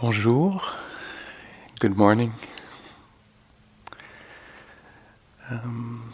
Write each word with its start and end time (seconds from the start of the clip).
Bonjour, 0.00 0.62
good 1.80 1.96
morning. 1.96 2.32
Um, 5.50 6.12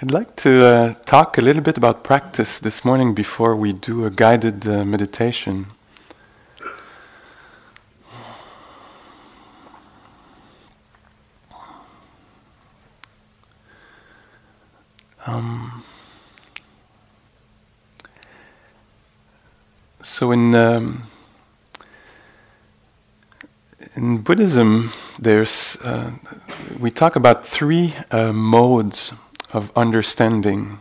I'd 0.00 0.12
like 0.12 0.36
to 0.36 0.64
uh, 0.64 0.94
talk 1.06 1.36
a 1.36 1.40
little 1.40 1.60
bit 1.60 1.76
about 1.76 2.04
practice 2.04 2.60
this 2.60 2.84
morning 2.84 3.12
before 3.12 3.56
we 3.56 3.72
do 3.72 4.04
a 4.04 4.10
guided 4.10 4.64
uh, 4.68 4.84
meditation. 4.84 5.66
Um, 15.26 15.82
so 20.00 20.30
in 20.30 20.54
um, 20.54 21.09
in 24.00 24.16
Buddhism, 24.18 24.90
there's 25.18 25.76
uh, 25.84 26.12
we 26.78 26.90
talk 26.90 27.16
about 27.16 27.44
three 27.44 27.94
uh, 28.10 28.32
modes 28.32 29.12
of 29.52 29.70
understanding. 29.76 30.78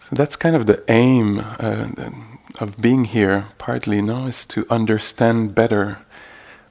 So 0.00 0.16
that's 0.16 0.34
kind 0.34 0.56
of 0.56 0.66
the 0.66 0.82
aim 0.88 1.38
uh, 1.38 2.10
of 2.58 2.80
being 2.80 3.04
here. 3.04 3.44
Partly, 3.56 4.02
no, 4.02 4.26
is 4.26 4.44
to 4.46 4.66
understand 4.68 5.54
better 5.54 5.98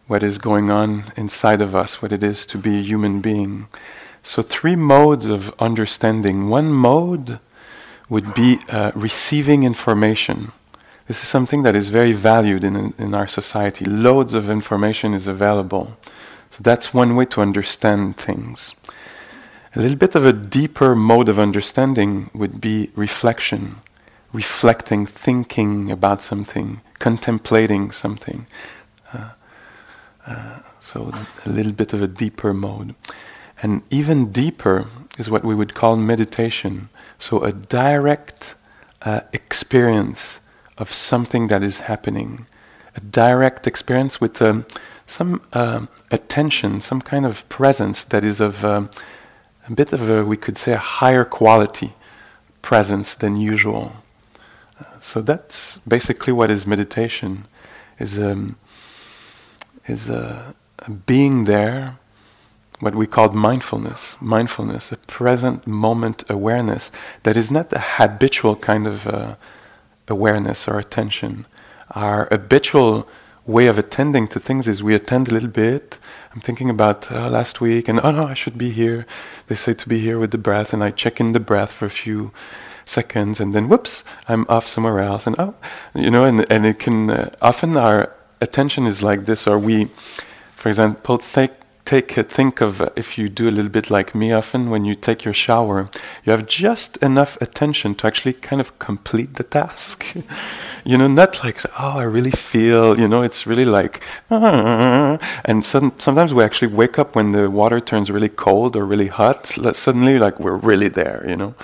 what 0.08 0.22
is 0.22 0.38
going 0.38 0.70
on 0.70 1.06
inside 1.16 1.62
of 1.62 1.74
us, 1.74 2.02
what 2.02 2.12
it 2.12 2.22
is 2.22 2.46
to 2.48 2.58
be 2.58 2.80
a 2.80 2.82
human 2.82 3.22
being. 3.22 3.68
So 4.22 4.42
three 4.42 4.76
modes 4.76 5.28
of 5.28 5.54
understanding. 5.60 6.50
One 6.50 6.74
mode 6.74 7.40
would 8.10 8.34
be 8.34 8.60
uh, 8.68 8.92
receiving 8.96 9.64
information. 9.64 10.52
This 11.08 11.22
is 11.22 11.28
something 11.28 11.64
that 11.64 11.76
is 11.76 11.90
very 11.90 12.14
valued 12.14 12.64
in, 12.64 12.94
in 12.98 13.14
our 13.14 13.28
society. 13.28 13.84
Loads 13.84 14.34
of 14.34 14.50
information 14.50 15.14
is 15.14 15.28
available. 15.28 15.98
So 16.50 16.60
that's 16.62 16.94
one 16.94 17.16
way 17.16 17.26
to 17.26 17.42
understand 17.42 18.16
things. 18.18 18.74
A 19.76 19.82
little 19.82 19.98
bit 19.98 20.16
of 20.16 20.26
a 20.26 20.32
deeper 20.32 20.96
mode 20.96 21.28
of 21.28 21.40
understanding 21.40 22.30
would 22.34 22.62
be 22.62 22.92
reflection, 22.96 23.76
reflecting, 24.32 25.06
thinking 25.06 25.92
about 25.92 26.22
something, 26.22 26.80
contemplating 27.00 27.92
something. 27.92 28.46
Uh, 29.12 29.32
uh, 30.26 30.60
so 30.80 31.12
a 31.46 31.50
little 31.50 31.72
bit 31.72 31.92
of 31.92 32.02
a 32.02 32.08
deeper 32.08 32.54
mode. 32.54 32.96
And 33.62 33.82
even 33.90 34.32
deeper 34.32 34.86
is 35.18 35.30
what 35.30 35.44
we 35.44 35.56
would 35.56 35.74
call 35.74 35.98
meditation. 35.98 36.90
So 37.18 37.44
a 37.44 37.52
direct 37.52 38.56
uh, 39.02 39.22
experience 39.34 40.40
of 40.78 40.92
something 40.92 41.48
that 41.48 41.64
is 41.64 41.80
happening, 41.80 42.46
a 42.96 43.00
direct 43.00 43.68
experience 43.68 44.20
with 44.20 44.42
um, 44.42 44.66
some 45.06 45.42
uh, 45.54 45.86
attention, 46.12 46.82
some 46.82 47.02
kind 47.02 47.26
of 47.26 47.48
presence 47.50 48.04
that 48.06 48.24
is 48.24 48.40
of 48.40 48.64
um, 48.64 48.90
a 49.68 49.72
bit 49.72 49.94
of 49.94 50.10
a, 50.10 50.24
we 50.24 50.38
could 50.38 50.58
say, 50.58 50.74
a 50.74 50.78
higher 50.78 51.26
quality 51.26 51.94
presence 52.62 53.16
than 53.16 53.36
usual. 53.36 53.94
Uh, 54.80 55.00
so 55.00 55.22
that's 55.22 55.78
basically 55.88 56.34
what 56.34 56.50
is 56.50 56.66
meditation, 56.66 57.46
is 58.00 58.18
um, 58.18 58.56
is 59.86 60.10
a, 60.10 60.56
a 60.80 60.92
being 60.92 61.46
there, 61.46 61.98
what 62.80 62.96
we 62.96 63.06
call 63.06 63.30
mindfulness. 63.30 64.18
Mindfulness, 64.22 64.92
a 64.92 64.98
present 64.98 65.68
moment 65.68 66.24
awareness 66.30 66.92
that 67.24 67.36
is 67.38 67.52
not 67.52 67.72
a 67.74 67.80
habitual 67.80 68.56
kind 68.56 68.88
of 68.88 69.08
uh, 69.08 69.36
awareness 70.08 70.68
or 70.68 70.80
attention. 70.80 71.46
Our 71.92 72.28
habitual 72.32 73.08
way 73.46 73.68
of 73.68 73.78
attending 73.78 74.28
to 74.30 74.40
things 74.40 74.68
is 74.68 74.82
we 74.82 74.96
attend 74.96 75.28
a 75.28 75.34
little 75.34 75.50
bit. 75.50 76.00
I'm 76.34 76.42
thinking 76.42 76.70
about 76.70 77.12
uh, 77.12 77.30
last 77.30 77.62
week, 77.62 77.88
and 77.88 78.00
oh 78.04 78.12
no, 78.12 78.28
I 78.28 78.34
should 78.34 78.58
be 78.58 78.72
here. 78.72 79.06
They 79.48 79.56
say 79.56 79.74
to 79.74 79.90
be 79.90 80.00
here 80.00 80.18
with 80.18 80.32
the 80.32 80.38
breath, 80.38 80.74
and 80.74 80.84
I 80.84 80.92
check 80.92 81.20
in 81.20 81.34
the 81.34 81.40
breath 81.40 81.72
for 81.72 81.86
a 81.86 81.90
few 81.90 82.32
seconds, 82.86 83.40
and 83.40 83.54
then 83.54 83.70
whoops, 83.70 84.04
I'm 84.28 84.46
off 84.50 84.68
somewhere 84.68 85.00
else, 85.00 85.28
and 85.28 85.36
oh, 85.40 85.56
you 85.94 86.10
know, 86.10 86.24
and 86.24 86.52
and 86.52 86.66
it 86.66 86.80
can 86.80 87.10
uh, 87.10 87.30
often 87.42 87.78
our 87.78 88.14
attention 88.42 88.86
is 88.86 89.04
like 89.04 89.26
this, 89.26 89.48
or 89.48 89.60
we, 89.60 89.86
for 90.56 90.70
example, 90.70 91.18
take 91.18 91.52
take 91.86 92.18
a, 92.18 92.24
think 92.24 92.62
of 92.62 92.82
if 92.96 93.18
you 93.18 93.30
do 93.30 93.50
a 93.50 93.52
little 93.52 93.72
bit 93.72 93.90
like 93.90 94.16
me 94.16 94.32
often 94.32 94.70
when 94.70 94.86
you 94.86 94.96
take 94.96 95.26
your 95.26 95.34
shower 95.34 95.90
you 96.24 96.32
have 96.32 96.46
just 96.46 96.98
enough 96.98 97.38
attention 97.42 97.94
to 97.96 98.08
actually 98.08 98.34
kind 98.34 98.62
of 98.62 98.78
complete 98.80 99.36
the 99.36 99.44
task. 99.44 100.06
You 100.86 100.98
know 100.98 101.08
not 101.08 101.42
like 101.46 101.62
oh 101.80 102.00
i 102.00 102.04
really 102.04 102.32
feel 102.32 103.00
you 103.00 103.08
know 103.08 103.22
it's 103.24 103.48
really 103.48 103.64
like 103.64 104.02
and 104.30 105.66
some, 105.66 105.94
sometimes 105.98 106.34
we 106.34 106.44
actually 106.44 106.74
wake 106.74 107.00
up 107.00 107.16
when 107.16 107.32
the 107.32 107.50
water 107.50 107.80
turns 107.80 108.12
really 108.12 108.28
cold 108.28 108.76
or 108.76 108.86
really 108.86 109.08
hot 109.08 109.46
suddenly 109.78 110.20
like 110.20 110.42
we're 110.42 110.58
really 110.58 110.90
there 110.90 111.24
you 111.26 111.38
know 111.38 111.56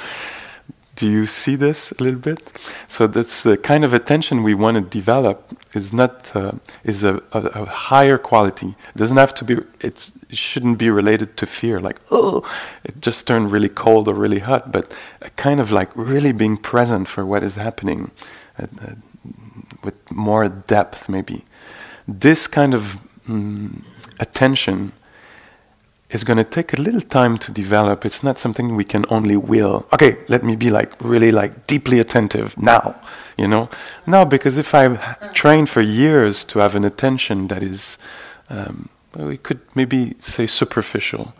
do 0.99 1.09
you 1.09 1.25
see 1.25 1.55
this 1.55 1.93
a 1.93 2.03
little 2.03 2.19
bit? 2.19 2.41
So 2.89 3.07
that's 3.07 3.41
the 3.43 3.55
kind 3.55 3.85
of 3.85 3.93
attention 3.93 4.43
we 4.43 4.53
want 4.53 4.75
to 4.75 4.81
develop 4.81 5.37
is 5.73 5.93
not 5.93 6.29
uh, 6.35 6.51
is 6.83 7.05
a, 7.05 7.23
a, 7.31 7.39
a, 7.61 7.65
higher 7.65 8.17
quality. 8.17 8.75
It 8.93 8.97
doesn't 8.97 9.15
have 9.15 9.33
to 9.35 9.45
be. 9.45 9.55
it 9.79 10.11
shouldn't 10.29 10.77
be 10.77 10.89
related 10.89 11.37
to 11.37 11.45
fear. 11.45 11.79
Like 11.79 11.99
oh, 12.11 12.43
it 12.83 12.99
just 12.99 13.25
turned 13.27 13.49
really 13.49 13.69
cold 13.69 14.09
or 14.09 14.13
really 14.13 14.39
hot. 14.39 14.73
But 14.73 14.93
a 15.21 15.29
kind 15.45 15.61
of 15.61 15.71
like 15.71 15.89
really 15.95 16.33
being 16.33 16.57
present 16.57 17.07
for 17.07 17.25
what 17.25 17.43
is 17.43 17.55
happening, 17.55 18.11
uh, 18.59 18.67
uh, 18.81 18.95
with 19.85 19.97
more 20.11 20.49
depth 20.49 21.07
maybe. 21.07 21.45
This 22.09 22.45
kind 22.45 22.73
of 22.73 22.97
mm, 23.25 23.83
attention 24.19 24.91
is 26.09 26.23
going 26.23 26.37
to 26.37 26.43
take 26.43 26.73
a 26.73 26.81
little 26.81 27.01
time 27.01 27.37
to 27.37 27.51
develop. 27.51 28.05
It's 28.05 28.23
not 28.23 28.39
something 28.39 28.75
we 28.75 28.83
can 28.83 29.05
only 29.09 29.37
will. 29.37 29.85
Okay, 29.93 30.17
let 30.27 30.43
me 30.43 30.55
be 30.55 30.69
like 30.69 30.91
really 31.01 31.31
like 31.31 31.67
deeply 31.67 31.99
attentive 31.99 32.57
now, 32.57 32.99
you 33.37 33.47
know? 33.47 33.69
No, 34.07 34.25
because 34.25 34.57
if 34.57 34.73
I've 34.73 35.33
trained 35.33 35.69
for 35.69 35.81
years 35.81 36.43
to 36.45 36.59
have 36.59 36.75
an 36.75 36.83
attention 36.83 37.47
that 37.49 37.61
is, 37.61 37.97
um, 38.49 38.89
we 39.15 39.37
could 39.37 39.59
maybe 39.75 40.15
say 40.19 40.47
superficial, 40.47 41.33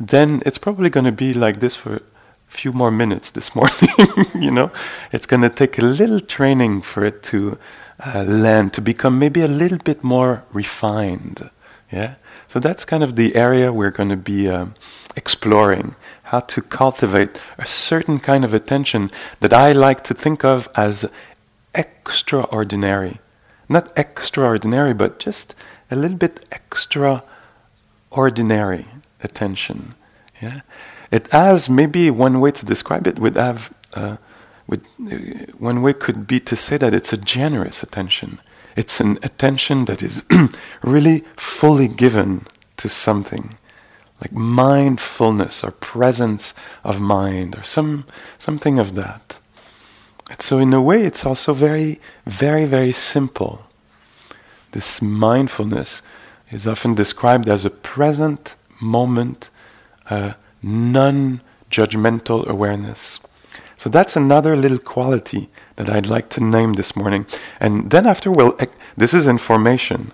then 0.00 0.42
it's 0.44 0.58
probably 0.58 0.90
going 0.90 1.06
to 1.06 1.12
be 1.12 1.32
like 1.32 1.60
this 1.60 1.76
for 1.76 1.96
a 1.96 2.00
few 2.48 2.72
more 2.72 2.90
minutes 2.90 3.30
this 3.30 3.54
morning, 3.54 3.88
you 4.34 4.50
know? 4.50 4.72
It's 5.12 5.26
going 5.26 5.42
to 5.42 5.50
take 5.50 5.78
a 5.78 5.84
little 5.84 6.18
training 6.18 6.82
for 6.82 7.04
it 7.04 7.22
to 7.24 7.56
uh, 8.04 8.24
land, 8.24 8.72
to 8.72 8.80
become 8.80 9.20
maybe 9.20 9.42
a 9.42 9.48
little 9.48 9.78
bit 9.78 10.02
more 10.02 10.42
refined, 10.52 11.50
yeah? 11.92 12.14
So 12.52 12.60
that's 12.60 12.84
kind 12.84 13.02
of 13.02 13.16
the 13.16 13.34
area 13.34 13.72
we're 13.72 13.90
going 13.90 14.10
to 14.10 14.16
be 14.16 14.46
uh, 14.46 14.66
exploring 15.16 15.96
how 16.24 16.40
to 16.40 16.60
cultivate 16.60 17.40
a 17.56 17.64
certain 17.64 18.18
kind 18.18 18.44
of 18.44 18.52
attention 18.52 19.10
that 19.40 19.54
I 19.54 19.72
like 19.72 20.04
to 20.04 20.12
think 20.12 20.44
of 20.44 20.68
as 20.74 21.10
extraordinary. 21.74 23.20
Not 23.70 23.90
extraordinary, 23.96 24.92
but 24.92 25.18
just 25.18 25.54
a 25.90 25.96
little 25.96 26.18
bit 26.18 26.44
extraordinary 26.52 28.86
attention. 29.24 29.94
Yeah? 30.42 30.60
It 31.10 31.32
has 31.32 31.70
maybe 31.70 32.10
one 32.10 32.38
way 32.38 32.50
to 32.50 32.66
describe 32.66 33.06
it 33.06 33.18
would 33.18 33.36
have, 33.36 33.72
uh, 33.94 34.18
would, 34.66 34.82
uh, 35.10 35.16
one 35.56 35.80
way 35.80 35.94
could 35.94 36.26
be 36.26 36.38
to 36.40 36.54
say 36.54 36.76
that 36.76 36.92
it's 36.92 37.14
a 37.14 37.16
generous 37.16 37.82
attention 37.82 38.40
it's 38.76 39.00
an 39.00 39.18
attention 39.22 39.84
that 39.86 40.02
is 40.02 40.24
really 40.82 41.24
fully 41.36 41.88
given 41.88 42.46
to 42.78 42.88
something, 42.88 43.56
like 44.20 44.32
mindfulness 44.32 45.62
or 45.62 45.70
presence 45.70 46.54
of 46.84 47.00
mind 47.00 47.56
or 47.56 47.62
some 47.62 48.04
something 48.38 48.78
of 48.78 48.94
that. 48.94 49.38
And 50.30 50.40
so, 50.40 50.58
in 50.58 50.72
a 50.72 50.80
way, 50.80 51.02
it's 51.02 51.26
also 51.26 51.52
very, 51.52 52.00
very, 52.26 52.64
very 52.64 52.92
simple. 52.92 53.66
This 54.70 55.02
mindfulness 55.02 56.00
is 56.50 56.66
often 56.66 56.94
described 56.94 57.48
as 57.48 57.64
a 57.64 57.70
present 57.70 58.54
moment, 58.80 59.50
a 60.06 60.36
non 60.62 61.42
judgmental 61.70 62.46
awareness. 62.46 63.20
So 63.82 63.90
that's 63.90 64.14
another 64.14 64.54
little 64.54 64.78
quality 64.78 65.48
that 65.74 65.90
I'd 65.90 66.06
like 66.06 66.28
to 66.36 66.40
name 66.40 66.74
this 66.74 66.94
morning. 66.94 67.26
And 67.58 67.90
then 67.90 68.06
after 68.06 68.30
we'll, 68.30 68.56
this 68.96 69.12
is 69.12 69.26
information, 69.26 70.12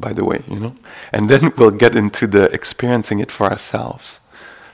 by 0.00 0.14
the 0.14 0.24
way, 0.24 0.42
you 0.48 0.58
know, 0.58 0.74
and 1.12 1.28
then 1.28 1.52
we'll 1.58 1.72
get 1.72 1.94
into 1.94 2.26
the 2.26 2.44
experiencing 2.54 3.18
it 3.20 3.30
for 3.30 3.50
ourselves. 3.50 4.20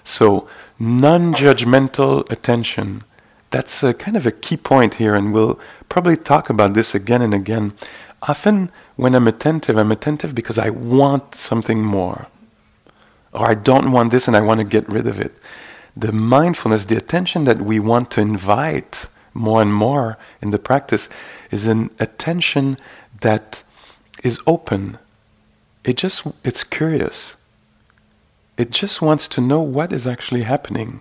So 0.05 0.49
non-judgmental 0.79 2.31
attention, 2.31 3.02
that's 3.50 3.82
a 3.82 3.93
kind 3.93 4.17
of 4.17 4.25
a 4.25 4.31
key 4.31 4.56
point 4.56 4.94
here, 4.94 5.17
and 5.17 5.34
we'll 5.34 5.58
probably 5.88 6.17
talk 6.17 6.49
about 6.49 6.75
this 6.75 6.94
again 6.94 7.23
and 7.23 7.34
again. 7.34 7.73
Often 8.23 8.70
when 8.94 9.17
I'm 9.17 9.26
attentive, 9.26 9.76
I'm 9.76 9.91
attentive 9.91 10.37
because 10.37 10.58
I 10.58 10.70
want 10.70 11.34
something 11.34 11.82
more. 11.82 12.29
Or 13.32 13.50
I 13.50 13.55
don't 13.55 13.91
want 13.91 14.12
this 14.12 14.29
and 14.29 14.37
I 14.37 14.43
want 14.43 14.61
to 14.61 14.64
get 14.64 14.88
rid 14.88 15.08
of 15.08 15.19
it 15.19 15.34
the 15.98 16.12
mindfulness, 16.12 16.84
the 16.84 16.96
attention 16.96 17.44
that 17.44 17.60
we 17.60 17.80
want 17.80 18.10
to 18.12 18.20
invite 18.20 19.06
more 19.34 19.60
and 19.60 19.74
more 19.74 20.16
in 20.40 20.50
the 20.50 20.58
practice 20.58 21.08
is 21.50 21.66
an 21.66 21.90
attention 21.98 22.78
that 23.20 23.62
is 24.22 24.40
open. 24.46 24.98
It 25.84 25.96
just 25.96 26.26
it's 26.44 26.64
curious. 26.64 27.36
It 28.56 28.70
just 28.70 29.02
wants 29.02 29.28
to 29.28 29.40
know 29.40 29.60
what 29.60 29.92
is 29.92 30.06
actually 30.06 30.42
happening. 30.42 31.00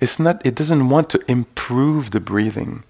It's 0.00 0.18
not 0.18 0.44
it 0.44 0.54
doesn't 0.54 0.88
want 0.88 1.10
to 1.10 1.30
improve 1.30 2.10
the 2.10 2.20
breathing. 2.20 2.84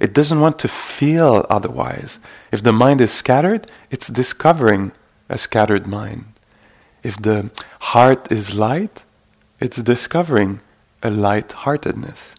It 0.00 0.14
doesn't 0.14 0.40
want 0.40 0.58
to 0.60 0.68
feel 0.68 1.44
otherwise. 1.50 2.18
If 2.50 2.62
the 2.62 2.72
mind 2.72 3.02
is 3.02 3.12
scattered, 3.12 3.70
it's 3.90 4.08
discovering 4.08 4.92
a 5.28 5.36
scattered 5.36 5.86
mind. 5.86 6.24
If 7.02 7.20
the 7.20 7.50
heart 7.92 8.32
is 8.32 8.54
light, 8.54 9.04
it's 9.60 9.82
discovering 9.82 10.60
a 11.02 11.10
light 11.10 11.52
heartedness. 11.52 12.34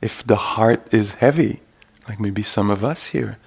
If 0.00 0.24
the 0.24 0.36
heart 0.36 0.92
is 0.92 1.14
heavy, 1.14 1.60
like 2.08 2.18
maybe 2.18 2.42
some 2.42 2.70
of 2.70 2.84
us 2.84 3.08
here 3.08 3.38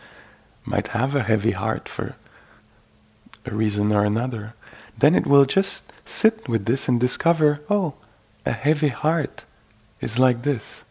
might 0.63 0.89
have 0.89 1.15
a 1.15 1.23
heavy 1.23 1.51
heart 1.51 1.89
for 1.89 2.15
a 3.45 3.51
reason 3.51 3.91
or 3.91 4.05
another, 4.05 4.53
then 4.97 5.15
it 5.15 5.27
will 5.27 5.45
just 5.45 5.91
sit 6.05 6.47
with 6.47 6.65
this 6.65 6.87
and 6.87 6.99
discover 6.99 7.61
oh, 7.69 7.93
a 8.45 8.51
heavy 8.51 8.89
heart 8.89 9.45
is 10.01 10.19
like 10.19 10.43
this. 10.43 10.83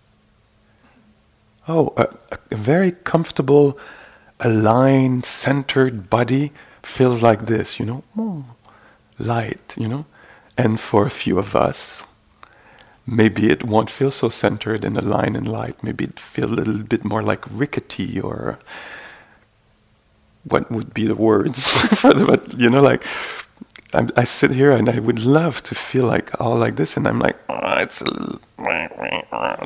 Oh, 1.66 1.94
a, 1.96 2.08
a 2.50 2.56
very 2.56 2.90
comfortable, 2.90 3.78
aligned, 4.40 5.24
centered 5.24 6.10
body 6.10 6.52
feels 6.82 7.22
like 7.22 7.46
this, 7.46 7.80
you 7.80 7.86
know, 7.86 8.04
oh, 8.18 8.44
light, 9.18 9.74
you 9.78 9.88
know. 9.88 10.04
And 10.58 10.78
for 10.78 11.06
a 11.06 11.10
few 11.10 11.38
of 11.38 11.56
us, 11.56 12.04
maybe 13.06 13.50
it 13.50 13.64
won't 13.64 13.90
feel 13.90 14.10
so 14.10 14.28
centered 14.28 14.84
and 14.84 14.96
aligned 14.96 15.36
and 15.36 15.48
light. 15.48 15.82
Maybe 15.82 16.04
it 16.04 16.18
feel 16.18 16.46
a 16.46 16.54
little 16.54 16.78
bit 16.78 17.04
more 17.04 17.22
like 17.22 17.44
rickety 17.50 18.20
or 18.20 18.58
what 20.44 20.70
would 20.70 20.92
be 20.94 21.06
the 21.06 21.14
words 21.14 21.66
for 22.00 22.12
the, 22.12 22.24
but 22.24 22.58
you 22.58 22.70
know, 22.70 22.82
like 22.82 23.04
I, 23.94 24.08
I, 24.16 24.24
sit 24.24 24.50
here 24.50 24.72
and 24.72 24.88
I 24.88 24.98
would 24.98 25.24
love 25.24 25.62
to 25.64 25.74
feel 25.74 26.06
like 26.06 26.38
all 26.40 26.56
like 26.56 26.76
this, 26.76 26.96
and 26.96 27.06
I'm 27.06 27.18
like, 27.18 27.36
oh, 27.48 27.78
it's 27.78 28.02
a, 28.02 28.38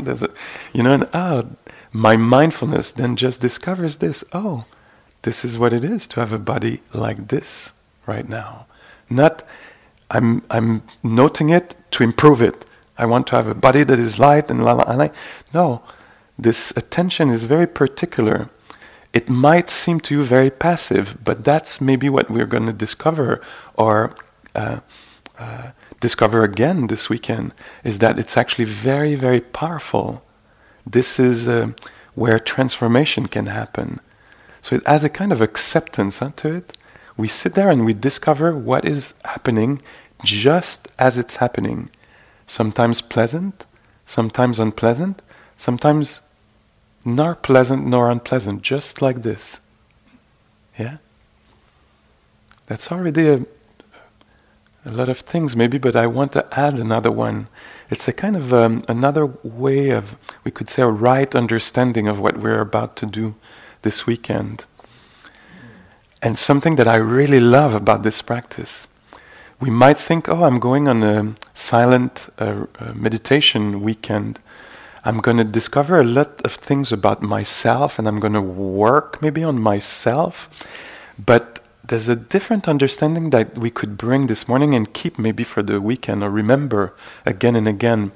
there's 0.03 0.23
a, 0.23 0.31
you 0.73 0.83
know, 0.83 0.93
and 0.93 1.09
oh, 1.15 1.49
my 1.93 2.17
mindfulness 2.17 2.91
then 2.91 3.17
just 3.17 3.41
discovers 3.41 3.97
this. 3.97 4.23
Oh, 4.33 4.67
this 5.23 5.45
is 5.45 5.59
what 5.59 5.73
it 5.73 5.83
is 5.83 6.07
to 6.09 6.21
have 6.21 6.33
a 6.33 6.39
body 6.39 6.83
like 6.93 7.29
this 7.29 7.73
right 8.07 8.29
now. 8.29 8.67
Not, 9.11 9.43
I'm 10.11 10.43
I'm 10.51 10.83
noting 11.03 11.49
it 11.49 11.75
to 11.93 12.05
improve 12.05 12.43
it. 12.43 12.67
I 12.99 13.07
want 13.07 13.27
to 13.29 13.37
have 13.37 13.47
a 13.47 13.55
body 13.55 13.85
that 13.85 13.99
is 13.99 14.19
light 14.19 14.51
and 14.51 14.65
la 14.65 14.73
la 14.73 14.93
la. 14.93 15.09
No, 15.55 15.83
this 16.39 16.73
attention 16.77 17.31
is 17.31 17.45
very 17.45 17.67
particular 17.67 18.51
it 19.13 19.29
might 19.29 19.71
seem 19.71 20.01
to 20.01 20.15
you 20.15 20.23
very 20.23 20.51
passive, 20.51 21.17
but 21.25 21.45
that's 21.45 21.81
maybe 21.81 22.09
what 22.09 22.31
we're 22.31 22.47
going 22.47 22.67
to 22.67 22.73
discover 22.73 23.41
or 23.75 24.15
uh, 24.55 24.81
uh, 25.39 25.71
discover 26.01 26.45
again 26.45 26.89
this 26.89 27.09
weekend 27.09 27.55
is 27.85 27.99
that 28.01 28.19
it's 28.19 28.37
actually 28.37 28.65
very, 28.65 29.15
very 29.15 29.41
powerful. 29.41 30.23
This 30.87 31.19
is 31.19 31.49
uh, 31.49 31.73
where 32.15 32.39
transformation 32.39 33.27
can 33.27 33.47
happen. 33.47 34.01
So 34.61 34.77
it 34.77 34.87
has 34.87 35.05
a 35.05 35.09
kind 35.09 35.33
of 35.33 35.41
acceptance 35.41 36.19
huh, 36.19 36.33
to 36.37 36.57
it. 36.57 36.77
We 37.17 37.29
sit 37.29 37.55
there 37.55 37.71
and 37.71 37.85
we 37.85 37.95
discover 37.95 38.55
what 38.55 38.85
is 38.85 39.15
happening 39.25 39.81
just 40.23 40.89
as 40.99 41.17
it's 41.17 41.37
happening. 41.37 41.91
Sometimes 42.49 43.03
pleasant, 43.03 43.67
sometimes 44.07 44.59
unpleasant, 44.59 45.21
sometimes 45.59 46.23
nor 47.05 47.35
pleasant 47.35 47.87
nor 47.87 48.11
unpleasant, 48.11 48.63
just 48.63 49.03
like 49.03 49.23
this. 49.23 49.61
Yeah? 50.79 50.97
That's 52.67 52.91
already 52.91 53.29
a, 53.29 53.47
a 54.87 54.91
lot 54.91 55.11
of 55.11 55.19
things, 55.19 55.55
maybe, 55.55 55.77
but 55.77 55.95
I 55.95 56.07
want 56.07 56.33
to 56.33 56.59
add 56.59 56.79
another 56.79 57.13
one. 57.13 57.49
It's 57.91 58.09
a 58.09 58.15
kind 58.15 58.35
of 58.35 58.55
um, 58.55 58.81
another 58.89 59.27
way 59.27 59.91
of, 59.91 60.17
we 60.43 60.51
could 60.51 60.71
say, 60.71 60.81
a 60.81 60.89
right 60.89 61.35
understanding 61.35 62.09
of 62.09 62.19
what 62.19 62.39
we're 62.39 62.63
about 62.63 62.97
to 62.97 63.07
do 63.07 63.35
this 63.83 64.07
weekend. 64.07 64.65
And 66.23 66.39
something 66.39 66.77
that 66.77 66.89
I 66.89 66.97
really 66.97 67.41
love 67.41 67.75
about 67.75 68.05
this 68.05 68.23
practice. 68.23 68.87
We 69.61 69.71
might 69.71 69.99
think, 69.99 70.29
oh, 70.29 70.45
I'm 70.45 70.61
going 70.61 70.87
on 70.87 71.03
a 71.03 71.35
silent 71.53 72.33
uh, 72.39 72.67
uh, 72.79 72.93
meditation 72.95 73.81
weekend. 73.83 74.39
I'm 75.05 75.21
going 75.21 75.37
to 75.39 75.45
discover 75.45 75.99
a 75.99 76.05
lot 76.05 76.41
of 76.43 76.53
things 76.53 76.93
about 76.93 77.23
myself 77.23 77.99
and 77.99 78.07
I'm 78.07 78.21
going 78.21 78.35
to 78.35 78.41
work 78.41 79.21
maybe 79.21 79.43
on 79.43 79.59
myself. 79.61 80.49
But 81.19 81.59
there's 81.85 82.09
a 82.09 82.15
different 82.15 82.69
understanding 82.69 83.31
that 83.31 83.59
we 83.59 83.71
could 83.71 83.97
bring 83.97 84.29
this 84.29 84.47
morning 84.47 84.75
and 84.75 84.93
keep 84.93 85.19
maybe 85.19 85.43
for 85.43 85.63
the 85.63 85.81
weekend 85.81 86.23
or 86.23 86.31
remember 86.31 86.95
again 87.27 87.57
and 87.57 87.67
again 87.67 88.13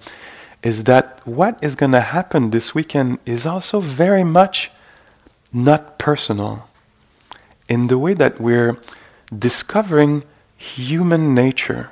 is 0.62 0.85
that 0.85 1.21
what 1.27 1.59
is 1.62 1.75
going 1.75 1.93
to 1.93 2.00
happen 2.00 2.50
this 2.50 2.75
weekend 2.75 3.19
is 3.27 3.47
also 3.47 3.81
very 3.81 4.23
much 4.23 4.71
not 5.53 5.99
personal 5.99 6.69
in 7.69 7.88
the 7.88 7.99
way 7.99 8.15
that 8.15 8.41
we're 8.41 8.79
discovering 9.37 10.23
human 10.62 11.35
nature. 11.35 11.91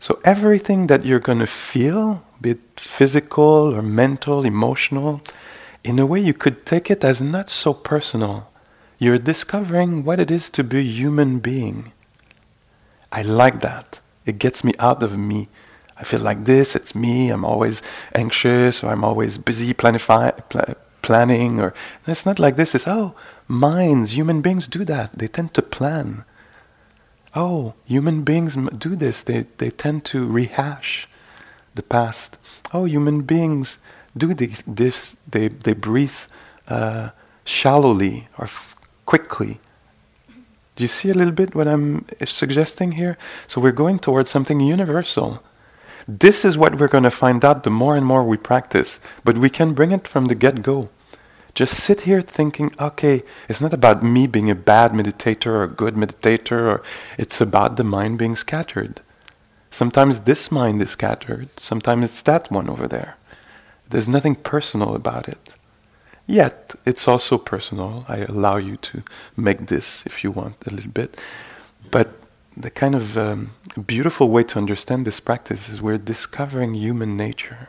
So 0.00 0.20
everything 0.24 0.88
that 0.88 1.04
you're 1.04 1.20
going 1.20 1.38
to 1.38 1.46
feel 1.46 2.22
be 2.40 2.50
it 2.50 2.60
physical 2.76 3.74
or 3.74 3.80
mental, 3.80 4.44
emotional, 4.44 5.22
in 5.82 5.98
a 5.98 6.04
way 6.04 6.20
you 6.20 6.34
could 6.34 6.66
take 6.66 6.90
it 6.90 7.02
as 7.02 7.20
not 7.20 7.48
so 7.48 7.72
personal. 7.72 8.50
You're 8.98 9.18
discovering 9.18 10.04
what 10.04 10.20
it 10.20 10.30
is 10.30 10.50
to 10.50 10.62
be 10.62 10.78
a 10.78 10.82
human 10.82 11.38
being. 11.38 11.92
I 13.10 13.22
like 13.22 13.60
that. 13.60 14.00
It 14.26 14.38
gets 14.38 14.62
me 14.62 14.72
out 14.78 15.02
of 15.02 15.16
me. 15.16 15.48
I 15.96 16.04
feel 16.04 16.20
like 16.20 16.44
this, 16.44 16.74
it's 16.74 16.94
me, 16.94 17.30
I'm 17.30 17.44
always 17.44 17.80
anxious 18.14 18.82
or 18.82 18.88
I'm 18.88 19.04
always 19.04 19.38
busy 19.38 19.72
planify, 19.72 20.36
pl- 20.48 20.74
planning 21.02 21.60
or 21.60 21.72
it's 22.06 22.26
not 22.26 22.38
like 22.38 22.56
this, 22.56 22.74
it's 22.74 22.88
oh, 22.88 23.14
minds, 23.46 24.16
human 24.16 24.42
beings 24.42 24.66
do 24.66 24.84
that. 24.84 25.18
They 25.18 25.28
tend 25.28 25.54
to 25.54 25.62
plan. 25.62 26.24
Oh, 27.34 27.74
human 27.84 28.22
beings 28.22 28.56
do 28.78 28.94
this. 28.94 29.22
They, 29.22 29.46
they 29.58 29.70
tend 29.70 30.04
to 30.06 30.26
rehash 30.26 31.08
the 31.74 31.82
past. 31.82 32.38
Oh, 32.72 32.84
human 32.84 33.22
beings 33.22 33.78
do 34.16 34.34
this. 34.34 34.62
this 34.66 35.16
they, 35.28 35.48
they 35.48 35.72
breathe 35.72 36.16
uh, 36.68 37.10
shallowly 37.44 38.28
or 38.38 38.44
f- 38.44 38.76
quickly. 39.06 39.58
Do 40.76 40.84
you 40.84 40.88
see 40.88 41.10
a 41.10 41.14
little 41.14 41.32
bit 41.32 41.54
what 41.54 41.68
I'm 41.68 42.04
suggesting 42.24 42.92
here? 42.92 43.16
So 43.46 43.60
we're 43.60 43.72
going 43.72 43.98
towards 43.98 44.30
something 44.30 44.60
universal. 44.60 45.42
This 46.06 46.44
is 46.44 46.58
what 46.58 46.78
we're 46.78 46.88
going 46.88 47.04
to 47.04 47.10
find 47.10 47.44
out 47.44 47.62
the 47.62 47.70
more 47.70 47.96
and 47.96 48.04
more 48.04 48.24
we 48.24 48.36
practice, 48.36 49.00
but 49.24 49.38
we 49.38 49.48
can 49.50 49.72
bring 49.72 49.92
it 49.92 50.06
from 50.06 50.26
the 50.26 50.34
get 50.34 50.62
go. 50.62 50.90
Just 51.54 51.74
sit 51.74 52.00
here 52.02 52.20
thinking, 52.20 52.72
okay, 52.80 53.22
it's 53.48 53.60
not 53.60 53.72
about 53.72 54.02
me 54.02 54.26
being 54.26 54.50
a 54.50 54.56
bad 54.56 54.90
meditator 54.90 55.46
or 55.46 55.62
a 55.62 55.68
good 55.68 55.94
meditator, 55.94 56.66
or 56.66 56.82
it's 57.16 57.40
about 57.40 57.76
the 57.76 57.84
mind 57.84 58.18
being 58.18 58.34
scattered. 58.34 59.00
Sometimes 59.70 60.20
this 60.20 60.50
mind 60.50 60.82
is 60.82 60.90
scattered, 60.90 61.48
sometimes 61.58 62.04
it's 62.04 62.22
that 62.22 62.50
one 62.50 62.68
over 62.68 62.88
there. 62.88 63.16
There's 63.88 64.08
nothing 64.08 64.34
personal 64.34 64.94
about 64.94 65.28
it. 65.28 65.50
Yet, 66.26 66.74
it's 66.86 67.06
also 67.06 67.38
personal. 67.38 68.04
I 68.08 68.18
allow 68.18 68.56
you 68.56 68.76
to 68.78 69.02
make 69.36 69.66
this 69.66 70.02
if 70.06 70.24
you 70.24 70.30
want 70.30 70.56
a 70.66 70.70
little 70.70 70.90
bit. 70.90 71.20
But 71.90 72.14
the 72.56 72.70
kind 72.70 72.94
of 72.94 73.18
um, 73.18 73.50
beautiful 73.86 74.30
way 74.30 74.42
to 74.44 74.58
understand 74.58 75.06
this 75.06 75.20
practice 75.20 75.68
is 75.68 75.82
we're 75.82 75.98
discovering 75.98 76.74
human 76.74 77.16
nature. 77.16 77.68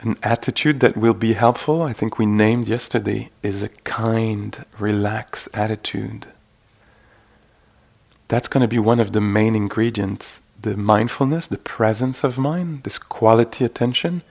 An 0.00 0.16
attitude 0.22 0.80
that 0.80 0.96
will 0.96 1.14
be 1.14 1.32
helpful, 1.32 1.82
I 1.82 1.92
think 1.92 2.18
we 2.18 2.26
named 2.26 2.68
yesterday, 2.68 3.30
is 3.42 3.62
a 3.62 3.68
kind, 3.68 4.64
relaxed 4.78 5.48
attitude 5.52 6.26
that's 8.28 8.48
going 8.48 8.60
to 8.60 8.68
be 8.68 8.78
one 8.78 9.00
of 9.00 9.12
the 9.12 9.20
main 9.20 9.54
ingredients 9.54 10.40
the 10.60 10.76
mindfulness, 10.76 11.46
the 11.46 11.56
presence 11.56 12.24
of 12.24 12.36
mind, 12.36 12.82
this 12.82 12.98
quality 12.98 13.64
attention 13.64 14.22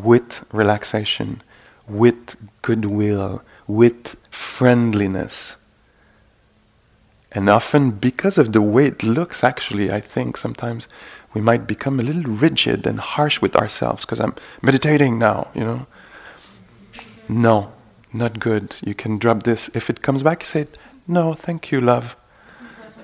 with 0.00 0.44
relaxation, 0.52 1.42
with 1.88 2.36
goodwill, 2.62 3.42
with 3.66 4.16
friendliness. 4.30 5.56
And 7.32 7.50
often, 7.50 7.90
because 7.90 8.38
of 8.38 8.52
the 8.52 8.62
way 8.62 8.86
it 8.86 9.02
looks, 9.02 9.42
actually, 9.42 9.90
I 9.90 10.00
think 10.00 10.36
sometimes 10.36 10.86
we 11.34 11.40
might 11.40 11.66
become 11.66 12.00
a 12.00 12.02
little 12.02 12.22
rigid 12.22 12.86
and 12.86 13.00
harsh 13.00 13.40
with 13.40 13.54
ourselves 13.56 14.04
because 14.04 14.20
I'm 14.20 14.34
meditating 14.62 15.18
now, 15.18 15.48
you 15.54 15.62
know. 15.62 15.86
No, 17.28 17.72
not 18.12 18.40
good. 18.40 18.76
You 18.82 18.94
can 18.94 19.18
drop 19.18 19.42
this. 19.42 19.70
If 19.74 19.90
it 19.90 20.02
comes 20.02 20.22
back, 20.22 20.42
say, 20.42 20.66
No, 21.06 21.34
thank 21.34 21.70
you, 21.70 21.80
love 21.80 22.16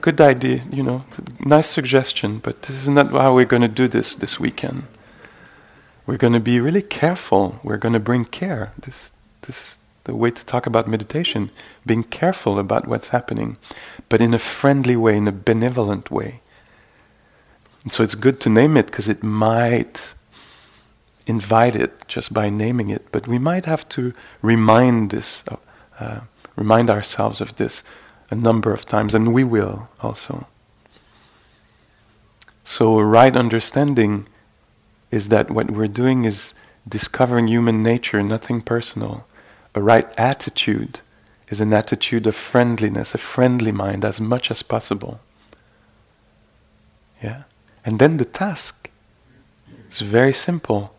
good 0.05 0.21
idea, 0.21 0.63
you 0.71 0.83
know, 0.83 1.03
nice 1.41 1.67
suggestion, 1.67 2.37
but 2.37 2.61
this 2.61 2.77
is 2.77 2.91
not 2.91 3.11
how 3.13 3.35
we're 3.35 3.47
going 3.47 3.63
to 3.63 3.69
do 3.83 3.89
this 3.89 4.15
this 4.17 4.39
weekend. 4.39 4.83
We're 6.05 6.19
going 6.19 6.35
to 6.35 6.41
be 6.41 6.61
really 6.61 6.83
careful. 6.83 7.59
We're 7.63 7.79
going 7.79 7.95
to 7.95 8.01
bring 8.11 8.27
care. 8.27 8.73
This, 8.79 9.13
This 9.47 9.59
is 9.63 9.79
the 10.05 10.15
way 10.15 10.31
to 10.31 10.45
talk 10.45 10.67
about 10.67 10.87
meditation, 10.87 11.51
being 11.87 12.03
careful 12.05 12.59
about 12.59 12.87
what's 12.87 13.09
happening, 13.09 13.57
but 14.11 14.21
in 14.21 14.35
a 14.35 14.39
friendly 14.39 14.95
way, 14.95 15.17
in 15.17 15.27
a 15.27 15.33
benevolent 15.33 16.11
way. 16.11 16.43
And 17.85 17.93
so 17.93 18.03
it's 18.03 18.15
good 18.15 18.41
to 18.41 18.49
name 18.49 18.77
it 18.77 18.87
because 18.87 19.09
it 19.09 19.23
might 19.23 20.15
invite 21.27 21.77
it 21.77 22.07
just 22.09 22.33
by 22.33 22.51
naming 22.51 22.91
it, 22.91 23.07
but 23.13 23.27
we 23.27 23.39
might 23.39 23.67
have 23.67 23.89
to 23.91 24.13
remind 24.43 25.11
this, 25.11 25.43
uh, 26.01 26.21
remind 26.57 26.91
ourselves 26.91 27.41
of 27.41 27.57
this 27.57 27.83
a 28.31 28.35
number 28.35 28.73
of 28.73 28.87
times, 28.87 29.15
and 29.15 29.33
we 29.33 29.45
will 29.45 29.89
also. 30.01 30.47
So, 32.65 32.99
a 32.99 33.05
right 33.05 33.37
understanding 33.37 34.27
is 35.11 35.29
that 35.29 35.51
what 35.51 35.71
we're 35.71 35.87
doing 35.87 36.25
is 36.25 36.55
discovering 36.89 37.49
human 37.49 37.83
nature, 37.83 38.23
nothing 38.23 38.61
personal. 38.61 39.27
A 39.75 39.83
right 39.83 40.07
attitude 40.19 41.01
is 41.49 41.61
an 41.61 41.73
attitude 41.73 42.27
of 42.27 42.35
friendliness, 42.35 43.15
a 43.15 43.19
friendly 43.19 43.73
mind, 43.73 44.05
as 44.05 44.21
much 44.21 44.51
as 44.51 44.63
possible. 44.63 45.21
Yeah? 47.23 47.45
And 47.85 47.99
then 47.99 48.17
the 48.17 48.25
task 48.25 48.91
is 49.91 50.01
very 50.01 50.33
simple. 50.33 50.95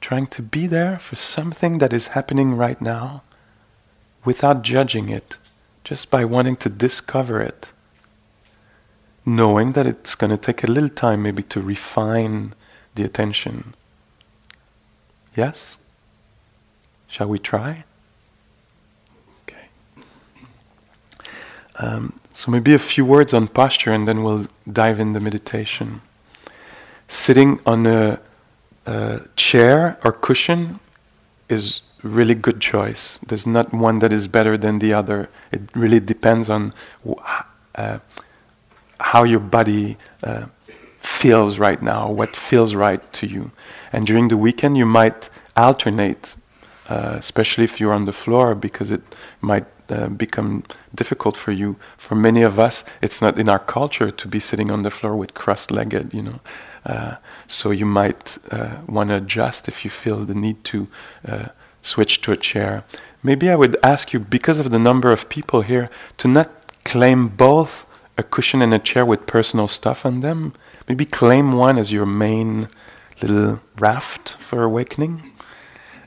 Trying 0.00 0.26
to 0.28 0.42
be 0.42 0.66
there 0.66 0.98
for 0.98 1.16
something 1.16 1.78
that 1.78 1.92
is 1.92 2.08
happening 2.08 2.54
right 2.54 2.80
now 2.80 3.22
without 4.24 4.62
judging 4.62 5.08
it, 5.08 5.36
just 5.82 6.10
by 6.10 6.24
wanting 6.24 6.56
to 6.56 6.68
discover 6.68 7.40
it. 7.40 7.72
Knowing 9.24 9.72
that 9.72 9.86
it's 9.86 10.14
going 10.14 10.30
to 10.30 10.36
take 10.36 10.62
a 10.62 10.70
little 10.70 10.90
time 10.90 11.22
maybe 11.22 11.42
to 11.44 11.60
refine 11.60 12.54
the 12.94 13.04
attention. 13.04 13.74
Yes? 15.34 15.78
Shall 17.08 17.28
we 17.28 17.38
try? 17.38 17.84
Okay. 19.42 19.66
Um, 21.76 22.20
so 22.36 22.50
maybe 22.50 22.74
a 22.74 22.78
few 22.78 23.06
words 23.06 23.32
on 23.32 23.48
posture 23.48 23.90
and 23.90 24.06
then 24.06 24.22
we'll 24.22 24.46
dive 24.70 25.00
in 25.00 25.14
the 25.14 25.20
meditation. 25.20 26.02
Sitting 27.08 27.60
on 27.64 27.86
a, 27.86 28.20
a 28.84 29.22
chair 29.36 29.98
or 30.04 30.12
cushion 30.12 30.78
is 31.48 31.80
really 32.02 32.34
good 32.34 32.60
choice. 32.60 33.18
There's 33.26 33.46
not 33.46 33.72
one 33.72 34.00
that 34.00 34.12
is 34.12 34.28
better 34.28 34.58
than 34.58 34.80
the 34.80 34.92
other. 34.92 35.30
It 35.50 35.62
really 35.74 35.98
depends 35.98 36.50
on 36.50 36.74
uh, 37.74 38.00
how 39.00 39.24
your 39.24 39.40
body 39.40 39.96
uh, 40.22 40.44
feels 40.98 41.58
right 41.58 41.80
now, 41.80 42.10
what 42.10 42.36
feels 42.36 42.74
right 42.74 43.00
to 43.14 43.26
you. 43.26 43.50
And 43.94 44.06
during 44.06 44.28
the 44.28 44.36
weekend, 44.36 44.76
you 44.76 44.84
might 44.84 45.30
alternate, 45.56 46.34
uh, 46.90 47.16
especially 47.18 47.64
if 47.64 47.80
you're 47.80 47.94
on 47.94 48.04
the 48.04 48.12
floor, 48.12 48.54
because 48.54 48.90
it 48.90 49.00
might 49.40 49.64
uh, 49.88 50.08
become 50.08 50.64
difficult 50.94 51.36
for 51.36 51.52
you. 51.52 51.76
For 51.96 52.14
many 52.14 52.42
of 52.42 52.58
us, 52.58 52.84
it's 53.02 53.20
not 53.20 53.38
in 53.38 53.48
our 53.48 53.58
culture 53.58 54.10
to 54.10 54.28
be 54.28 54.40
sitting 54.40 54.70
on 54.70 54.82
the 54.82 54.90
floor 54.90 55.16
with 55.16 55.34
cross-legged, 55.34 56.14
you 56.14 56.22
know. 56.22 56.40
Uh, 56.84 57.16
so 57.46 57.70
you 57.70 57.86
might 57.86 58.38
uh, 58.50 58.80
want 58.86 59.10
to 59.10 59.16
adjust 59.16 59.68
if 59.68 59.84
you 59.84 59.90
feel 59.90 60.24
the 60.24 60.34
need 60.34 60.62
to 60.64 60.88
uh, 61.26 61.46
switch 61.82 62.20
to 62.22 62.32
a 62.32 62.36
chair. 62.36 62.84
Maybe 63.22 63.50
I 63.50 63.56
would 63.56 63.76
ask 63.82 64.12
you, 64.12 64.20
because 64.20 64.58
of 64.58 64.70
the 64.70 64.78
number 64.78 65.12
of 65.12 65.28
people 65.28 65.62
here, 65.62 65.90
to 66.18 66.28
not 66.28 66.50
claim 66.84 67.28
both 67.28 67.84
a 68.16 68.22
cushion 68.22 68.62
and 68.62 68.72
a 68.72 68.78
chair 68.78 69.04
with 69.04 69.26
personal 69.26 69.68
stuff 69.68 70.06
on 70.06 70.20
them. 70.20 70.52
Maybe 70.88 71.04
claim 71.04 71.52
one 71.52 71.78
as 71.78 71.92
your 71.92 72.06
main 72.06 72.68
little 73.20 73.60
raft 73.78 74.36
for 74.38 74.62
awakening. 74.62 75.32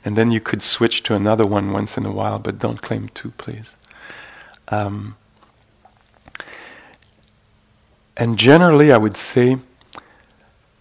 And 0.06 0.18
then 0.18 0.32
you 0.32 0.40
could 0.40 0.64
switch 0.64 1.04
to 1.04 1.16
another 1.16 1.46
one 1.46 1.72
once 1.72 1.98
in 1.98 2.06
a 2.06 2.12
while, 2.12 2.40
but 2.40 2.60
don't 2.60 2.82
claim 2.82 3.10
two, 3.14 3.32
please. 3.32 3.76
Um, 4.70 5.18
and 8.16 8.38
generally, 8.38 8.92
I 8.92 8.98
would 8.98 9.18
say 9.18 9.58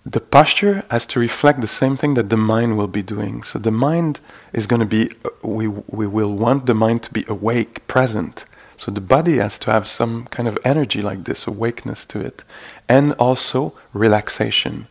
the 0.04 0.20
posture 0.20 0.84
has 0.90 1.04
to 1.06 1.20
reflect 1.20 1.60
the 1.60 1.66
same 1.66 1.96
thing 1.96 2.14
that 2.14 2.30
the 2.30 2.36
mind 2.36 2.78
will 2.78 2.86
be 2.86 3.02
doing. 3.02 3.42
So 3.42 3.58
the 3.58 3.70
mind 3.70 4.20
is 4.52 4.66
going 4.66 4.80
to 4.80 4.86
be, 4.86 5.10
uh, 5.24 5.30
we, 5.42 5.68
we 5.68 6.06
will 6.06 6.32
want 6.32 6.66
the 6.66 6.74
mind 6.74 7.02
to 7.04 7.12
be 7.12 7.24
awake, 7.28 7.86
present. 7.86 8.44
So 8.76 8.90
the 8.90 9.00
body 9.00 9.36
has 9.36 9.58
to 9.60 9.72
have 9.72 9.86
some 9.86 10.26
kind 10.26 10.48
of 10.48 10.56
energy 10.64 11.02
like 11.02 11.24
this, 11.24 11.46
awakeness 11.46 12.06
to 12.06 12.20
it, 12.20 12.44
and 12.88 13.12
also 13.14 13.74
relaxation. 13.92 14.86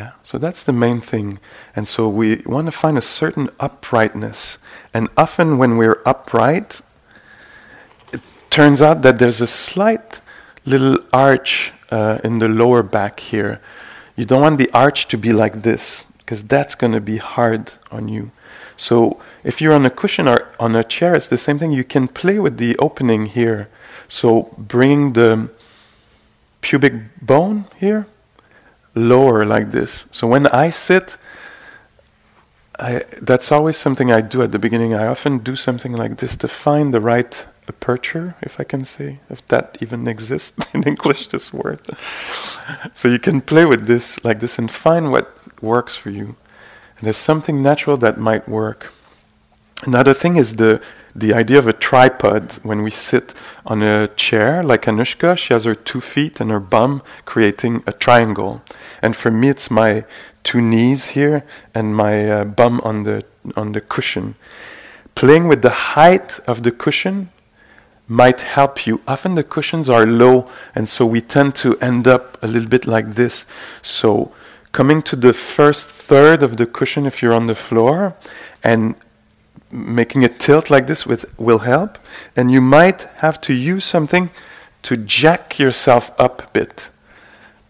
Yeah, 0.00 0.12
so 0.22 0.38
that's 0.38 0.62
the 0.62 0.72
main 0.72 1.02
thing. 1.02 1.40
And 1.76 1.86
so 1.86 2.08
we 2.08 2.40
want 2.46 2.66
to 2.68 2.72
find 2.72 2.96
a 2.96 3.02
certain 3.02 3.50
uprightness. 3.60 4.56
And 4.94 5.10
often 5.14 5.58
when 5.58 5.76
we're 5.76 6.00
upright, 6.06 6.80
it 8.10 8.22
turns 8.48 8.80
out 8.80 9.02
that 9.02 9.18
there's 9.18 9.42
a 9.42 9.46
slight 9.46 10.22
little 10.64 10.96
arch 11.12 11.74
uh, 11.90 12.16
in 12.24 12.38
the 12.38 12.48
lower 12.48 12.82
back 12.82 13.20
here. 13.20 13.60
You 14.16 14.24
don't 14.24 14.40
want 14.40 14.56
the 14.56 14.70
arch 14.72 15.06
to 15.08 15.18
be 15.18 15.34
like 15.34 15.60
this, 15.60 16.06
because 16.20 16.42
that's 16.44 16.74
going 16.74 16.94
to 16.94 17.00
be 17.02 17.18
hard 17.18 17.72
on 17.90 18.08
you. 18.08 18.30
So 18.78 19.20
if 19.44 19.60
you're 19.60 19.74
on 19.74 19.84
a 19.84 19.90
cushion 19.90 20.26
or 20.26 20.48
on 20.58 20.74
a 20.74 20.82
chair, 20.82 21.14
it's 21.14 21.28
the 21.28 21.36
same 21.36 21.58
thing. 21.58 21.72
You 21.72 21.84
can 21.84 22.08
play 22.08 22.38
with 22.38 22.56
the 22.56 22.74
opening 22.78 23.26
here. 23.26 23.68
So 24.08 24.54
bring 24.56 25.12
the 25.12 25.50
pubic 26.62 26.94
bone 27.20 27.66
here 27.78 28.06
lower 28.94 29.44
like 29.44 29.70
this. 29.70 30.06
So 30.10 30.26
when 30.26 30.46
I 30.48 30.70
sit, 30.70 31.16
I, 32.78 33.02
that's 33.20 33.52
always 33.52 33.76
something 33.76 34.10
I 34.10 34.20
do 34.20 34.42
at 34.42 34.52
the 34.52 34.58
beginning. 34.58 34.94
I 34.94 35.06
often 35.06 35.38
do 35.38 35.56
something 35.56 35.92
like 35.92 36.16
this 36.16 36.36
to 36.36 36.48
find 36.48 36.94
the 36.94 37.00
right 37.00 37.46
aperture, 37.68 38.36
if 38.42 38.58
I 38.58 38.64
can 38.64 38.84
say, 38.84 39.20
if 39.28 39.46
that 39.48 39.78
even 39.80 40.08
exists 40.08 40.66
in 40.74 40.82
English, 40.84 41.28
this 41.28 41.52
word. 41.52 41.80
so 42.94 43.08
you 43.08 43.18
can 43.18 43.40
play 43.40 43.64
with 43.64 43.86
this 43.86 44.24
like 44.24 44.40
this 44.40 44.58
and 44.58 44.70
find 44.70 45.10
what 45.10 45.28
works 45.60 45.94
for 45.96 46.10
you. 46.10 46.36
And 46.96 47.02
there's 47.06 47.16
something 47.16 47.62
natural 47.62 47.96
that 47.98 48.18
might 48.18 48.48
work. 48.48 48.92
Another 49.84 50.14
thing 50.14 50.36
is 50.36 50.56
the 50.56 50.80
the 51.14 51.34
idea 51.34 51.58
of 51.58 51.66
a 51.66 51.72
tripod 51.72 52.52
when 52.62 52.82
we 52.82 52.90
sit 52.90 53.34
on 53.66 53.82
a 53.82 54.08
chair, 54.08 54.62
like 54.62 54.82
Anushka, 54.82 55.36
she 55.36 55.52
has 55.52 55.64
her 55.64 55.74
two 55.74 56.00
feet 56.00 56.40
and 56.40 56.50
her 56.50 56.60
bum 56.60 57.02
creating 57.24 57.82
a 57.86 57.92
triangle. 57.92 58.62
And 59.02 59.16
for 59.16 59.30
me, 59.30 59.48
it's 59.48 59.70
my 59.70 60.04
two 60.44 60.60
knees 60.60 61.08
here 61.08 61.44
and 61.74 61.94
my 61.94 62.30
uh, 62.30 62.44
bum 62.44 62.80
on 62.84 63.04
the, 63.04 63.24
on 63.56 63.72
the 63.72 63.80
cushion. 63.80 64.34
Playing 65.14 65.48
with 65.48 65.62
the 65.62 65.70
height 65.70 66.40
of 66.46 66.62
the 66.62 66.70
cushion 66.70 67.30
might 68.08 68.40
help 68.40 68.86
you. 68.86 69.00
Often 69.06 69.36
the 69.36 69.44
cushions 69.44 69.88
are 69.88 70.06
low, 70.06 70.50
and 70.74 70.88
so 70.88 71.06
we 71.06 71.20
tend 71.20 71.54
to 71.56 71.78
end 71.78 72.08
up 72.08 72.36
a 72.42 72.48
little 72.48 72.68
bit 72.68 72.86
like 72.86 73.14
this. 73.14 73.46
So, 73.82 74.32
coming 74.72 75.02
to 75.02 75.16
the 75.16 75.32
first 75.32 75.86
third 75.86 76.42
of 76.42 76.56
the 76.56 76.66
cushion 76.66 77.06
if 77.06 77.22
you're 77.22 77.32
on 77.32 77.46
the 77.46 77.54
floor, 77.54 78.16
and 78.64 78.96
making 79.70 80.24
a 80.24 80.28
tilt 80.28 80.70
like 80.70 80.86
this 80.86 81.06
with, 81.06 81.24
will 81.38 81.60
help. 81.60 81.98
And 82.36 82.50
you 82.50 82.60
might 82.60 83.02
have 83.18 83.40
to 83.42 83.54
use 83.54 83.84
something 83.84 84.30
to 84.82 84.96
jack 84.96 85.58
yourself 85.58 86.10
up 86.18 86.42
a 86.42 86.48
bit 86.48 86.90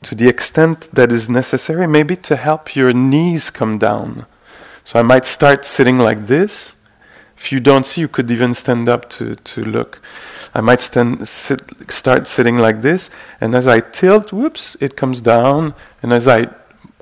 to 0.03 0.15
the 0.15 0.29
extent 0.29 0.89
that 0.93 1.13
is 1.13 1.29
necessary, 1.29 1.87
maybe 1.87 2.17
to 2.17 2.37
help 2.37 2.75
your 2.75 2.93
knees 2.93 3.51
come 3.51 3.79
down. 3.79 4.27
So 4.85 4.99
I 4.99 5.03
might 5.03 5.27
start 5.27 5.65
sitting 5.65 5.99
like 5.99 6.27
this. 6.27 6.75
If 7.37 7.53
you 7.53 7.61
don't 7.61 7.87
see, 7.87 8.01
you 8.03 8.09
could 8.09 8.31
even 8.31 8.55
stand 8.55 8.89
up 8.89 9.09
to, 9.11 9.37
to 9.37 9.65
look. 9.65 10.01
I 10.55 10.61
might 10.61 10.81
stand, 10.81 11.29
sit, 11.29 11.61
start 11.91 12.27
sitting 12.27 12.59
like 12.59 12.83
this, 12.83 13.09
and 13.41 13.55
as 13.55 13.69
I 13.69 13.81
tilt, 13.81 14.33
whoops, 14.33 14.77
it 14.81 14.97
comes 14.97 15.21
down, 15.21 15.75
and 16.03 16.13
as 16.13 16.27
I 16.27 16.49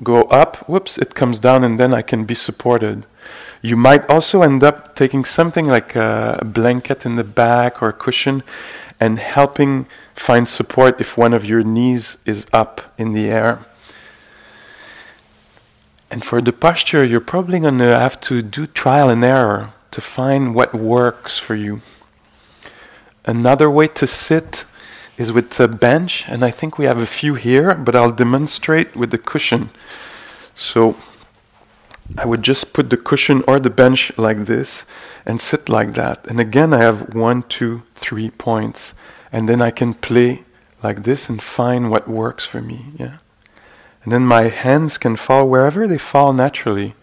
go 0.02 0.24
up, 0.24 0.68
whoops, 0.68 0.98
it 0.98 1.14
comes 1.14 1.38
down, 1.38 1.64
and 1.64 1.80
then 1.80 1.94
I 1.94 2.02
can 2.02 2.24
be 2.24 2.34
supported. 2.34 3.06
You 3.62 3.76
might 3.76 4.08
also 4.08 4.42
end 4.42 4.62
up 4.62 4.94
taking 4.94 5.24
something 5.24 5.66
like 5.66 5.96
a 5.96 6.42
blanket 6.44 7.04
in 7.04 7.16
the 7.16 7.24
back 7.24 7.82
or 7.82 7.88
a 7.88 7.92
cushion 7.92 8.42
and 9.00 9.18
helping 9.18 9.86
find 10.20 10.48
support 10.48 11.00
if 11.00 11.16
one 11.16 11.32
of 11.32 11.44
your 11.44 11.62
knees 11.62 12.18
is 12.24 12.46
up 12.52 12.92
in 12.98 13.12
the 13.12 13.28
air. 13.28 13.60
And 16.10 16.24
for 16.24 16.40
the 16.40 16.52
posture, 16.52 17.04
you're 17.04 17.20
probably 17.20 17.60
going 17.60 17.78
to 17.78 17.98
have 17.98 18.20
to 18.22 18.42
do 18.42 18.66
trial 18.66 19.10
and 19.10 19.24
error 19.24 19.70
to 19.90 20.00
find 20.00 20.54
what 20.54 20.74
works 20.74 21.38
for 21.38 21.54
you. 21.54 21.80
Another 23.24 23.70
way 23.70 23.88
to 23.88 24.06
sit 24.06 24.64
is 25.18 25.32
with 25.32 25.58
a 25.60 25.68
bench, 25.68 26.24
and 26.28 26.44
I 26.44 26.50
think 26.50 26.78
we 26.78 26.86
have 26.86 26.98
a 26.98 27.06
few 27.06 27.34
here, 27.34 27.74
but 27.74 27.94
I'll 27.94 28.12
demonstrate 28.12 28.96
with 28.96 29.10
the 29.10 29.18
cushion. 29.18 29.68
So 30.54 30.96
I 32.16 32.24
would 32.24 32.42
just 32.42 32.72
put 32.72 32.88
the 32.88 32.96
cushion 32.96 33.42
or 33.46 33.60
the 33.60 33.70
bench 33.70 34.12
like 34.16 34.46
this 34.46 34.86
and 35.26 35.40
sit 35.40 35.68
like 35.68 35.94
that. 35.94 36.26
And 36.26 36.40
again, 36.40 36.72
I 36.72 36.78
have 36.78 37.14
one, 37.14 37.42
two, 37.42 37.82
three 37.96 38.30
points 38.30 38.94
and 39.32 39.48
then 39.48 39.60
I 39.60 39.70
can 39.70 39.94
play 39.94 40.44
like 40.82 41.02
this 41.02 41.28
and 41.28 41.42
find 41.42 41.90
what 41.90 42.08
works 42.08 42.44
for 42.44 42.60
me. 42.60 42.86
Yeah, 42.96 43.18
and 44.02 44.12
then 44.12 44.26
my 44.26 44.44
hands 44.44 44.98
can 44.98 45.16
fall 45.16 45.48
wherever 45.48 45.86
they 45.86 45.98
fall 45.98 46.32
naturally. 46.32 46.94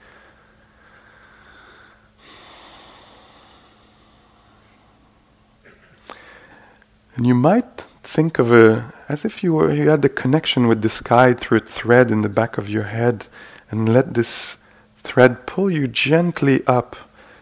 And 7.15 7.25
you 7.25 7.33
might 7.33 7.81
think 8.03 8.39
of 8.39 8.51
a 8.51 8.93
as 9.07 9.23
if 9.23 9.43
you 9.43 9.53
were 9.53 9.71
you 9.71 9.89
had 9.89 10.01
the 10.01 10.09
connection 10.09 10.67
with 10.67 10.81
the 10.81 10.89
sky 10.89 11.33
through 11.33 11.59
a 11.59 11.61
thread 11.61 12.11
in 12.11 12.21
the 12.21 12.29
back 12.29 12.57
of 12.57 12.69
your 12.69 12.83
head, 12.83 13.27
and 13.71 13.93
let 13.93 14.13
this 14.13 14.57
thread 15.03 15.45
pull 15.45 15.69
you 15.71 15.87
gently 15.87 16.65
up. 16.67 16.95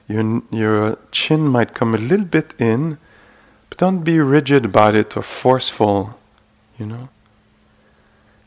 Your 0.07 0.41
your 0.51 0.97
chin 1.11 1.47
might 1.47 1.73
come 1.73 1.95
a 1.95 1.97
little 1.97 2.25
bit 2.25 2.53
in, 2.59 2.97
but 3.73 3.79
don't 3.79 4.03
be 4.03 4.19
rigid 4.19 4.65
about 4.65 4.93
it 4.93 5.17
or 5.17 5.23
forceful. 5.23 6.15
You 6.77 6.85
know. 6.85 7.09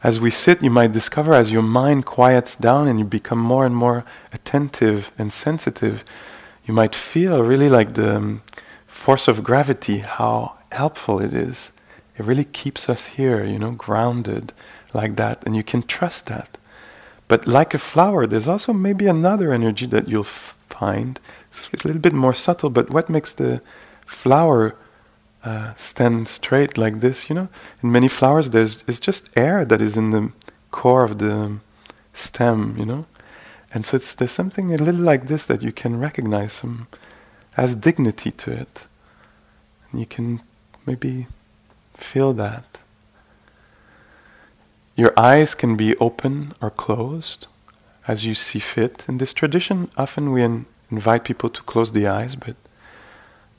As 0.00 0.20
we 0.20 0.30
sit, 0.30 0.62
you 0.62 0.70
might 0.70 0.92
discover 0.92 1.34
as 1.34 1.50
your 1.50 1.64
mind 1.64 2.06
quiets 2.06 2.54
down 2.54 2.86
and 2.86 3.00
you 3.00 3.04
become 3.04 3.40
more 3.40 3.66
and 3.66 3.74
more 3.74 4.04
attentive 4.32 5.10
and 5.18 5.32
sensitive, 5.32 6.04
you 6.64 6.72
might 6.72 6.94
feel 6.94 7.42
really 7.42 7.68
like 7.68 7.94
the 7.94 8.18
um, 8.18 8.42
force 8.86 9.26
of 9.26 9.42
gravity, 9.42 9.98
how 9.98 10.58
helpful 10.70 11.18
it 11.18 11.34
is. 11.34 11.72
It 12.16 12.24
really 12.24 12.44
keeps 12.44 12.88
us 12.88 13.06
here, 13.06 13.42
you 13.42 13.58
know, 13.58 13.72
grounded 13.72 14.52
like 14.94 15.16
that, 15.16 15.42
and 15.44 15.56
you 15.56 15.64
can 15.64 15.82
trust 15.82 16.26
that. 16.26 16.56
But 17.26 17.48
like 17.48 17.74
a 17.74 17.78
flower, 17.78 18.28
there's 18.28 18.46
also 18.46 18.72
maybe 18.72 19.08
another 19.08 19.52
energy 19.52 19.86
that 19.86 20.06
you'll 20.06 20.22
f- 20.22 20.56
find. 20.60 21.18
It's 21.48 21.66
a 21.66 21.84
little 21.84 22.00
bit 22.00 22.12
more 22.12 22.32
subtle, 22.32 22.70
but 22.70 22.90
what 22.90 23.10
makes 23.10 23.34
the 23.34 23.60
flower 24.04 24.76
uh, 25.46 25.72
stand 25.76 26.26
straight 26.26 26.76
like 26.76 27.00
this, 27.00 27.28
you 27.28 27.34
know? 27.36 27.48
In 27.82 27.92
many 27.92 28.08
flowers, 28.08 28.50
there's 28.50 28.82
it's 28.88 28.98
just 28.98 29.30
air 29.38 29.64
that 29.64 29.80
is 29.80 29.96
in 29.96 30.10
the 30.10 30.32
core 30.72 31.04
of 31.04 31.18
the 31.18 31.60
stem, 32.12 32.74
you 32.76 32.84
know? 32.84 33.06
And 33.72 33.86
so 33.86 33.96
it's, 33.96 34.12
there's 34.14 34.32
something 34.32 34.74
a 34.74 34.78
little 34.78 35.00
like 35.00 35.28
this 35.28 35.46
that 35.46 35.62
you 35.62 35.70
can 35.70 36.00
recognize 36.00 36.52
some 36.54 36.88
has 37.52 37.76
dignity 37.76 38.32
to 38.32 38.50
it. 38.50 38.86
And 39.90 40.00
you 40.00 40.06
can 40.06 40.42
maybe 40.84 41.26
feel 41.94 42.32
that. 42.34 42.78
Your 44.96 45.12
eyes 45.16 45.54
can 45.54 45.76
be 45.76 45.96
open 45.98 46.54
or 46.60 46.70
closed 46.70 47.46
as 48.08 48.24
you 48.24 48.34
see 48.34 48.58
fit. 48.58 49.04
In 49.08 49.18
this 49.18 49.32
tradition, 49.32 49.90
often 49.96 50.32
we 50.32 50.42
in- 50.42 50.66
invite 50.90 51.24
people 51.24 51.50
to 51.50 51.62
close 51.62 51.92
the 51.92 52.06
eyes, 52.06 52.34
but 52.34 52.56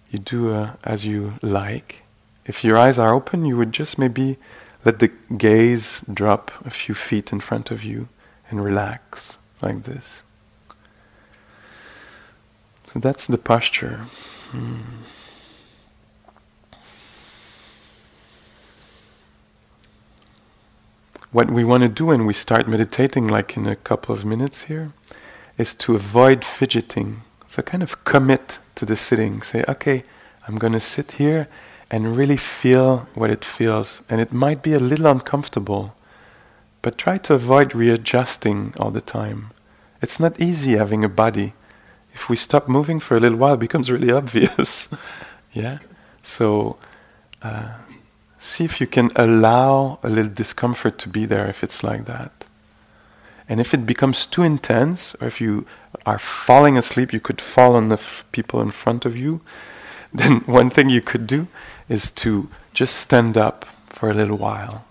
you 0.09 0.19
do 0.19 0.53
uh, 0.53 0.73
as 0.83 1.05
you 1.05 1.33
like. 1.41 2.03
If 2.45 2.63
your 2.63 2.77
eyes 2.77 2.97
are 2.97 3.13
open, 3.13 3.45
you 3.45 3.57
would 3.57 3.73
just 3.73 3.97
maybe 3.97 4.37
let 4.85 4.99
the 4.99 5.11
gaze 5.37 6.01
drop 6.11 6.51
a 6.65 6.69
few 6.69 6.95
feet 6.95 7.33
in 7.33 7.41
front 7.41 7.71
of 7.71 7.83
you 7.83 8.07
and 8.49 8.63
relax 8.63 9.37
like 9.61 9.83
this. 9.83 10.23
So 12.85 12.99
that's 12.99 13.27
the 13.27 13.37
posture. 13.37 13.97
Hmm. 14.51 14.77
What 21.33 21.51
we 21.51 21.65
want 21.65 21.83
to 21.83 21.89
do 21.89 22.05
when 22.05 22.25
we 22.25 22.33
start 22.33 22.67
meditating, 22.69 23.27
like 23.27 23.57
in 23.57 23.67
a 23.67 23.75
couple 23.75 24.15
of 24.15 24.23
minutes 24.23 24.63
here, 24.63 24.93
is 25.57 25.75
to 25.75 25.95
avoid 25.95 26.45
fidgeting. 26.45 27.23
So, 27.47 27.61
kind 27.61 27.83
of 27.83 28.05
commit 28.05 28.59
to 28.77 28.85
the 28.85 28.95
sitting. 28.95 29.41
Say, 29.41 29.63
okay, 29.67 30.03
I'm 30.47 30.57
going 30.57 30.73
to 30.73 30.79
sit 30.79 31.13
here 31.13 31.47
and 31.91 32.17
really 32.17 32.37
feel 32.37 33.07
what 33.13 33.29
it 33.29 33.45
feels. 33.45 34.01
And 34.09 34.19
it 34.21 34.33
might 34.33 34.61
be 34.61 34.73
a 34.73 34.79
little 34.79 35.07
uncomfortable, 35.07 35.95
but 36.81 36.97
try 36.97 37.17
to 37.19 37.33
avoid 37.33 37.75
readjusting 37.75 38.73
all 38.79 38.91
the 38.91 39.01
time. 39.01 39.51
It's 40.01 40.19
not 40.19 40.39
easy 40.39 40.73
having 40.73 41.03
a 41.03 41.09
body. 41.09 41.53
If 42.13 42.29
we 42.29 42.35
stop 42.35 42.67
moving 42.67 42.99
for 42.99 43.15
a 43.15 43.19
little 43.19 43.37
while, 43.37 43.53
it 43.53 43.59
becomes 43.59 43.91
really 43.91 44.11
obvious. 44.11 44.89
yeah? 45.53 45.79
So, 46.21 46.77
uh, 47.41 47.73
see 48.39 48.65
if 48.65 48.81
you 48.81 48.87
can 48.87 49.11
allow 49.15 49.99
a 50.03 50.09
little 50.09 50.31
discomfort 50.31 50.97
to 50.99 51.09
be 51.09 51.25
there 51.25 51.47
if 51.47 51.63
it's 51.63 51.83
like 51.83 52.05
that. 52.05 52.31
And 53.49 53.61
if 53.61 53.73
it 53.73 53.85
becomes 53.85 54.25
too 54.25 54.43
intense, 54.43 55.15
or 55.21 55.27
if 55.27 55.39
you 55.39 55.65
are 56.05 56.19
falling 56.19 56.77
asleep, 56.77 57.13
you 57.13 57.19
could 57.19 57.41
fall 57.41 57.75
on 57.75 57.89
the 57.89 57.95
f- 57.95 58.25
people 58.31 58.61
in 58.61 58.71
front 58.71 59.05
of 59.05 59.17
you. 59.17 59.41
Then 60.13 60.39
one 60.45 60.69
thing 60.69 60.89
you 60.89 61.01
could 61.01 61.27
do 61.27 61.47
is 61.89 62.09
to 62.11 62.49
just 62.73 62.95
stand 62.95 63.37
up 63.37 63.65
for 63.87 64.09
a 64.09 64.13
little 64.13 64.37
while. 64.37 64.85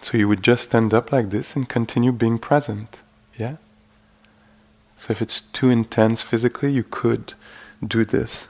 So 0.00 0.18
you 0.18 0.28
would 0.28 0.42
just 0.42 0.64
stand 0.64 0.92
up 0.92 1.12
like 1.12 1.30
this 1.30 1.56
and 1.56 1.68
continue 1.68 2.12
being 2.12 2.38
present. 2.38 3.00
Yeah? 3.38 3.56
So 4.98 5.12
if 5.12 5.22
it's 5.22 5.40
too 5.40 5.70
intense 5.70 6.20
physically, 6.20 6.72
you 6.72 6.84
could 6.84 7.34
do 7.84 8.04
this. 8.04 8.48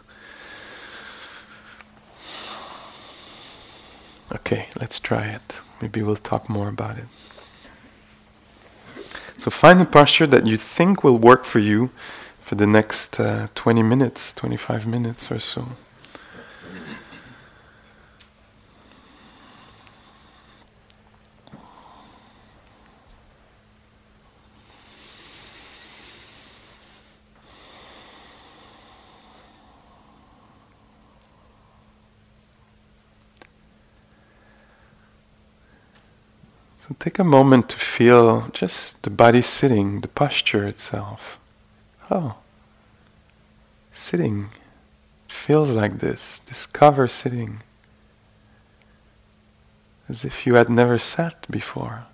Okay, 4.35 4.69
let's 4.81 4.99
try 4.99 5.27
it. 5.27 5.61
Maybe 5.81 6.03
we'll 6.03 6.17
talk 6.17 6.49
more 6.49 6.69
about 6.69 6.97
it. 6.99 7.05
So 9.43 9.51
find 9.51 9.81
a 9.81 9.85
posture 9.85 10.29
that 10.29 10.47
you 10.47 10.57
think 10.57 11.03
will 11.03 11.19
work 11.19 11.45
for 11.45 11.59
you 11.59 11.91
for 12.39 12.55
the 12.55 12.65
next 12.65 13.19
uh, 13.19 13.49
20 13.57 13.83
minutes, 13.83 14.33
25 14.35 14.87
minutes 14.87 15.33
or 15.33 15.41
so. 15.41 15.63
So 15.63 15.69
take 36.99 37.19
a 37.19 37.25
moment 37.25 37.69
to 37.71 37.79
feel 37.79 38.49
just 38.53 39.03
the 39.03 39.11
body 39.11 39.43
sitting, 39.43 40.01
the 40.01 40.09
posture 40.09 40.67
itself. 40.67 41.39
Oh, 42.11 42.37
sitting 43.93 44.51
feels 45.29 45.71
like 45.71 45.99
this. 45.99 46.41
Discover 46.41 47.09
sitting 47.09 47.63
as 50.09 50.25
if 50.25 50.47
you 50.47 50.55
had 50.55 50.69
never 50.69 50.99
sat 50.99 51.47
before. 51.51 52.07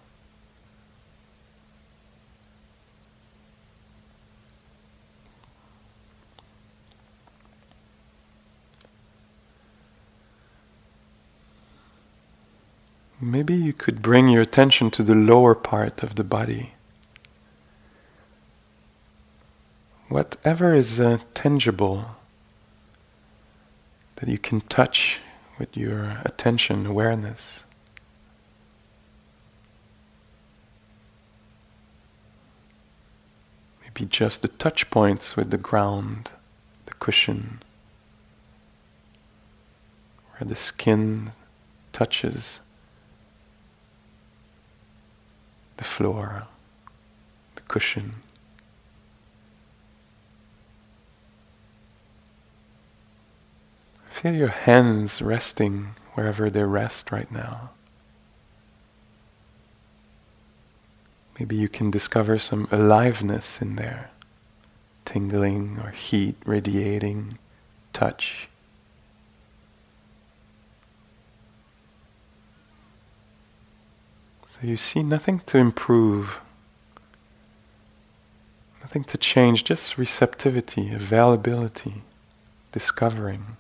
Maybe 13.21 13.55
you 13.55 13.73
could 13.73 14.01
bring 14.01 14.29
your 14.29 14.43
attention 14.43 14.93
to 14.93 15.03
the 15.03 15.15
lower 15.15 15.57
part 15.57 16.05
of 16.05 16.15
the 16.15 16.23
body. 16.23 16.75
Whatever 20.09 20.73
is 20.73 21.01
uh, 21.01 21.19
tangible 21.35 22.17
that 24.17 24.29
you 24.29 24.39
can 24.39 24.61
touch 24.63 25.19
with 25.59 25.77
your 25.77 26.19
attention, 26.25 26.87
awareness. 26.87 27.65
Maybe 33.83 34.07
just 34.07 34.43
the 34.43 34.49
touch 34.49 34.91
points 34.91 35.35
with 35.35 35.51
the 35.51 35.59
ground, 35.59 36.31
the 36.87 36.95
cushion, 36.95 37.63
where 40.37 40.49
the 40.49 40.57
skin 40.57 41.33
touches. 41.93 42.61
The 45.79 45.85
floor, 45.85 46.47
the 47.55 47.63
cushion. 47.63 48.17
Feel 54.11 54.35
your 54.35 54.49
hands 54.49 55.23
resting 55.23 55.95
wherever 56.15 56.51
they 56.51 56.65
rest 56.65 57.13
right 57.13 57.31
now. 57.31 57.71
Maybe 61.39 61.55
you 61.55 61.69
can 61.69 61.93
discover 61.93 62.37
some 62.39 62.67
aliveness 62.73 63.63
in 63.63 63.77
there, 63.77 64.11
tingling 65.05 65.79
or 65.83 65.91
heat 65.91 66.35
radiating, 66.45 67.39
touch. 67.93 68.49
So 74.61 74.67
you 74.67 74.77
see 74.77 75.05
nothing 75.05 75.41
to 75.47 75.59
improve, 75.59 76.41
nothing 78.81 79.05
to 79.05 79.17
change, 79.17 79.63
just 79.63 79.97
receptivity, 79.97 80.93
availability, 80.93 82.03
discovering 82.73 83.57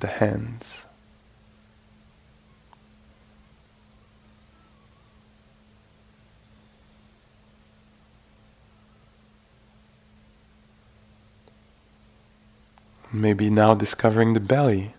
the 0.00 0.06
hands. 0.06 0.84
Maybe 13.12 13.50
now 13.50 13.74
discovering 13.74 14.32
the 14.32 14.40
belly. 14.40 14.94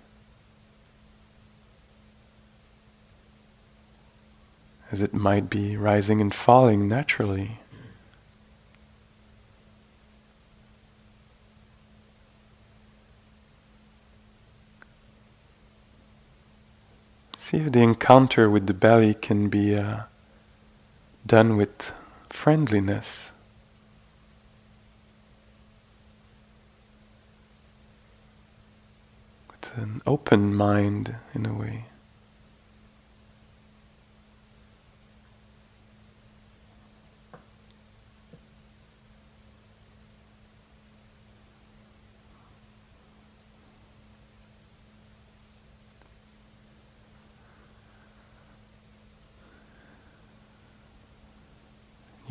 It 5.02 5.14
might 5.14 5.50
be 5.50 5.76
rising 5.76 6.22
and 6.22 6.34
falling 6.34 6.88
naturally. 6.88 7.60
See 17.38 17.58
if 17.58 17.72
the 17.72 17.82
encounter 17.82 18.50
with 18.50 18.68
the 18.68 18.74
belly 18.74 19.14
can 19.14 19.50
be 19.50 19.76
uh, 19.76 20.04
done 21.26 21.58
with 21.58 21.92
friendliness. 22.30 23.32
With 29.52 29.78
an 29.78 30.02
open 30.06 30.56
mind, 30.56 31.16
in 31.34 31.46
a 31.46 31.54
way. 31.54 31.86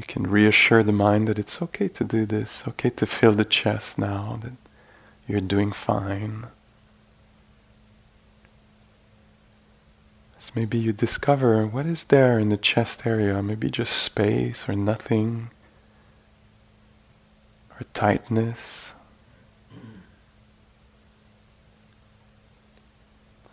You 0.02 0.08
can 0.08 0.26
reassure 0.28 0.82
the 0.82 0.90
mind 0.90 1.28
that 1.28 1.38
it's 1.38 1.62
okay 1.62 1.86
to 1.86 2.02
do 2.02 2.26
this, 2.26 2.64
okay 2.66 2.90
to 2.90 3.06
feel 3.06 3.30
the 3.30 3.44
chest 3.44 3.98
now, 3.98 4.40
that 4.42 4.54
you're 5.28 5.40
doing 5.40 5.70
fine. 5.70 6.48
So 10.40 10.50
maybe 10.56 10.76
you 10.76 10.92
discover 10.92 11.64
what 11.68 11.86
is 11.86 12.02
there 12.02 12.36
in 12.36 12.48
the 12.48 12.56
chest 12.56 13.06
area, 13.06 13.40
maybe 13.44 13.70
just 13.70 13.92
space 13.92 14.68
or 14.68 14.74
nothing, 14.74 15.52
or 17.70 17.86
tightness. 17.94 18.94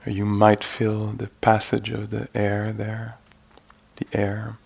Or 0.04 0.12
you 0.12 0.26
might 0.26 0.64
feel 0.64 1.12
the 1.12 1.28
passage 1.42 1.92
of 1.92 2.10
the 2.10 2.28
air 2.34 2.74
there, 2.74 3.18
the 3.98 4.08
air. 4.20 4.58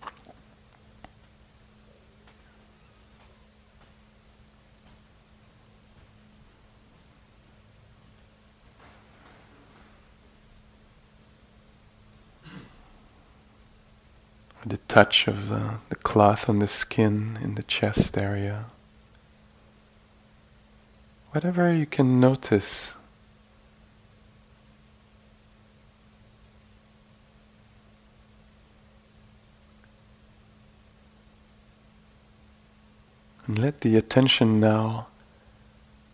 The 14.65 14.77
touch 14.87 15.27
of 15.27 15.51
uh, 15.51 15.73
the 15.89 15.95
cloth 15.95 16.47
on 16.47 16.59
the 16.59 16.67
skin 16.67 17.37
in 17.41 17.55
the 17.55 17.63
chest 17.63 18.17
area. 18.17 18.65
Whatever 21.31 21.73
you 21.73 21.85
can 21.85 22.19
notice. 22.19 22.93
And 33.45 33.59
let 33.59 33.81
the 33.81 33.97
attention 33.97 34.61
now 34.61 35.07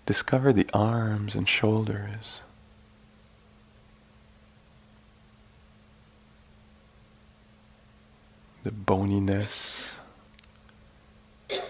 discover 0.07 0.51
the 0.51 0.67
arms 0.73 1.35
and 1.35 1.47
shoulders. 1.47 2.41
The 8.63 8.71
boniness, 8.71 9.95
or 11.49 11.61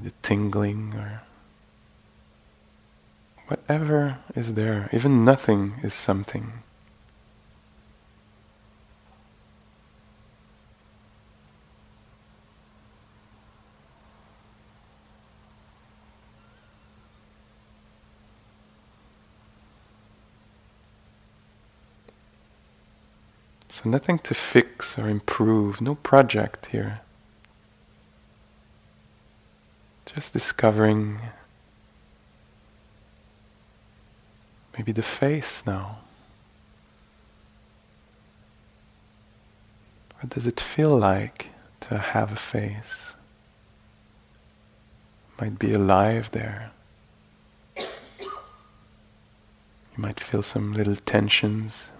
the 0.00 0.12
tingling, 0.22 0.94
or 0.94 1.22
whatever 3.46 4.18
is 4.34 4.54
there. 4.54 4.88
Even 4.92 5.24
nothing 5.24 5.74
is 5.84 5.94
something. 5.94 6.63
So 23.84 23.90
nothing 23.90 24.18
to 24.20 24.32
fix 24.32 24.98
or 24.98 25.10
improve, 25.10 25.82
no 25.82 25.96
project 25.96 26.66
here. 26.72 27.02
Just 30.06 30.32
discovering 30.32 31.18
maybe 34.74 34.90
the 34.90 35.02
face 35.02 35.66
now. 35.66 35.98
What 40.18 40.30
does 40.30 40.46
it 40.46 40.58
feel 40.58 40.96
like 40.96 41.50
to 41.80 41.98
have 41.98 42.32
a 42.32 42.36
face? 42.36 43.12
Might 45.38 45.58
be 45.58 45.74
alive 45.74 46.30
there. 46.30 46.70
You 47.76 47.84
might 49.98 50.20
feel 50.20 50.42
some 50.42 50.72
little 50.72 50.96
tensions 50.96 51.90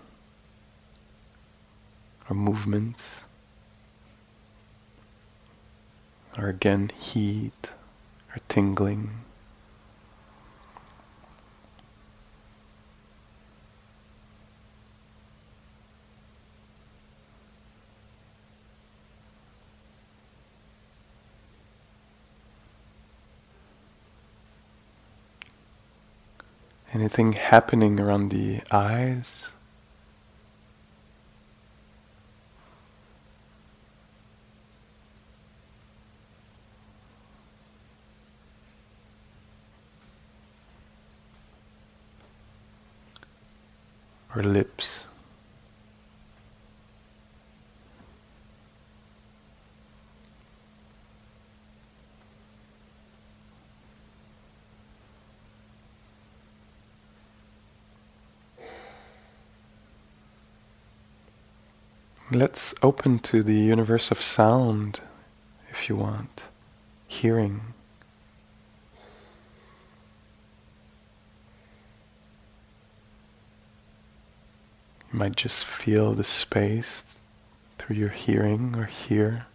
or 2.29 2.35
movements, 2.35 3.21
or 6.39 6.49
again 6.49 6.91
heat 6.99 7.71
or 8.31 8.39
tingling. 8.49 9.11
Anything 26.93 27.33
happening 27.33 27.99
around 27.99 28.31
the 28.31 28.61
eyes? 28.71 29.51
Or 44.35 44.43
lips. 44.43 45.07
Let's 62.31 62.75
open 62.83 63.21
to 63.21 63.45
the 63.45 63.55
universe 63.55 64.11
of 64.11 64.21
sound 64.21 65.01
if 65.71 65.89
you 65.89 65.95
want, 65.95 66.43
hearing. 67.07 67.74
You 75.15 75.21
might 75.21 75.37
just 75.37 75.65
feel 75.65 76.13
the 76.13 76.25
space 76.25 77.05
through 77.79 77.95
your 77.95 78.09
hearing 78.09 78.75
or 78.75 78.87
hear 78.87 79.47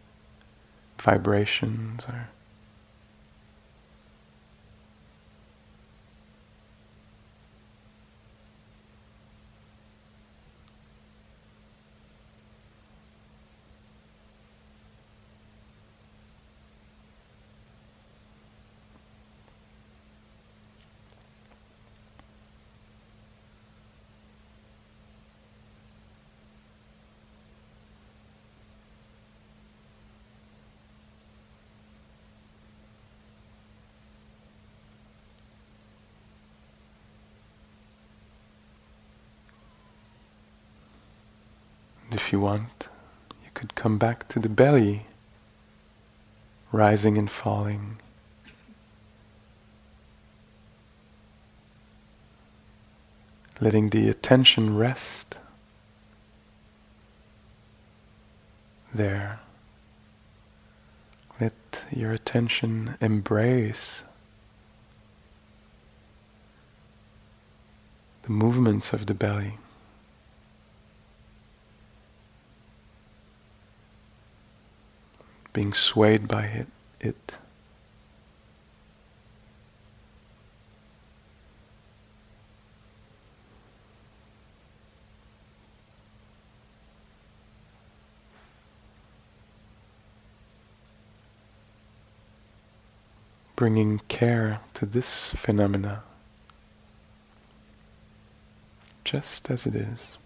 vibrations 0.98 2.06
or 2.06 2.30
you 42.40 42.46
want. 42.46 42.88
You 43.44 43.50
could 43.54 43.76
come 43.76 43.98
back 43.98 44.28
to 44.30 44.40
the 44.40 44.48
belly, 44.48 45.06
rising 46.72 47.18
and 47.18 47.30
falling. 47.30 47.98
Letting 53.60 53.90
the 53.90 54.08
attention 54.08 54.78
rest 54.78 55.38
there. 58.94 59.42
Let 61.42 61.54
your 61.92 62.14
attention 62.14 62.96
embrace 63.02 64.04
the 68.24 68.32
movements 68.32 68.94
of 68.94 69.08
the 69.08 69.14
belly. 69.14 69.58
Being 75.60 75.74
swayed 75.74 76.26
by 76.26 76.46
it. 76.46 76.68
it. 77.02 77.38
bringing 93.58 94.00
care 94.08 94.62
to 94.76 94.86
this 94.86 95.32
phenomena 95.32 96.04
just 99.04 99.52
as 99.52 99.66
it 99.66 99.76
is. 99.76 100.19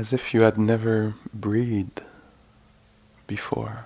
As 0.00 0.14
if 0.14 0.32
you 0.32 0.40
had 0.40 0.56
never 0.56 1.12
breathed 1.34 2.00
before. 3.26 3.84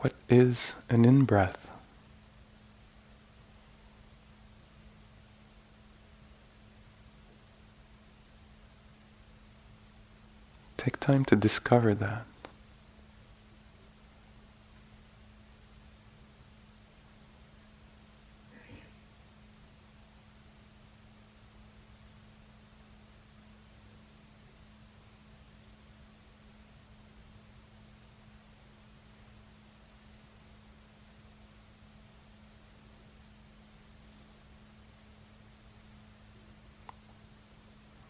What 0.00 0.14
is 0.30 0.72
an 0.88 1.04
in 1.04 1.24
breath? 1.24 1.68
Take 10.78 10.98
time 10.98 11.26
to 11.26 11.36
discover 11.36 11.94
that. 11.94 12.24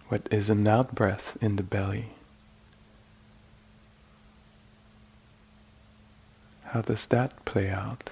What 0.09 0.20
is 0.31 0.49
an 0.49 0.67
out 0.67 0.95
breath 0.95 1.37
in 1.41 1.57
the 1.57 1.63
belly? 1.63 2.07
How 6.65 6.83
does 6.83 7.07
that 7.07 7.45
play 7.45 7.69
out? 7.69 8.11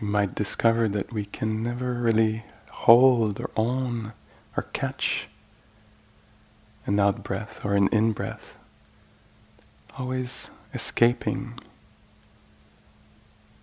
You 0.00 0.06
might 0.06 0.34
discover 0.34 0.88
that 0.88 1.12
we 1.12 1.24
can 1.24 1.62
never 1.62 1.94
really 1.94 2.44
hold 2.70 3.40
or 3.40 3.50
own 3.56 4.12
or 4.56 4.64
catch 4.72 5.28
an 6.84 7.00
out 7.00 7.24
breath 7.24 7.64
or 7.64 7.74
an 7.74 7.88
in 7.88 8.12
breath. 8.12 8.54
Always 9.98 10.50
escaping, 10.74 11.58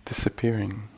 disappearing. 0.04 0.88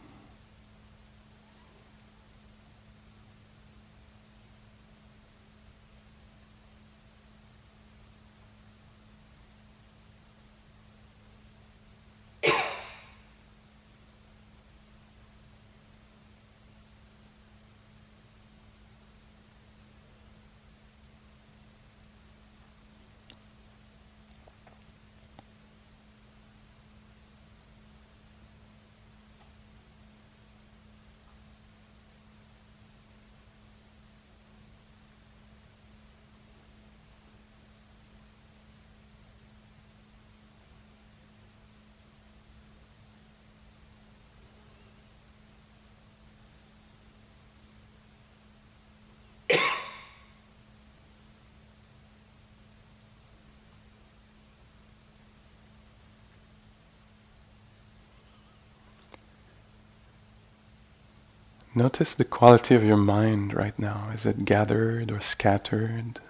Notice 61.76 62.14
the 62.14 62.24
quality 62.24 62.74
of 62.74 62.82
your 62.82 62.96
mind 62.96 63.52
right 63.52 63.78
now. 63.78 64.08
Is 64.14 64.24
it 64.24 64.46
gathered 64.46 65.12
or 65.12 65.20
scattered? 65.20 66.20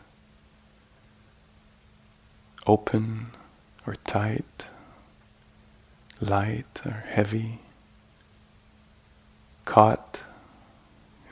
Open 2.66 3.28
or 3.86 3.94
tight? 3.94 4.64
Light 6.20 6.80
or 6.84 7.04
heavy? 7.10 7.60
Caught 9.64 10.22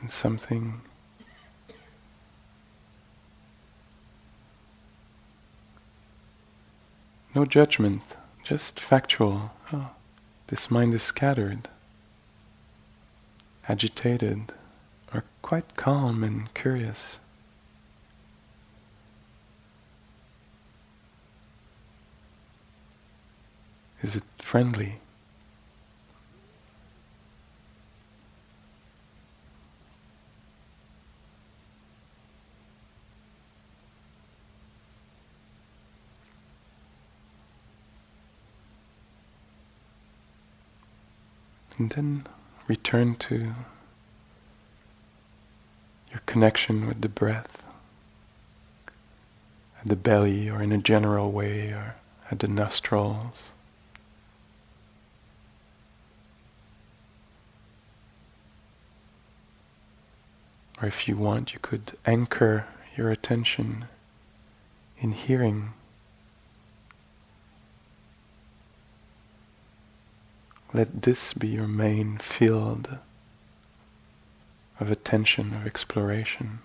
in 0.01 0.09
something? 0.09 0.79
No 7.35 7.43
judgment, 7.43 8.03
just 8.45 8.79
factual. 8.79 9.51
Oh, 9.73 9.89
this 10.47 10.71
mind 10.71 10.93
is 10.93 11.03
scattered 11.03 11.67
agitated 13.67 14.51
or 15.13 15.23
quite 15.41 15.75
calm 15.75 16.23
and 16.23 16.53
curious. 16.53 17.17
Is 24.01 24.15
it 24.15 24.23
friendly? 24.37 24.99
And 41.77 41.89
then 41.89 42.25
return 42.67 43.15
to 43.15 43.53
your 46.11 46.21
connection 46.25 46.87
with 46.87 47.01
the 47.01 47.09
breath 47.09 47.63
at 49.81 49.87
the 49.87 49.95
belly 49.95 50.49
or 50.49 50.61
in 50.61 50.71
a 50.71 50.77
general 50.77 51.31
way 51.31 51.69
or 51.69 51.95
at 52.31 52.39
the 52.39 52.47
nostrils. 52.47 53.51
Or 60.81 60.87
if 60.87 61.07
you 61.07 61.15
want, 61.15 61.53
you 61.53 61.59
could 61.61 61.93
anchor 62.05 62.65
your 62.97 63.09
attention 63.09 63.85
in 64.97 65.11
hearing 65.11 65.73
Let 70.75 71.03
this 71.03 71.31
be 71.31 71.47
your 71.47 71.69
main 71.69 72.17
field 72.17 72.97
of 74.77 74.91
attention, 74.91 75.53
of 75.53 75.65
exploration. 75.65 76.59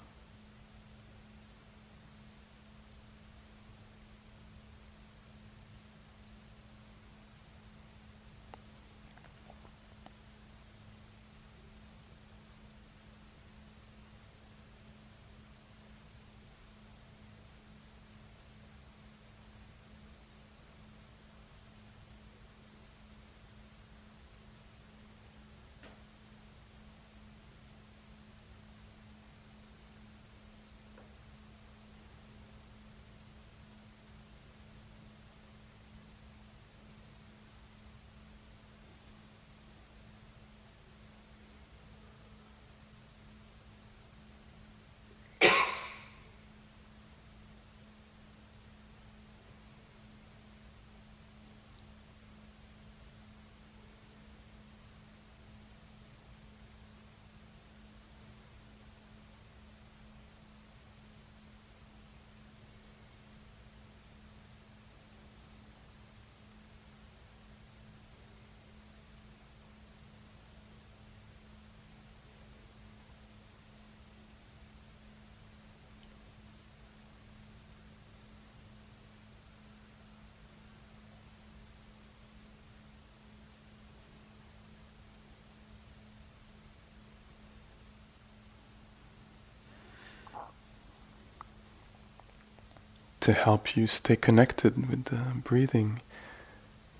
To 93.21 93.33
help 93.33 93.77
you 93.77 93.87
stay 93.87 94.17
connected 94.17 94.89
with 94.89 95.05
the 95.07 95.23
breathing, 95.45 96.01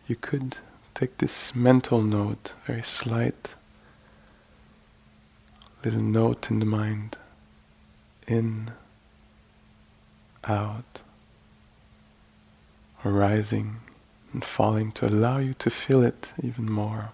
you 0.07 0.17
could 0.17 0.57
take 0.95 1.19
this 1.19 1.55
mental 1.55 2.03
note, 2.03 2.53
very 2.67 2.83
slight 2.83 3.55
little 5.85 6.03
note 6.03 6.51
in 6.51 6.59
the 6.59 6.67
mind, 6.67 7.17
in, 8.27 8.71
out, 10.45 11.01
arising 13.05 13.77
and 14.33 14.45
falling 14.45 14.93
to 14.93 15.07
allow 15.07 15.39
you 15.39 15.55
to 15.55 15.71
feel 15.71 16.03
it 16.03 16.29
even 16.43 16.71
more. 16.71 17.13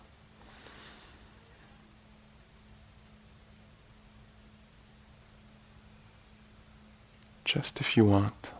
Just 7.45 7.81
if 7.81 7.97
you 7.97 8.05
want. 8.05 8.51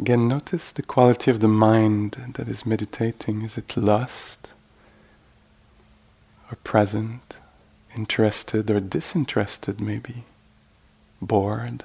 Again, 0.00 0.28
notice 0.28 0.72
the 0.72 0.82
quality 0.82 1.30
of 1.30 1.40
the 1.40 1.46
mind 1.46 2.32
that 2.32 2.48
is 2.48 2.64
meditating. 2.64 3.42
Is 3.42 3.58
it 3.58 3.76
lust 3.76 4.48
or 6.50 6.56
present, 6.64 7.36
interested 7.94 8.70
or 8.70 8.80
disinterested, 8.80 9.78
maybe, 9.78 10.24
bored, 11.20 11.84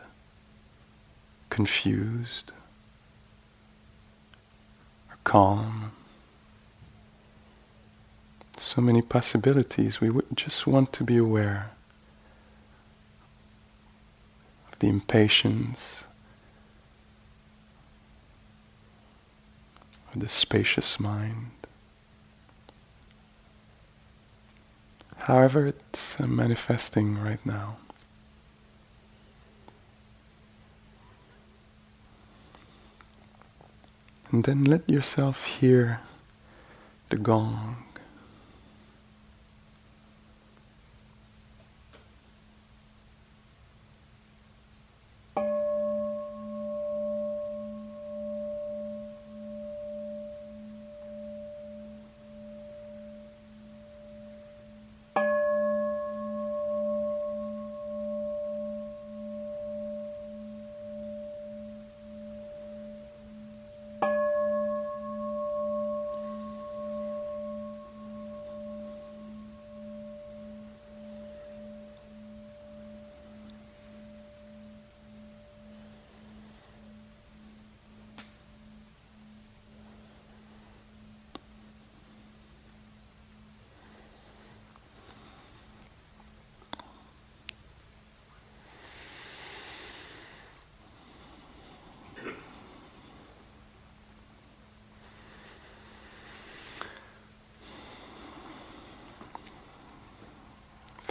confused, 1.50 2.54
or 5.10 5.18
calm? 5.26 5.92
So 8.62 8.80
many 8.80 9.02
possibilities. 9.02 10.00
We 10.00 10.12
just 10.34 10.66
want 10.66 10.94
to 10.94 11.04
be 11.04 11.18
aware 11.18 11.72
of 14.72 14.80
the 14.80 14.88
impatience 14.88 16.05
the 20.16 20.30
spacious 20.30 21.00
mind. 21.00 21.52
However, 25.18 25.68
it's 25.68 26.20
uh, 26.20 26.28
manifesting 26.28 27.18
right 27.20 27.44
now. 27.46 27.78
And 34.32 34.44
then 34.44 34.64
let 34.64 34.88
yourself 34.90 35.46
hear 35.46 36.02
the 37.10 37.18
gong. 37.18 37.86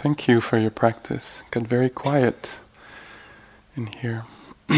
Thank 0.05 0.27
you 0.27 0.39
for 0.39 0.59
your 0.59 0.69
practice. 0.69 1.41
Got 1.49 1.63
very 1.63 1.89
quiet 1.89 2.57
in 3.75 3.87
here. 3.87 4.25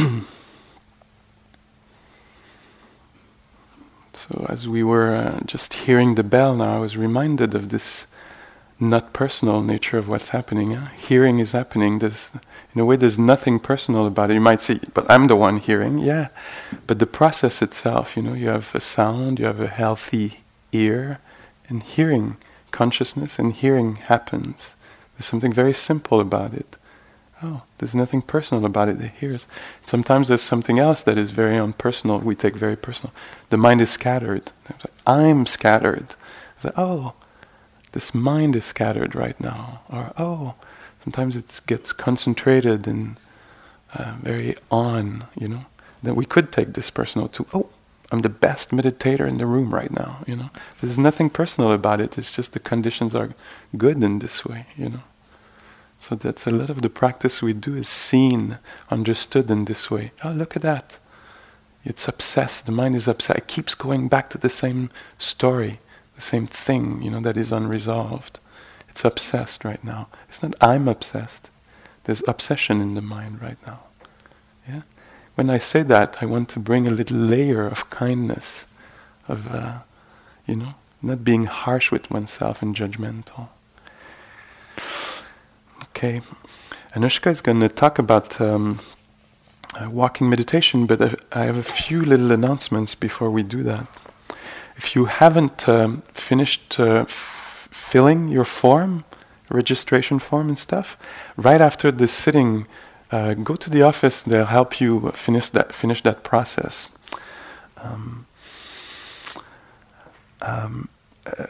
so, 4.13 4.45
as 4.47 4.69
we 4.69 4.83
were 4.83 5.13
uh, 5.13 5.41
just 5.45 5.73
hearing 5.73 6.15
the 6.15 6.23
bell 6.23 6.55
now, 6.55 6.77
I 6.77 6.79
was 6.79 6.95
reminded 6.95 7.53
of 7.53 7.67
this 7.67 8.07
not 8.79 9.11
personal 9.11 9.61
nature 9.61 9.97
of 9.97 10.07
what's 10.07 10.29
happening. 10.29 10.71
Yeah? 10.71 10.87
Hearing 10.95 11.39
is 11.39 11.51
happening. 11.51 11.99
There's, 11.99 12.31
in 12.73 12.79
a 12.79 12.85
way, 12.85 12.95
there's 12.95 13.19
nothing 13.19 13.59
personal 13.59 14.07
about 14.07 14.31
it. 14.31 14.35
You 14.35 14.39
might 14.39 14.61
say, 14.61 14.79
but 14.93 15.05
I'm 15.11 15.27
the 15.27 15.35
one 15.35 15.57
hearing. 15.57 15.99
Yeah. 15.99 16.29
But 16.87 16.99
the 16.99 17.05
process 17.05 17.61
itself, 17.61 18.15
you 18.15 18.23
know, 18.23 18.33
you 18.33 18.47
have 18.47 18.73
a 18.73 18.79
sound, 18.79 19.39
you 19.39 19.45
have 19.45 19.59
a 19.59 19.67
healthy 19.67 20.39
ear, 20.71 21.19
and 21.67 21.83
hearing, 21.83 22.37
consciousness 22.71 23.37
and 23.37 23.51
hearing 23.51 23.97
happens. 23.97 24.73
There's 25.17 25.25
something 25.25 25.51
very 25.51 25.73
simple 25.73 26.19
about 26.19 26.53
it. 26.53 26.75
Oh, 27.41 27.63
there's 27.77 27.95
nothing 27.95 28.21
personal 28.21 28.65
about 28.65 28.89
it. 28.89 28.99
Hears. 29.19 29.47
Sometimes 29.85 30.27
there's 30.27 30.41
something 30.41 30.79
else 30.79 31.03
that 31.03 31.17
is 31.17 31.31
very 31.31 31.55
unpersonal. 31.55 32.23
We 32.23 32.35
take 32.35 32.55
very 32.55 32.75
personal. 32.75 33.13
The 33.49 33.57
mind 33.57 33.81
is 33.81 33.89
scattered. 33.89 34.51
I'm 35.05 35.45
scattered. 35.45 36.15
Like, 36.63 36.73
oh, 36.77 37.13
this 37.91 38.15
mind 38.15 38.55
is 38.55 38.65
scattered 38.65 39.13
right 39.15 39.39
now. 39.39 39.81
Or 39.89 40.13
oh, 40.17 40.55
sometimes 41.03 41.35
it 41.35 41.61
gets 41.67 41.93
concentrated 41.93 42.87
and 42.87 43.17
uh, 43.93 44.15
very 44.21 44.55
on. 44.71 45.25
You 45.35 45.47
know. 45.47 45.65
Then 46.01 46.15
we 46.15 46.25
could 46.25 46.51
take 46.51 46.73
this 46.73 46.89
personal 46.89 47.27
too. 47.27 47.45
Oh, 47.53 47.69
I'm 48.11 48.21
the 48.21 48.29
best 48.29 48.71
meditator 48.71 49.27
in 49.27 49.37
the 49.37 49.45
room 49.45 49.73
right 49.73 49.91
now, 49.91 50.19
you 50.25 50.35
know. 50.35 50.49
There's 50.81 50.97
nothing 50.97 51.29
personal 51.29 51.73
about 51.73 51.99
it. 51.99 52.17
It's 52.17 52.31
just 52.31 52.53
the 52.53 52.59
conditions 52.59 53.13
are 53.13 53.35
good 53.77 54.01
in 54.01 54.19
this 54.19 54.45
way, 54.45 54.65
you 54.77 54.89
know. 54.89 55.03
So 55.99 56.15
that's 56.15 56.45
a 56.47 56.51
lot 56.51 56.69
of 56.69 56.81
the 56.81 56.89
practice 56.89 57.41
we 57.41 57.53
do 57.53 57.75
is 57.75 57.89
seen, 57.89 58.59
understood 58.89 59.49
in 59.49 59.65
this 59.65 59.91
way. 59.91 60.11
Oh, 60.23 60.31
look 60.31 60.55
at 60.55 60.61
that. 60.61 60.99
It's 61.83 62.07
obsessed. 62.07 62.65
The 62.65 62.71
mind 62.71 62.95
is 62.95 63.07
obsessed. 63.07 63.39
It 63.39 63.47
keeps 63.47 63.75
going 63.75 64.07
back 64.07 64.29
to 64.29 64.37
the 64.37 64.49
same 64.49 64.89
story, 65.17 65.79
the 66.15 66.21
same 66.21 66.47
thing, 66.47 67.01
you 67.01 67.11
know, 67.11 67.19
that 67.19 67.37
is 67.37 67.51
unresolved. 67.51 68.39
It's 68.87 69.03
obsessed 69.03 69.65
right 69.65 69.83
now. 69.83 70.07
It's 70.29 70.41
not 70.41 70.55
I'm 70.61 70.87
obsessed. 70.87 71.49
There's 72.05 72.23
obsession 72.27 72.79
in 72.79 72.93
the 72.93 73.01
mind 73.01 73.41
right 73.41 73.57
now. 73.67 73.86
When 75.37 75.51
I 75.51 75.59
say 75.59 75.83
that, 75.83 76.17
I 76.19 76.25
want 76.25 76.49
to 76.49 76.59
bring 76.59 76.87
a 76.87 76.89
little 76.89 77.15
layer 77.15 77.67
of 77.67 77.91
kindness, 77.91 78.65
of, 79.27 79.53
uh, 79.53 79.81
you 80.47 80.55
know, 80.55 80.73
not 80.99 81.23
being 81.23 81.43
harsh 81.43 81.91
with 81.91 82.09
oneself 82.09 82.63
and 82.63 82.75
judgmental. 82.75 83.49
Okay, 85.89 86.21
Anushka 86.95 87.29
is 87.29 87.41
going 87.41 87.59
to 87.59 87.69
talk 87.69 87.99
about 87.99 88.41
um, 88.41 88.79
uh, 89.79 89.91
walking 89.91 90.27
meditation, 90.27 90.87
but 90.87 91.21
I 91.31 91.43
have 91.43 91.57
a 91.57 91.61
few 91.61 92.03
little 92.03 92.31
announcements 92.31 92.95
before 92.95 93.29
we 93.29 93.43
do 93.43 93.61
that. 93.61 93.87
If 94.75 94.95
you 94.95 95.05
haven't 95.05 95.69
um, 95.69 96.01
finished 96.13 96.79
uh, 96.79 97.01
f- 97.01 97.69
filling 97.71 98.29
your 98.29 98.45
form, 98.45 99.05
registration 99.51 100.17
form 100.17 100.47
and 100.47 100.57
stuff, 100.57 100.97
right 101.35 101.61
after 101.61 101.91
the 101.91 102.07
sitting, 102.07 102.65
uh, 103.11 103.33
go 103.33 103.55
to 103.55 103.69
the 103.69 103.81
office. 103.81 104.23
They'll 104.23 104.45
help 104.45 104.81
you 104.81 105.11
finish 105.11 105.49
that 105.49 105.73
finish 105.73 106.03
that 106.03 106.23
process. 106.23 106.87
Um, 107.83 108.25
um, 110.41 110.89
uh, 111.25 111.45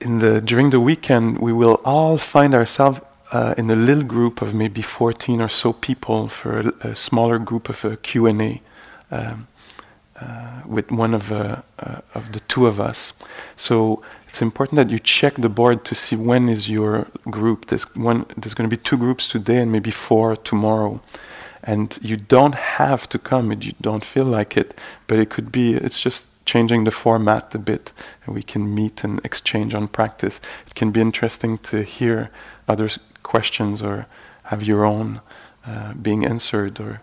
in 0.00 0.18
the 0.18 0.40
during 0.40 0.70
the 0.70 0.80
weekend, 0.80 1.38
we 1.38 1.52
will 1.52 1.80
all 1.84 2.18
find 2.18 2.54
ourselves 2.54 3.00
uh, 3.32 3.54
in 3.56 3.70
a 3.70 3.76
little 3.76 4.04
group 4.04 4.42
of 4.42 4.54
maybe 4.54 4.82
14 4.82 5.40
or 5.40 5.48
so 5.48 5.72
people 5.72 6.28
for 6.28 6.60
a, 6.60 6.88
a 6.90 6.94
smaller 6.94 7.38
group 7.38 7.68
of 7.68 7.84
a 7.84 7.96
Q&A 7.96 8.60
um, 9.10 9.48
uh, 10.20 10.60
with 10.66 10.90
one 10.90 11.14
of, 11.14 11.32
uh, 11.32 11.62
uh, 11.78 12.00
of 12.14 12.32
the 12.32 12.40
two 12.40 12.66
of 12.66 12.78
us. 12.78 13.12
So 13.56 14.02
it's 14.32 14.40
important 14.40 14.76
that 14.76 14.88
you 14.88 14.98
check 14.98 15.34
the 15.34 15.50
board 15.50 15.84
to 15.84 15.94
see 15.94 16.16
when 16.16 16.48
is 16.48 16.66
your 16.66 17.06
group. 17.30 17.66
There's 17.66 17.84
one. 17.94 18.24
There's 18.34 18.54
going 18.54 18.68
to 18.68 18.74
be 18.74 18.82
two 18.82 18.96
groups 18.96 19.28
today 19.28 19.58
and 19.58 19.70
maybe 19.70 19.90
four 19.90 20.36
tomorrow, 20.36 21.02
and 21.62 21.98
you 22.00 22.16
don't 22.16 22.54
have 22.54 23.06
to 23.10 23.18
come 23.18 23.52
if 23.52 23.62
you 23.62 23.74
don't 23.82 24.06
feel 24.06 24.24
like 24.24 24.56
it. 24.56 24.72
But 25.06 25.18
it 25.18 25.28
could 25.28 25.52
be. 25.52 25.74
It's 25.74 26.00
just 26.00 26.28
changing 26.46 26.84
the 26.84 26.90
format 26.90 27.54
a 27.54 27.58
bit, 27.58 27.92
and 28.24 28.34
we 28.34 28.42
can 28.42 28.74
meet 28.74 29.04
and 29.04 29.22
exchange 29.22 29.74
on 29.74 29.86
practice. 29.86 30.40
It 30.66 30.74
can 30.74 30.92
be 30.92 31.02
interesting 31.02 31.58
to 31.68 31.82
hear 31.82 32.30
others' 32.66 32.98
questions 33.22 33.82
or 33.82 34.06
have 34.44 34.62
your 34.62 34.86
own 34.86 35.20
uh, 35.66 35.92
being 35.92 36.24
answered 36.24 36.80
or 36.80 37.02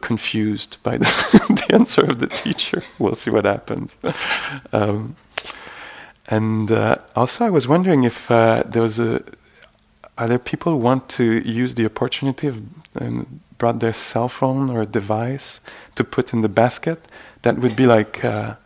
confused 0.00 0.78
by 0.82 0.96
the, 1.02 1.64
the, 1.68 1.72
answer 1.72 2.02
of 2.02 2.18
the 2.18 2.26
teacher. 2.26 2.82
We'll 2.98 3.14
see 3.14 3.30
what 3.30 3.44
happens. 3.44 3.94
Um, 4.72 5.14
and 6.28 6.70
uh, 6.70 6.98
also, 7.16 7.46
I 7.46 7.50
was 7.50 7.66
wondering 7.66 8.04
if 8.04 8.30
uh, 8.30 8.62
there 8.66 8.82
was 8.82 8.98
a. 8.98 9.22
Are 10.18 10.26
there 10.26 10.38
people 10.38 10.78
want 10.78 11.08
to 11.10 11.24
use 11.48 11.74
the 11.74 11.86
opportunity 11.86 12.48
of 12.48 12.60
and 12.94 13.40
brought 13.56 13.80
their 13.80 13.94
cell 13.94 14.28
phone 14.28 14.68
or 14.68 14.82
a 14.82 14.86
device 14.86 15.60
to 15.94 16.04
put 16.04 16.34
in 16.34 16.42
the 16.42 16.48
basket? 16.48 17.02
That 17.42 17.58
would 17.58 17.76
be 17.76 17.86
like 17.86 18.24
uh, 18.24 18.56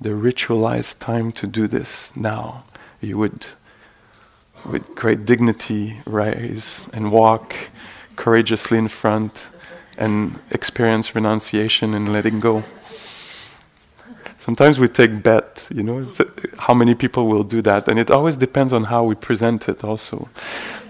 the 0.00 0.10
ritualized 0.10 0.98
time 0.98 1.32
to 1.32 1.46
do 1.46 1.66
this 1.68 2.14
now. 2.16 2.64
You 3.00 3.16
would, 3.18 3.46
with 4.68 4.94
great 4.94 5.24
dignity, 5.24 6.00
rise 6.04 6.88
and 6.92 7.10
walk 7.10 7.54
courageously 8.16 8.76
in 8.76 8.88
front, 8.88 9.46
and 9.96 10.38
experience 10.50 11.14
renunciation 11.14 11.94
and 11.94 12.12
letting 12.12 12.40
go. 12.40 12.62
Sometimes 14.44 14.78
we 14.78 14.88
take 14.88 15.22
bet, 15.22 15.66
you 15.74 15.82
know, 15.82 16.06
how 16.58 16.74
many 16.74 16.94
people 16.94 17.28
will 17.28 17.44
do 17.44 17.62
that, 17.62 17.88
and 17.88 17.98
it 17.98 18.10
always 18.10 18.36
depends 18.36 18.74
on 18.74 18.84
how 18.84 19.02
we 19.02 19.14
present 19.14 19.70
it. 19.70 19.82
Also, 19.82 20.28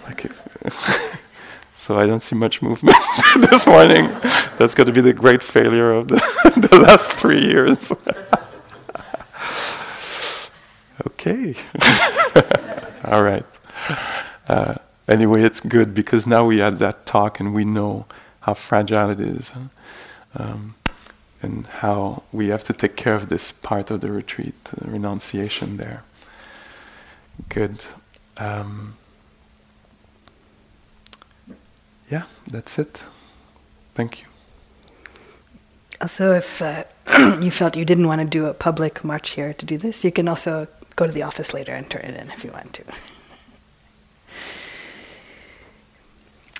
like 0.06 0.24
if 0.24 1.20
so, 1.76 1.96
I 1.96 2.04
don't 2.04 2.20
see 2.20 2.34
much 2.34 2.62
movement 2.62 2.96
this 3.50 3.64
morning. 3.64 4.08
That's 4.58 4.74
going 4.74 4.88
to 4.88 4.92
be 4.92 5.00
the 5.00 5.12
great 5.12 5.40
failure 5.40 5.92
of 5.92 6.08
the, 6.08 6.20
the 6.68 6.80
last 6.80 7.12
three 7.12 7.46
years. 7.46 7.92
okay, 11.06 11.54
all 13.04 13.22
right. 13.22 13.46
Uh, 14.48 14.74
anyway, 15.06 15.44
it's 15.44 15.60
good 15.60 15.94
because 15.94 16.26
now 16.26 16.44
we 16.44 16.58
had 16.58 16.80
that 16.80 17.06
talk 17.06 17.38
and 17.38 17.54
we 17.54 17.64
know 17.64 18.06
how 18.40 18.54
fragile 18.54 19.10
it 19.10 19.20
is. 19.20 19.52
Um, 20.34 20.74
and 21.44 21.66
how 21.66 22.22
we 22.32 22.48
have 22.48 22.64
to 22.64 22.72
take 22.72 22.96
care 22.96 23.14
of 23.14 23.28
this 23.28 23.52
part 23.52 23.90
of 23.90 24.00
the 24.00 24.10
retreat, 24.10 24.54
the 24.64 24.90
renunciation 24.90 25.76
there. 25.76 26.02
Good. 27.48 27.84
Um, 28.38 28.96
yeah, 32.10 32.24
that's 32.46 32.78
it. 32.78 33.04
Thank 33.94 34.22
you. 34.22 34.26
Also, 36.00 36.32
if 36.32 36.60
uh, 36.60 36.84
you 37.40 37.50
felt 37.50 37.76
you 37.76 37.84
didn't 37.84 38.08
want 38.08 38.20
to 38.20 38.26
do 38.26 38.46
a 38.46 38.54
public 38.54 39.04
march 39.04 39.30
here 39.30 39.54
to 39.54 39.66
do 39.66 39.78
this, 39.78 40.04
you 40.04 40.10
can 40.10 40.28
also 40.28 40.66
go 40.96 41.06
to 41.06 41.12
the 41.12 41.22
office 41.22 41.54
later 41.54 41.72
and 41.72 41.88
turn 41.88 42.02
it 42.02 42.16
in 42.20 42.30
if 42.30 42.44
you 42.44 42.50
want 42.50 42.72
to. 42.74 42.84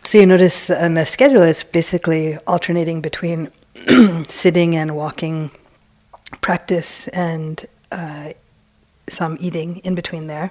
So 0.06 0.18
you 0.18 0.26
notice 0.26 0.70
on 0.70 0.94
the 0.94 1.06
schedule 1.06 1.42
it's 1.42 1.64
basically 1.64 2.36
alternating 2.46 3.00
between 3.00 3.50
sitting 4.28 4.76
and 4.76 4.96
walking 4.96 5.50
practice 6.40 7.08
and 7.08 7.66
uh, 7.90 8.32
some 9.08 9.36
eating 9.40 9.78
in 9.78 9.94
between 9.94 10.26
there. 10.26 10.50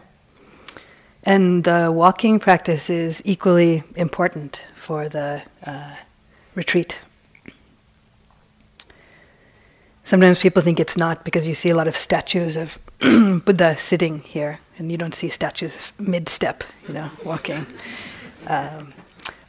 And 1.23 1.63
the 1.63 1.89
walking 1.91 2.39
practice 2.39 2.89
is 2.89 3.21
equally 3.25 3.83
important 3.95 4.61
for 4.75 5.07
the 5.07 5.41
uh, 5.65 5.95
retreat. 6.53 6.99
Sometimes 10.03 10.39
people 10.39 10.61
think 10.61 10.81
it's 10.81 10.97
not 10.97 11.23
because 11.23 11.47
you 11.47 11.53
see 11.53 11.69
a 11.69 11.75
lot 11.75 11.87
of 11.87 11.95
statues 11.95 12.57
of 12.57 12.77
Buddha 12.99 13.77
sitting 13.77 14.19
here, 14.19 14.59
and 14.77 14.91
you 14.91 14.97
don't 14.97 15.15
see 15.15 15.29
statues 15.29 15.77
of 15.77 15.93
mid 15.97 16.27
step, 16.27 16.65
you 16.87 16.93
know, 16.93 17.09
walking. 17.23 17.65
Um, 18.47 18.93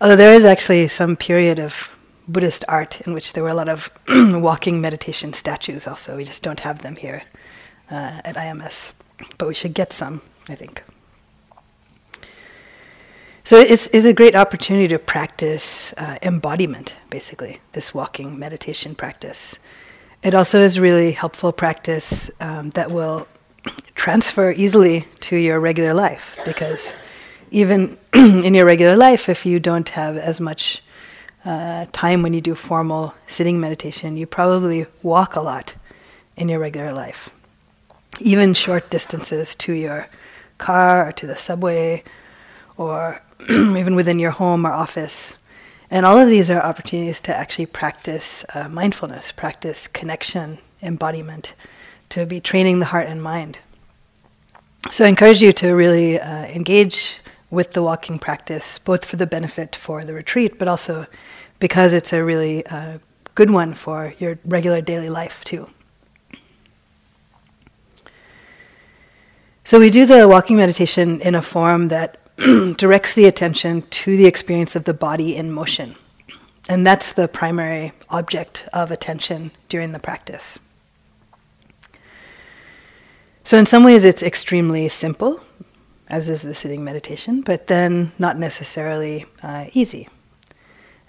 although 0.01 0.15
there 0.15 0.35
is 0.35 0.45
actually 0.45 0.87
some 0.87 1.17
period 1.17 1.59
of 1.59 1.94
Buddhist 2.29 2.65
art 2.69 3.01
in 3.03 3.13
which 3.13 3.33
there 3.33 3.43
were 3.43 3.51
a 3.51 3.55
lot 3.55 3.69
of 3.69 3.91
walking 4.09 4.81
meditation 4.81 5.33
statues 5.33 5.87
also. 5.87 6.17
We 6.17 6.25
just 6.25 6.43
don't 6.43 6.61
have 6.61 6.83
them 6.83 6.97
here 6.97 7.23
uh, 7.91 8.21
at 8.25 8.37
IMS, 8.37 8.93
but 9.39 9.49
we 9.49 9.55
should 9.55 9.75
get 9.75 9.93
some, 9.93 10.23
I 10.49 10.55
think. 10.55 10.83
So 13.47 13.59
it's, 13.59 13.89
it's 13.89 14.07
a 14.07 14.15
great 14.15 14.35
opportunity 14.35 14.89
to 14.89 14.99
practice 14.99 15.93
uh, 15.99 16.17
embodiment, 16.23 16.95
basically, 17.11 17.61
this 17.73 17.93
walking 17.93 18.39
meditation 18.39 18.95
practice. 18.95 19.59
It 20.23 20.35
also 20.35 20.61
is 20.61 20.81
really 20.81 21.13
helpful 21.13 21.53
practice 21.53 22.31
um, 22.41 22.71
that 22.71 22.91
will 22.91 23.29
transfer 23.95 24.51
easily 24.51 25.07
to 25.21 25.37
your 25.37 25.61
regular 25.61 25.93
life 25.93 26.39
because 26.47 26.97
even 27.51 27.99
in 28.15 28.55
your 28.55 28.65
regular 28.65 28.97
life, 28.97 29.29
if 29.29 29.45
you 29.45 29.61
don't 29.61 29.91
have 29.91 30.17
as 30.17 30.41
much 30.41 30.83
uh, 31.45 31.87
time 31.93 32.23
when 32.23 32.33
you 32.33 32.41
do 32.41 32.55
formal 32.55 33.15
sitting 33.27 33.61
meditation, 33.61 34.17
you 34.17 34.27
probably 34.27 34.87
walk 35.03 35.37
a 35.37 35.41
lot 35.41 35.75
in 36.37 36.49
your 36.49 36.59
regular 36.59 36.93
life. 36.93 37.31
Even 38.21 38.55
short 38.55 38.91
distances 38.91 39.55
to 39.57 39.73
your 39.73 40.09
car 40.59 41.09
or 41.09 41.13
to 41.13 41.27
the 41.27 41.37
subway 41.37 42.03
or 42.77 43.21
even 43.51 43.95
within 43.95 44.19
your 44.19 44.31
home 44.31 44.67
or 44.67 44.73
office. 44.73 45.37
And 45.91 46.07
all 46.07 46.19
of 46.19 46.29
these 46.29 46.51
are 46.51 46.61
opportunities 46.61 47.21
to 47.23 47.37
actually 47.37 47.67
practice 47.67 48.45
uh, 48.55 48.69
mindfulness, 48.69 49.33
practice 49.33 49.87
connection, 49.87 50.59
embodiment, 50.83 51.55
to 52.11 52.27
be 52.27 52.41
training 52.41 52.79
the 52.79 52.87
heart 52.87 53.07
and 53.07 53.23
mind. 53.23 53.59
So 54.91 55.05
I 55.05 55.09
encourage 55.09 55.43
you 55.43 55.53
to 55.55 55.73
really 55.73 56.21
uh, 56.21 56.45
engage 56.45 57.21
with 57.51 57.73
the 57.73 57.83
walking 57.83 58.19
practice, 58.19 58.79
both 58.79 59.05
for 59.05 59.17
the 59.17 59.27
benefit 59.27 59.77
for 59.77 60.05
the 60.05 60.13
retreat, 60.13 60.59
but 60.59 60.69
also 60.69 61.07
because 61.65 61.95
it's 61.95 62.13
a 62.13 62.23
really 62.23 62.63
uh, 62.67 62.99
good 63.35 63.49
one 63.49 63.73
for 63.73 64.13
your 64.19 64.39
regular 64.45 64.83
daily 64.83 65.09
life 65.09 65.43
too. 65.45 65.67
So 69.65 69.81
we 69.81 69.89
do 69.89 70.05
the 70.05 70.29
walking 70.29 70.59
meditation 70.59 71.23
in 71.23 71.35
a 71.35 71.41
form 71.41 71.89
that 71.89 72.19
directs 72.77 73.15
the 73.15 73.25
attention 73.25 73.81
to 73.81 74.15
the 74.15 74.27
experience 74.27 74.77
of 74.77 74.85
the 74.85 74.93
body 74.93 75.35
in 75.35 75.51
motion. 75.51 75.97
And 76.69 76.87
that's 76.87 77.13
the 77.13 77.29
primary 77.29 77.93
object 78.11 78.69
of 78.75 78.91
attention 78.91 79.51
during 79.71 79.93
the 79.93 79.99
practice. 79.99 80.59
So, 83.43 83.57
in 83.57 83.65
some 83.65 83.85
ways, 83.85 84.05
it's 84.05 84.23
extremely 84.23 84.91
simple, 84.91 85.41
as 86.09 86.29
is 86.29 86.43
the 86.43 86.55
sitting 86.55 86.85
meditation, 86.85 87.41
but 87.41 87.69
then 87.69 88.13
not 88.19 88.37
necessarily 88.37 89.25
uh, 89.43 89.65
easy. 89.73 90.09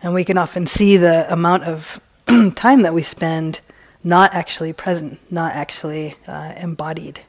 And 0.06 0.14
we 0.14 0.24
can 0.24 0.38
often 0.38 0.68
see 0.68 0.98
the 0.98 1.26
amount 1.34 1.64
of 1.64 2.00
time 2.56 2.84
that 2.84 2.94
we 2.94 3.02
spend 3.02 3.60
not 4.04 4.36
actually 4.36 4.72
present, 4.72 5.20
not 5.32 5.54
actually 5.54 6.14
uh, 6.28 6.54
embodied. 6.58 7.22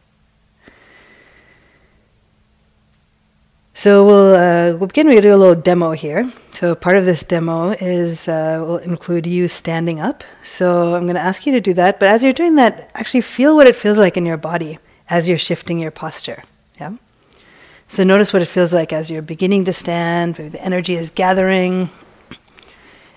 So 3.73 4.05
we'll, 4.05 4.35
uh, 4.35 4.77
we'll 4.77 4.89
begin. 4.89 5.07
To 5.07 5.21
do 5.23 5.35
a 5.35 5.39
little 5.39 5.55
demo 5.55 5.93
here. 5.93 6.31
So 6.53 6.75
part 6.75 6.99
of 6.99 7.07
this 7.07 7.23
demo 7.23 7.71
is 7.71 8.29
uh, 8.29 8.63
will 8.67 8.77
include 8.77 9.27
you 9.27 9.49
standing 9.49 9.99
up. 9.99 10.23
So 10.43 10.95
I'm 10.97 11.05
going 11.05 11.15
to 11.15 11.21
ask 11.21 11.47
you 11.47 11.53
to 11.53 11.63
do 11.63 11.73
that. 11.73 11.99
But 11.99 12.11
as 12.11 12.23
you're 12.23 12.35
doing 12.35 12.57
that, 12.57 12.91
actually 12.93 13.23
feel 13.23 13.57
what 13.57 13.67
it 13.67 13.75
feels 13.75 13.97
like 13.97 14.19
in 14.19 14.27
your 14.27 14.37
body 14.37 14.79
as 15.09 15.27
you're 15.27 15.39
shifting 15.39 15.79
your 15.79 15.91
posture. 15.91 16.43
Yeah. 16.79 16.97
So 17.89 18.05
notice 18.05 18.35
what 18.35 18.43
it 18.43 18.49
feels 18.49 18.75
like 18.75 18.93
as 18.93 19.11
you're 19.11 19.23
beginning 19.23 19.65
to 19.65 19.73
stand. 19.73 20.37
Maybe 20.37 20.51
the 20.51 20.63
energy 20.63 20.95
is 20.95 21.09
gathering 21.09 21.89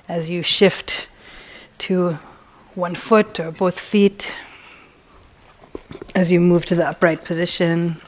as 0.09 0.27
you 0.27 0.41
shift 0.41 1.07
to 1.77 2.17
one 2.73 2.95
foot 2.95 3.39
or 3.39 3.51
both 3.51 3.79
feet, 3.79 4.31
as 6.15 6.31
you 6.31 6.41
move 6.41 6.65
to 6.65 6.73
the 6.73 6.89
upright 6.89 7.23
position. 7.23 8.01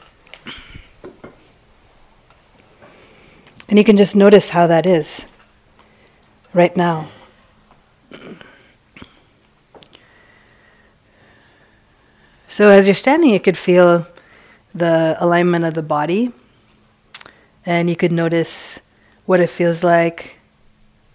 And 3.68 3.78
you 3.78 3.84
can 3.84 3.96
just 3.96 4.16
notice 4.16 4.50
how 4.50 4.66
that 4.66 4.84
is 4.84 5.26
right 6.52 6.76
now. 6.76 7.08
So, 12.48 12.68
as 12.68 12.86
you're 12.86 12.94
standing, 12.94 13.30
you 13.30 13.40
could 13.40 13.56
feel 13.56 14.06
the 14.74 15.16
alignment 15.20 15.64
of 15.64 15.74
the 15.74 15.82
body, 15.82 16.32
and 17.64 17.88
you 17.88 17.96
could 17.96 18.12
notice 18.12 18.80
what 19.24 19.40
it 19.40 19.48
feels 19.48 19.84
like 19.84 20.41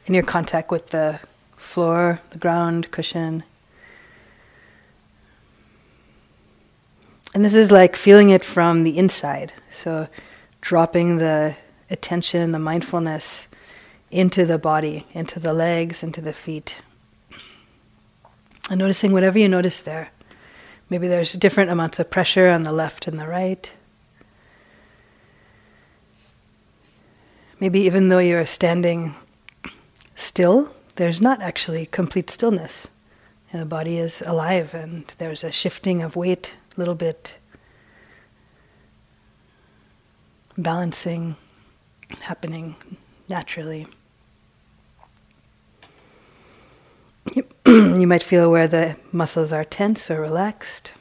in 0.07 0.13
your 0.13 0.23
contact 0.23 0.71
with 0.71 0.87
the 0.87 1.19
floor, 1.57 2.21
the 2.29 2.39
ground, 2.39 2.89
cushion. 2.91 3.43
And 7.33 7.43
this 7.43 7.55
is 7.55 7.71
like 7.71 7.95
feeling 7.95 8.29
it 8.29 8.43
from 8.43 8.83
the 8.83 8.97
inside. 8.97 9.53
So 9.71 10.07
dropping 10.61 11.17
the 11.17 11.55
attention, 11.91 12.53
the 12.53 12.59
mindfulness 12.59 13.47
into 14.09 14.45
the 14.45 14.57
body, 14.57 15.05
into 15.13 15.39
the 15.39 15.53
legs, 15.53 16.01
into 16.01 16.21
the 16.21 16.33
feet. 16.33 16.77
And 18.69 18.79
noticing 18.79 19.11
whatever 19.11 19.37
you 19.37 19.49
notice 19.49 19.81
there. 19.81 20.09
Maybe 20.89 21.09
there's 21.09 21.33
different 21.33 21.69
amounts 21.69 21.99
of 21.99 22.09
pressure 22.09 22.47
on 22.47 22.63
the 22.63 22.71
left 22.71 23.07
and 23.07 23.19
the 23.19 23.27
right. 23.27 23.71
Maybe 27.59 27.81
even 27.81 28.07
though 28.07 28.19
you're 28.19 28.45
standing 28.45 29.15
still, 30.17 30.73
there's 30.97 31.21
not 31.21 31.41
actually 31.41 31.85
complete 31.85 32.29
stillness. 32.29 32.89
And 33.53 33.61
the 33.61 33.65
body 33.65 33.97
is 33.97 34.21
alive, 34.25 34.73
and 34.73 35.13
there's 35.19 35.43
a 35.43 35.51
shifting 35.51 36.01
of 36.01 36.17
weight, 36.17 36.53
a 36.75 36.79
little 36.79 36.95
bit 36.95 37.35
balancing 40.57 41.37
happening 42.21 42.75
naturally. 43.29 43.87
You, 47.67 48.07
might 48.07 48.23
feel 48.23 48.49
where 48.49 48.69
the 48.69 48.95
muscles 49.11 49.51
are 49.51 49.65
tense 49.65 50.09
or 50.09 50.21
relaxed. 50.21 50.93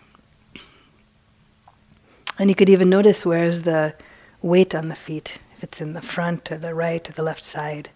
And 2.41 2.51
you 2.51 2.57
could 2.57 2.69
even 2.69 2.91
notice 2.91 3.25
where's 3.25 3.63
the 3.63 3.95
weight 4.43 4.75
on 4.75 4.89
the 4.89 4.97
feet, 4.97 5.39
if 5.57 5.63
it's 5.63 5.81
in 5.81 5.93
the 5.93 6.03
front 6.03 6.51
or 6.51 6.59
the 6.59 6.75
right 6.75 7.09
or 7.09 7.13
the 7.13 7.23
left 7.23 7.45
side. 7.45 7.91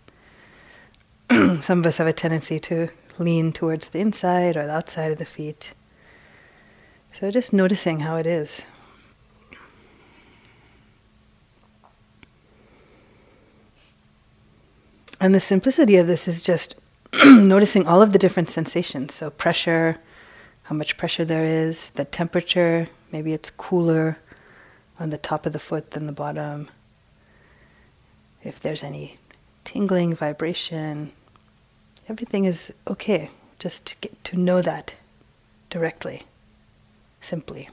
some 1.63 1.79
of 1.79 1.87
us 1.87 1.99
have 1.99 2.09
a 2.09 2.13
tendency 2.13 2.59
to 2.59 2.89
lean 3.17 3.53
towards 3.53 3.91
the 3.91 4.01
inside 4.01 4.57
or 4.57 4.67
the 4.67 4.73
outside 4.73 5.13
of 5.13 5.19
the 5.19 5.25
feet. 5.25 5.75
So 7.13 7.31
just 7.31 7.53
noticing 7.53 8.01
how 8.01 8.17
it 8.17 8.27
is. 8.27 8.63
And 15.21 15.33
the 15.33 15.41
simplicity 15.41 15.97
of 15.97 16.09
this 16.09 16.27
is 16.27 16.43
just 16.43 16.75
noticing 17.25 17.87
all 17.87 18.03
of 18.03 18.13
the 18.13 18.19
different 18.19 18.51
sensations. 18.51 19.15
So, 19.15 19.31
pressure, 19.31 19.99
how 20.65 20.75
much 20.75 20.97
pressure 20.97 21.25
there 21.25 21.45
is, 21.45 21.91
the 21.91 22.07
temperature, 22.07 22.89
maybe 23.13 23.35
it's 23.35 23.51
cooler 23.51 24.19
on 24.99 25.11
the 25.11 25.19
top 25.19 25.47
of 25.47 25.53
the 25.53 25.59
foot 25.59 25.93
than 25.93 26.07
the 26.07 26.13
bottom. 26.13 26.71
If 28.43 28.59
there's 28.59 28.83
any 28.83 29.19
tingling, 29.65 30.15
vibration, 30.15 31.13
everything 32.11 32.45
is 32.45 32.73
okay. 32.89 33.31
Just 33.59 33.87
to 33.87 33.97
get 34.01 34.23
to 34.25 34.39
know 34.39 34.61
that 34.63 34.95
directly, 35.71 36.25
simply. 37.21 37.69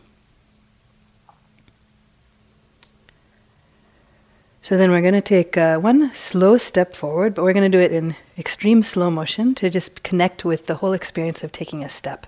So 4.61 4.77
then 4.77 4.91
we're 4.91 5.01
going 5.01 5.13
to 5.13 5.21
take 5.21 5.57
uh, 5.57 5.77
one 5.77 6.13
slow 6.13 6.57
step 6.57 6.93
forward, 6.93 7.33
but 7.33 7.43
we're 7.43 7.53
going 7.53 7.71
to 7.71 7.77
do 7.77 7.81
it 7.81 7.93
in 7.93 8.15
extreme 8.37 8.83
slow 8.83 9.09
motion 9.09 9.55
to 9.55 9.69
just 9.69 10.03
connect 10.03 10.43
with 10.43 10.67
the 10.67 10.75
whole 10.75 10.91
experience 10.91 11.41
of 11.43 11.53
taking 11.53 11.83
a 11.85 11.89
step. 11.89 12.27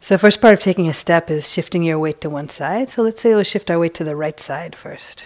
So 0.00 0.14
the 0.14 0.20
first 0.20 0.40
part 0.40 0.54
of 0.54 0.60
taking 0.60 0.88
a 0.88 0.94
step 0.94 1.30
is 1.32 1.52
shifting 1.52 1.82
your 1.82 1.98
weight 1.98 2.20
to 2.20 2.30
one 2.30 2.48
side. 2.48 2.90
So 2.90 3.02
let's 3.02 3.20
say 3.20 3.34
we'll 3.34 3.42
shift 3.42 3.72
our 3.72 3.78
weight 3.80 3.94
to 3.94 4.04
the 4.04 4.14
right 4.14 4.38
side 4.38 4.76
first. 4.76 5.24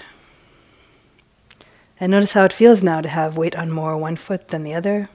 And 2.00 2.10
notice 2.10 2.32
how 2.32 2.44
it 2.46 2.52
feels 2.52 2.82
now 2.82 3.02
to 3.02 3.08
have 3.10 3.36
weight 3.36 3.54
on 3.54 3.70
more 3.70 3.94
one 3.94 4.16
foot 4.16 4.48
than 4.48 4.64
the 4.64 4.72
other. 4.72 5.10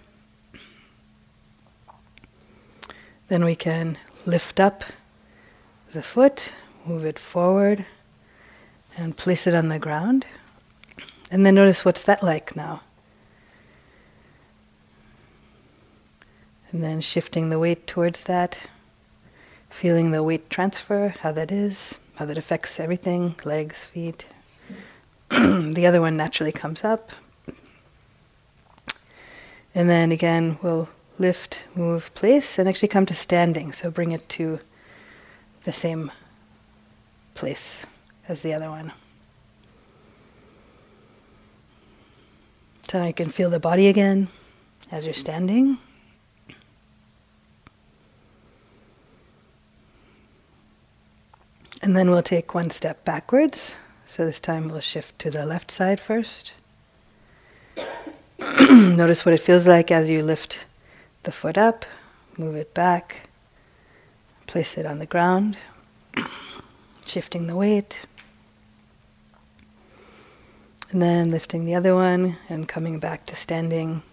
Then 3.28 3.44
we 3.44 3.56
can 3.56 3.98
lift 4.28 4.60
up 4.60 4.84
the 5.94 6.04
foot, 6.04 6.54
move 6.86 7.04
it 7.04 7.18
forward 7.18 7.88
and 8.96 9.18
place 9.18 9.48
it 9.48 9.56
on 9.56 9.70
the 9.70 9.80
ground. 9.80 10.28
And 11.32 11.44
then 11.44 11.56
notice 11.56 11.84
what's 11.84 12.04
that 12.04 12.22
like 12.22 12.56
now. 12.56 12.82
And 16.72 16.84
then 16.84 17.02
shifting 17.02 17.50
the 17.50 17.58
weight 17.58 17.88
towards 17.88 18.24
that, 18.26 18.60
feeling 19.72 20.12
the 20.12 20.22
weight 20.22 20.52
transfer, 20.52 21.16
how 21.22 21.32
that 21.32 21.52
is, 21.52 21.98
how 22.16 22.26
that 22.26 22.38
affects 22.38 22.80
everything 22.80 23.36
legs, 23.44 23.86
feet. 23.86 24.28
the 25.30 25.86
other 25.88 26.02
one 26.02 26.18
naturally 26.18 26.52
comes 26.52 26.84
up. 26.84 27.12
And 29.74 29.90
then 29.90 30.12
again, 30.12 30.58
we'll 30.62 30.88
lift, 31.20 31.66
move, 31.76 32.14
place, 32.16 32.58
and 32.58 32.70
actually 32.70 32.88
come 32.88 33.06
to 33.06 33.14
standing. 33.14 33.74
So 33.74 33.92
bring 33.92 34.12
it 34.12 34.28
to 34.30 34.60
the 35.64 35.74
same 35.74 36.12
place 37.34 37.86
as 38.28 38.42
the 38.42 38.54
other 38.54 38.70
one. 38.70 38.94
So 42.90 43.04
you 43.06 43.14
can 43.14 43.30
feel 43.30 43.50
the 43.50 43.60
body 43.60 43.88
again 43.88 44.30
as 44.92 45.06
you're 45.06 45.14
standing. 45.14 45.80
And 51.82 51.96
then 51.96 52.10
we'll 52.10 52.22
take 52.22 52.54
one 52.54 52.72
step 52.72 53.04
backwards. 53.04 53.76
So 54.08 54.26
this 54.26 54.40
time 54.40 54.70
we'll 54.70 54.82
shift 54.82 55.18
to 55.20 55.32
the 55.32 55.46
left 55.46 55.72
side 55.72 56.00
first. 56.00 56.54
Notice 58.70 59.26
what 59.26 59.34
it 59.34 59.40
feels 59.40 59.68
like 59.68 59.90
as 59.92 60.10
you 60.10 60.24
lift 60.24 60.66
the 61.24 61.32
foot 61.32 61.58
up, 61.58 61.86
move 62.38 62.56
it 62.56 62.74
back, 62.74 63.28
place 64.46 64.78
it 64.78 64.86
on 64.86 65.00
the 65.00 65.06
ground, 65.06 65.58
shifting 67.06 67.48
the 67.48 67.56
weight. 67.56 68.06
And 70.92 71.02
then 71.02 71.30
lifting 71.30 71.66
the 71.66 71.76
other 71.76 71.96
one 71.96 72.38
and 72.48 72.68
coming 72.68 73.00
back 73.00 73.26
to 73.26 73.36
standing. 73.36 74.04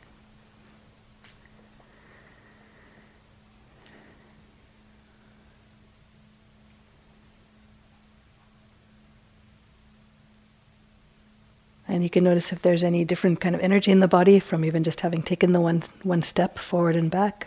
And 12.03 12.07
you 12.07 12.11
can 12.11 12.25
notice 12.25 12.53
if 12.53 12.61
there's 12.63 12.83
any 12.83 13.05
different 13.05 13.41
kind 13.41 13.55
of 13.55 13.61
energy 13.61 13.93
in 13.93 14.01
the 14.01 14.09
body 14.09 14.41
from 14.41 14.65
even 14.65 14.83
just 14.83 15.03
having 15.03 15.23
taken 15.23 15.53
the 15.53 15.61
one, 15.61 15.85
one 16.03 16.21
step 16.21 16.59
forward 16.59 16.97
and 16.97 17.09
back. 17.09 17.47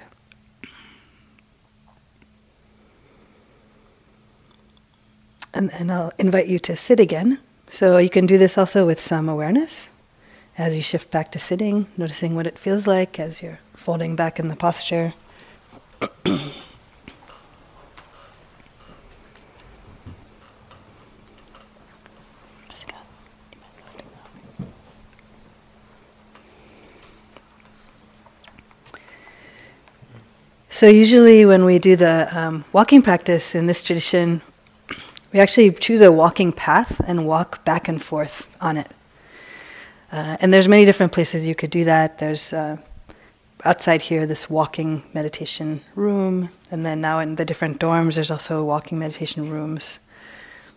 And, 5.53 5.73
and 5.73 5.91
I'll 5.91 6.13
invite 6.17 6.47
you 6.47 6.57
to 6.59 6.77
sit 6.77 7.01
again. 7.01 7.39
So 7.69 7.97
you 7.97 8.09
can 8.09 8.25
do 8.25 8.37
this 8.37 8.57
also 8.57 8.85
with 8.85 9.01
some 9.01 9.27
awareness 9.27 9.89
as 10.57 10.77
you 10.77 10.81
shift 10.81 11.11
back 11.11 11.33
to 11.33 11.39
sitting, 11.39 11.87
noticing 11.97 12.33
what 12.33 12.47
it 12.47 12.57
feels 12.57 12.87
like 12.87 13.19
as 13.19 13.41
you're 13.41 13.59
folding 13.73 14.15
back 14.15 14.39
in 14.39 14.47
the 14.47 14.55
posture. 14.55 15.15
So, 30.75 30.89
usually, 30.89 31.45
when 31.45 31.63
we 31.63 31.79
do 31.79 31.95
the 31.95 32.27
um, 32.37 32.65
walking 32.73 33.01
practice 33.01 33.55
in 33.55 33.65
this 33.65 33.81
tradition, 33.81 34.41
we 35.31 35.39
actually 35.39 35.71
choose 35.71 36.01
a 36.01 36.11
walking 36.11 36.51
path 36.51 36.99
and 37.07 37.25
walk 37.25 37.63
back 37.63 37.87
and 37.87 38.03
forth 38.03 38.53
on 38.59 38.75
it. 38.75 38.91
Uh, 40.11 40.35
and 40.41 40.51
there's 40.51 40.67
many 40.67 40.83
different 40.83 41.13
places 41.13 41.47
you 41.47 41.55
could 41.55 41.69
do 41.69 41.85
that. 41.85 42.19
There's 42.19 42.51
uh, 42.51 42.75
outside 43.63 44.01
here 44.01 44.27
this 44.27 44.49
walking 44.49 45.01
meditation 45.13 45.79
room, 45.95 46.49
and 46.69 46.85
then 46.85 46.99
now 46.99 47.19
in 47.19 47.37
the 47.37 47.45
different 47.45 47.79
dorms, 47.79 48.15
there's 48.15 48.29
also 48.29 48.61
walking 48.61 48.99
meditation 48.99 49.49
rooms. 49.49 49.99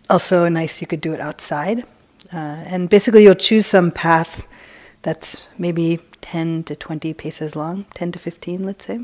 Also, 0.09 0.49
nice 0.49 0.81
you 0.81 0.87
could 0.87 1.01
do 1.01 1.13
it 1.13 1.19
outside. 1.19 1.81
Uh, 2.33 2.63
and 2.71 2.89
basically, 2.89 3.25
you'll 3.25 3.35
choose 3.35 3.67
some 3.67 3.91
path 3.91 4.47
that's 5.03 5.49
maybe 5.59 5.99
10 6.21 6.63
to 6.63 6.77
20 6.77 7.15
paces 7.15 7.57
long, 7.57 7.85
10 7.95 8.13
to 8.13 8.21
15, 8.21 8.63
let's 8.63 8.85
say. 8.85 9.01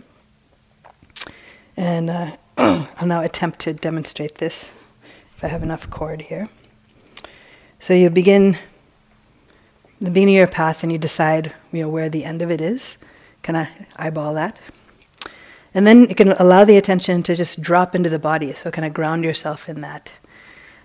And 1.76 2.10
uh, 2.10 2.36
I'll 2.56 3.06
now 3.06 3.20
attempt 3.22 3.58
to 3.60 3.72
demonstrate 3.72 4.36
this 4.36 4.72
if 5.36 5.44
I 5.44 5.48
have 5.48 5.62
enough 5.62 5.90
cord 5.90 6.22
here. 6.22 6.48
So 7.78 7.94
you 7.94 8.10
begin 8.10 8.56
the 10.00 10.10
beginning 10.10 10.36
of 10.36 10.38
your 10.38 10.46
path 10.46 10.82
and 10.82 10.92
you 10.92 10.98
decide 10.98 11.52
you 11.72 11.82
know 11.82 11.88
where 11.88 12.08
the 12.08 12.24
end 12.24 12.42
of 12.42 12.50
it 12.50 12.60
is. 12.60 12.98
Kind 13.42 13.56
of 13.56 13.68
eyeball 13.96 14.34
that. 14.34 14.60
And 15.74 15.86
then 15.86 16.08
you 16.08 16.14
can 16.14 16.32
allow 16.32 16.64
the 16.64 16.76
attention 16.76 17.22
to 17.24 17.34
just 17.34 17.60
drop 17.60 17.94
into 17.94 18.08
the 18.08 18.18
body, 18.18 18.54
so 18.54 18.70
kind 18.70 18.86
of 18.86 18.94
ground 18.94 19.24
yourself 19.24 19.68
in 19.68 19.80
that. 19.80 20.12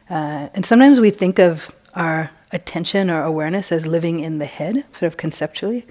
Uh, 0.09 0.49
and 0.55 0.65
sometimes 0.65 0.99
we 0.99 1.11
think 1.11 1.37
of 1.37 1.71
our 1.93 2.31
attention 2.51 3.11
or 3.11 3.23
awareness 3.23 3.71
as 3.71 3.85
living 3.85 4.19
in 4.19 4.39
the 4.39 4.47
head, 4.47 4.83
sort 4.91 5.03
of 5.03 5.17
conceptually. 5.17 5.85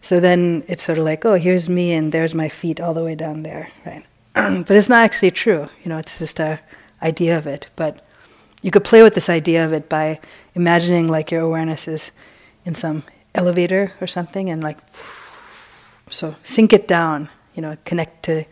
So 0.00 0.18
then 0.20 0.64
it's 0.66 0.82
sort 0.82 0.96
of 0.96 1.04
like, 1.04 1.24
oh, 1.26 1.34
here's 1.34 1.68
me 1.68 1.92
and 1.92 2.10
there's 2.10 2.34
my 2.34 2.48
feet 2.48 2.80
all 2.80 2.94
the 2.94 3.04
way 3.04 3.14
down 3.14 3.42
there, 3.42 3.70
right? 3.84 4.06
but 4.66 4.70
it's 4.70 4.88
not 4.88 5.04
actually 5.04 5.30
true. 5.30 5.68
You 5.82 5.88
know, 5.88 5.98
it's 5.98 6.18
just 6.18 6.38
a 6.38 6.60
idea 7.02 7.38
of 7.38 7.46
it. 7.46 7.68
But 7.76 8.04
you 8.62 8.70
could 8.70 8.84
play 8.84 9.02
with 9.02 9.14
this 9.14 9.28
idea 9.28 9.64
of 9.64 9.72
it 9.72 9.88
by 9.88 10.20
imagining 10.54 11.08
like 11.08 11.30
your 11.30 11.42
awareness 11.42 11.88
is 11.88 12.10
in 12.64 12.74
some 12.74 13.02
elevator 13.34 13.92
or 14.00 14.06
something 14.06 14.50
and 14.50 14.62
like 14.62 14.78
so 16.10 16.34
sink 16.42 16.72
it 16.72 16.88
down 16.88 17.28
you 17.54 17.62
know 17.62 17.76
connect 17.84 18.24
to 18.24 18.44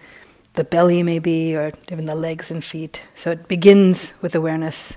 the 0.54 0.64
belly 0.64 1.02
maybe 1.02 1.56
or 1.56 1.72
even 1.90 2.04
the 2.04 2.14
legs 2.14 2.50
and 2.50 2.62
feet 2.62 3.02
so 3.14 3.30
it 3.30 3.48
begins 3.48 4.12
with 4.22 4.34
awareness 4.34 4.96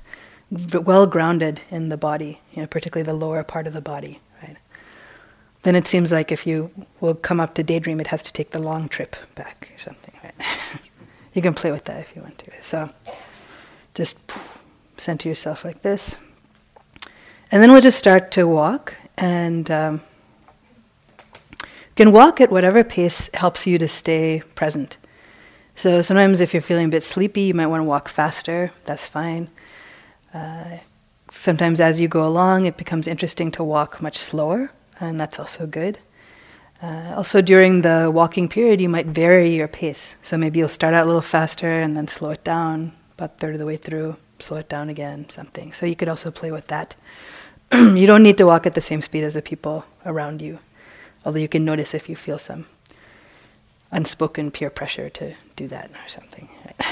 well 0.52 1.08
grounded 1.08 1.62
in 1.72 1.90
the 1.90 1.98
body 1.98 2.40
you 2.54 2.62
know 2.62 2.68
particularly 2.68 3.06
the 3.06 3.14
lower 3.14 3.44
part 3.44 3.66
of 3.66 3.74
the 3.74 3.82
body 3.82 4.20
right 4.44 4.58
then 5.64 5.76
it 5.76 5.88
seems 5.88 6.12
like 6.12 6.32
if 6.32 6.46
you 6.46 6.70
will 7.00 7.16
come 7.16 7.40
up 7.40 7.56
to 7.56 7.64
daydream 7.64 8.00
it 8.00 8.08
has 8.08 8.22
to 8.22 8.34
take 8.34 8.52
the 8.52 8.62
long 8.62 8.88
trip 8.88 9.16
back 9.34 9.70
you 11.34 11.42
can 11.42 11.54
play 11.54 11.72
with 11.72 11.86
that 11.86 12.00
if 12.00 12.16
you 12.16 12.22
want 12.22 12.38
to 12.40 12.50
so 12.62 12.90
just 13.94 14.32
center 14.98 15.28
yourself 15.28 15.66
like 15.66 15.82
this. 15.82 16.16
And 17.52 17.64
then 17.64 17.72
we'll 17.72 17.82
just 17.82 17.98
start 17.98 18.32
to 18.32 18.48
walk. 18.48 18.94
And 19.18 19.70
um, 19.72 20.02
you 21.62 21.96
can 21.96 22.12
walk 22.12 22.40
at 22.40 22.52
whatever 22.52 22.84
pace 22.84 23.30
helps 23.34 23.66
you 23.66 23.78
to 23.78 23.88
stay 23.88 24.44
present. 24.56 24.98
So 25.76 26.02
sometimes 26.02 26.42
if 26.42 26.54
you're 26.54 26.62
feeling 26.62 26.88
a 26.88 26.90
bit 26.90 27.04
sleepy, 27.04 27.42
you 27.42 27.54
might 27.54 27.68
want 27.68 27.82
to 27.82 27.86
walk 27.86 28.10
faster. 28.10 28.72
That's 28.86 29.08
fine. 29.08 29.50
Uh, 30.34 30.78
sometimes 31.32 31.80
as 31.80 32.00
you 32.00 32.08
go 32.08 32.28
along, 32.28 32.66
it 32.66 32.78
becomes 32.78 33.08
interesting 33.08 33.52
to 33.52 33.64
walk 33.64 34.02
much 34.02 34.18
slower, 34.18 34.72
and 35.00 35.20
that's 35.20 35.40
also 35.40 35.66
good. 35.66 35.98
Uh, 36.82 37.14
also, 37.16 37.42
during 37.42 37.82
the 37.82 38.10
walking 38.14 38.48
period, 38.48 38.80
you 38.80 38.88
might 38.88 39.06
vary 39.06 39.54
your 39.54 39.68
pace. 39.68 40.16
So 40.24 40.38
maybe 40.38 40.60
you'll 40.60 40.70
start 40.70 40.94
out 40.94 41.04
a 41.04 41.08
little 41.08 41.22
faster 41.22 41.82
and 41.82 41.96
then 41.96 42.08
slow 42.08 42.30
it 42.30 42.44
down, 42.44 42.94
about 43.18 43.38
third 43.38 43.56
of 43.56 43.60
the 43.60 43.66
way 43.66 43.76
through, 43.76 44.16
slow 44.40 44.58
it 44.58 44.70
down 44.70 44.88
again, 44.88 45.30
something. 45.30 45.74
So 45.74 45.86
you 45.86 45.96
could 45.96 46.08
also 46.08 46.32
play 46.32 46.52
with 46.52 46.68
that. 46.68 46.96
you 47.74 48.08
don't 48.08 48.24
need 48.24 48.38
to 48.38 48.46
walk 48.46 48.66
at 48.66 48.76
the 48.76 48.82
same 48.82 49.02
speed 49.02 49.24
as 49.24 49.34
the 49.34 49.42
people 49.42 49.86
around 50.06 50.42
you, 50.42 50.60
although 51.26 51.40
you 51.40 51.50
can 51.50 51.66
notice 51.66 51.94
if 51.94 52.08
you 52.08 52.16
feel 52.16 52.38
some 52.38 52.66
unspoken 53.92 54.50
peer 54.50 54.70
pressure 54.70 55.10
to 55.10 55.34
do 55.56 55.68
that 55.68 55.92
or 55.92 56.08
something. 56.08 56.48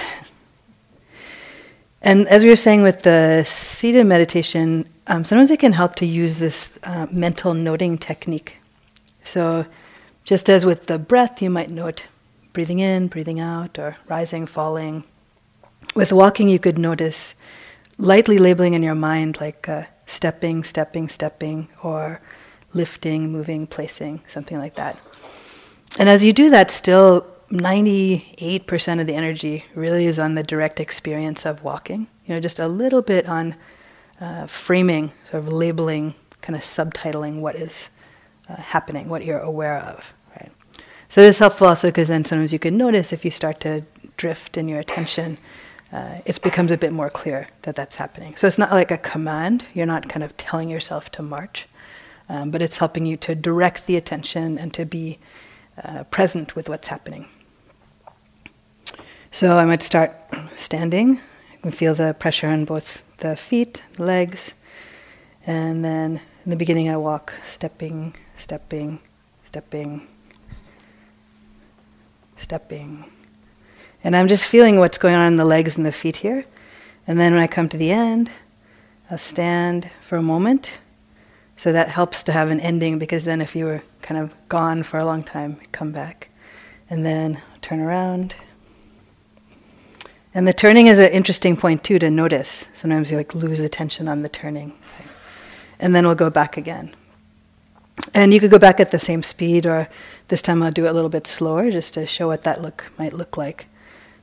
and 2.01 2.27
as 2.27 2.43
we 2.43 2.49
were 2.49 2.55
saying 2.55 2.81
with 2.81 3.03
the 3.03 3.45
seated 3.47 4.05
meditation, 4.05 4.87
um, 5.07 5.23
sometimes 5.23 5.49
it 5.49 5.59
can 5.59 5.73
help 5.73 5.95
to 5.95 6.05
use 6.05 6.39
this 6.39 6.77
uh, 6.83 7.07
mental 7.09 7.53
noting 7.53 7.97
technique. 7.97 8.57
So, 9.27 9.65
just 10.23 10.49
as 10.49 10.65
with 10.65 10.85
the 10.85 10.97
breath, 10.97 11.41
you 11.41 11.49
might 11.49 11.69
note 11.69 12.07
breathing 12.53 12.79
in, 12.79 13.07
breathing 13.07 13.39
out, 13.41 13.77
or 13.77 13.97
rising, 14.07 14.45
falling. 14.45 15.03
With 15.95 16.13
walking, 16.13 16.47
you 16.47 16.59
could 16.59 16.77
notice 16.77 17.35
lightly 17.97 18.37
labeling 18.37 18.73
in 18.73 18.83
your 18.83 18.95
mind, 18.95 19.39
like 19.41 19.67
uh, 19.67 19.83
stepping, 20.05 20.63
stepping, 20.63 21.09
stepping, 21.09 21.67
or 21.83 22.21
lifting, 22.73 23.29
moving, 23.31 23.67
placing, 23.67 24.21
something 24.27 24.57
like 24.57 24.75
that. 24.75 24.97
And 25.99 26.07
as 26.07 26.23
you 26.23 26.31
do 26.31 26.49
that, 26.51 26.71
still 26.71 27.27
98% 27.49 29.01
of 29.01 29.07
the 29.07 29.13
energy 29.13 29.65
really 29.75 30.05
is 30.05 30.19
on 30.19 30.35
the 30.35 30.43
direct 30.43 30.79
experience 30.79 31.45
of 31.45 31.63
walking. 31.63 32.07
You 32.25 32.35
know, 32.35 32.39
just 32.39 32.59
a 32.59 32.67
little 32.67 33.01
bit 33.01 33.27
on 33.27 33.55
uh, 34.21 34.47
framing, 34.47 35.11
sort 35.29 35.43
of 35.43 35.51
labeling, 35.51 36.15
kind 36.41 36.55
of 36.55 36.63
subtitling 36.63 37.41
what 37.41 37.57
is 37.57 37.89
uh, 38.49 38.55
happening, 38.55 39.09
what 39.09 39.25
you're 39.25 39.39
aware 39.39 39.77
of. 39.77 40.13
Right. 40.35 40.51
So 41.09 41.21
this 41.21 41.35
is 41.35 41.39
helpful 41.39 41.67
also 41.67 41.89
because 41.89 42.07
then 42.07 42.25
sometimes 42.25 42.53
you 42.53 42.59
can 42.59 42.77
notice 42.77 43.13
if 43.13 43.25
you 43.25 43.31
start 43.31 43.59
to 43.61 43.83
drift 44.17 44.57
in 44.57 44.67
your 44.67 44.79
attention, 44.79 45.37
uh, 45.91 46.19
it 46.25 46.41
becomes 46.41 46.71
a 46.71 46.77
bit 46.77 46.91
more 46.91 47.09
clear 47.09 47.47
that 47.61 47.75
that's 47.75 47.95
happening. 47.95 48.35
So 48.35 48.47
it's 48.47 48.57
not 48.57 48.71
like 48.71 48.91
a 48.91 48.97
command. 48.97 49.65
You're 49.73 49.85
not 49.85 50.09
kind 50.09 50.23
of 50.23 50.35
telling 50.35 50.69
yourself 50.69 51.11
to 51.11 51.21
march, 51.21 51.67
um, 52.27 52.51
but 52.51 52.61
it's 52.61 52.77
helping 52.77 53.05
you 53.05 53.15
to 53.17 53.35
direct 53.35 53.85
the 53.85 53.95
attention 53.95 54.57
and 54.57 54.73
to 54.73 54.85
be 54.85 55.19
uh, 55.83 56.03
present 56.05 56.55
with 56.55 56.67
what's 56.67 56.87
happening. 56.87 57.27
So 59.31 59.57
I 59.57 59.65
might 59.65 59.83
start 59.83 60.11
standing. 60.55 61.15
You 61.53 61.59
can 61.61 61.71
feel 61.71 61.95
the 61.95 62.15
pressure 62.17 62.47
on 62.47 62.65
both 62.65 63.01
the 63.17 63.35
feet, 63.35 63.83
legs, 63.97 64.53
and 65.45 65.83
then 65.85 66.21
in 66.43 66.49
the 66.49 66.55
beginning 66.55 66.89
I 66.89 66.97
walk, 66.97 67.33
stepping, 67.49 68.15
stepping, 68.37 68.99
stepping, 69.45 70.07
stepping. 72.37 73.11
And 74.03 74.15
I'm 74.15 74.27
just 74.27 74.45
feeling 74.45 74.79
what's 74.79 74.97
going 74.97 75.15
on 75.15 75.27
in 75.27 75.37
the 75.37 75.45
legs 75.45 75.77
and 75.77 75.85
the 75.85 75.91
feet 75.91 76.17
here. 76.17 76.45
And 77.05 77.19
then 77.19 77.33
when 77.33 77.41
I 77.41 77.47
come 77.47 77.67
to 77.69 77.77
the 77.77 77.91
end, 77.91 78.31
I'll 79.09 79.17
stand 79.17 79.89
for 80.01 80.17
a 80.17 80.21
moment. 80.21 80.79
So 81.55 81.71
that 81.71 81.89
helps 81.89 82.23
to 82.23 82.31
have 82.31 82.51
an 82.51 82.59
ending 82.59 82.99
because 82.99 83.23
then 83.23 83.41
if 83.41 83.55
you 83.55 83.65
were 83.65 83.81
kind 84.01 84.19
of 84.19 84.33
gone 84.47 84.83
for 84.83 84.99
a 84.99 85.05
long 85.05 85.23
time, 85.23 85.59
come 85.71 85.91
back. 85.91 86.29
And 86.89 87.05
then 87.05 87.41
turn 87.61 87.79
around 87.79 88.35
and 90.37 90.47
the 90.47 90.53
turning 90.53 90.85
is 90.85 90.99
an 90.99 91.09
interesting 91.11 91.57
point 91.57 91.83
too 91.83 91.97
to 91.97 92.11
notice. 92.11 92.67
Sometimes 92.75 93.09
you 93.09 93.17
like 93.17 93.33
lose 93.33 93.59
attention 93.59 94.07
on 94.07 94.21
the 94.21 94.29
turning. 94.29 94.71
And 95.79 95.95
then 95.95 96.05
we'll 96.05 96.13
go 96.13 96.29
back 96.29 96.57
again. 96.57 96.95
And 98.13 98.33
you 98.33 98.39
could 98.39 98.51
go 98.51 98.59
back 98.59 98.79
at 98.79 98.91
the 98.91 98.99
same 98.99 99.23
speed, 99.23 99.65
or 99.65 99.89
this 100.27 100.41
time 100.41 100.61
I'll 100.61 100.71
do 100.71 100.85
it 100.85 100.89
a 100.89 100.93
little 100.93 101.09
bit 101.09 101.27
slower 101.27 101.71
just 101.71 101.93
to 101.95 102.05
show 102.05 102.27
what 102.27 102.43
that 102.43 102.61
look 102.61 102.91
might 102.97 103.13
look 103.13 103.37
like. 103.37 103.65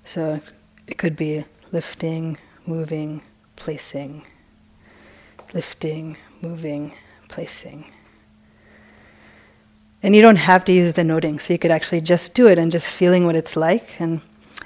So 0.04 0.40
it 0.86 0.98
could 0.98 1.16
be 1.16 1.44
lifting, 1.72 2.38
moving, 2.66 3.22
placing, 3.56 4.24
lifting, 5.52 6.16
moving, 6.40 6.94
placing. 7.28 7.90
And 10.02 10.14
you 10.14 10.22
don't 10.22 10.36
have 10.36 10.64
to 10.66 10.72
use 10.72 10.92
the 10.92 11.04
noting, 11.04 11.40
so 11.40 11.52
you 11.52 11.58
could 11.58 11.70
actually 11.70 12.02
just 12.02 12.34
do 12.34 12.46
it 12.46 12.58
and 12.58 12.70
just 12.70 12.92
feeling 12.92 13.24
what 13.24 13.36
it's 13.36 13.56
like 13.56 14.00
and 14.00 14.20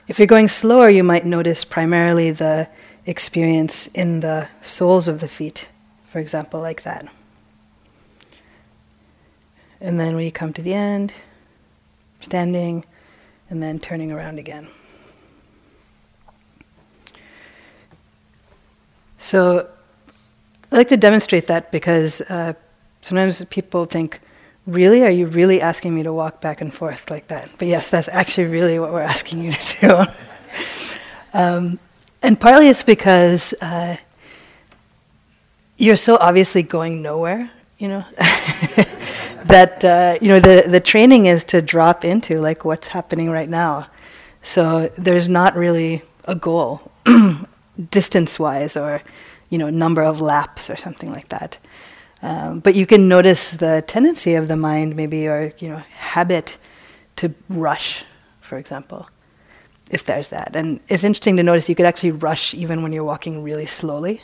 if 0.08 0.18
you're 0.18 0.26
going 0.26 0.48
slower, 0.48 0.88
you 0.88 1.04
might 1.04 1.26
notice 1.26 1.64
primarily 1.64 2.30
the 2.30 2.68
experience 3.04 3.88
in 3.88 4.20
the 4.20 4.48
soles 4.62 5.06
of 5.06 5.20
the 5.20 5.28
feet, 5.28 5.68
for 6.06 6.18
example, 6.18 6.60
like 6.60 6.82
that. 6.84 7.06
And 9.80 9.98
then 9.98 10.16
when 10.16 10.24
you 10.24 10.32
come 10.32 10.52
to 10.54 10.62
the 10.62 10.74
end, 10.74 11.12
standing, 12.20 12.84
and 13.50 13.62
then 13.62 13.78
turning 13.78 14.12
around 14.12 14.38
again. 14.38 14.68
So 19.18 19.68
I 20.70 20.76
like 20.76 20.88
to 20.88 20.96
demonstrate 20.96 21.46
that 21.46 21.72
because 21.72 22.20
uh, 22.22 22.54
sometimes 23.02 23.44
people 23.46 23.84
think, 23.84 24.20
Really? 24.68 25.02
Are 25.02 25.10
you 25.10 25.24
really 25.28 25.62
asking 25.62 25.94
me 25.94 26.02
to 26.02 26.12
walk 26.12 26.42
back 26.42 26.60
and 26.60 26.72
forth 26.72 27.10
like 27.10 27.28
that? 27.28 27.48
But 27.56 27.68
yes, 27.68 27.88
that's 27.88 28.06
actually 28.06 28.48
really 28.48 28.78
what 28.78 28.92
we're 28.92 29.00
asking 29.00 29.42
you 29.42 29.50
to 29.50 29.80
do. 29.80 30.04
um, 31.32 31.78
and 32.22 32.38
partly 32.38 32.68
it's 32.68 32.82
because 32.82 33.54
uh, 33.62 33.96
you're 35.78 35.96
so 35.96 36.18
obviously 36.20 36.62
going 36.62 37.00
nowhere, 37.00 37.50
you 37.78 37.88
know, 37.88 38.04
that, 39.44 39.84
uh, 39.84 40.18
you 40.20 40.28
know, 40.28 40.40
the, 40.40 40.64
the 40.68 40.80
training 40.80 41.26
is 41.26 41.44
to 41.44 41.62
drop 41.62 42.04
into 42.04 42.40
like 42.40 42.64
what's 42.64 42.88
happening 42.88 43.30
right 43.30 43.48
now. 43.48 43.88
So 44.42 44.90
there's 44.96 45.28
not 45.28 45.56
really 45.56 46.02
a 46.24 46.34
goal, 46.34 46.90
distance 47.90 48.38
wise, 48.38 48.76
or, 48.76 49.02
you 49.50 49.58
know, 49.58 49.70
number 49.70 50.02
of 50.02 50.20
laps 50.20 50.70
or 50.70 50.76
something 50.76 51.10
like 51.12 51.28
that. 51.28 51.58
Um, 52.22 52.60
but 52.60 52.74
you 52.74 52.86
can 52.86 53.08
notice 53.08 53.52
the 53.52 53.84
tendency 53.86 54.34
of 54.34 54.48
the 54.48 54.56
mind, 54.56 54.96
maybe, 54.96 55.28
or 55.28 55.52
you 55.58 55.68
know, 55.68 55.82
habit 55.90 56.56
to 57.16 57.34
rush, 57.48 58.04
for 58.40 58.58
example, 58.58 59.08
if 59.90 60.04
there's 60.04 60.28
that. 60.30 60.56
And 60.56 60.80
it's 60.88 61.04
interesting 61.04 61.36
to 61.36 61.42
notice 61.42 61.68
you 61.68 61.74
could 61.74 61.86
actually 61.86 62.12
rush 62.12 62.54
even 62.54 62.82
when 62.82 62.92
you're 62.92 63.04
walking 63.04 63.42
really 63.42 63.66
slowly. 63.66 64.22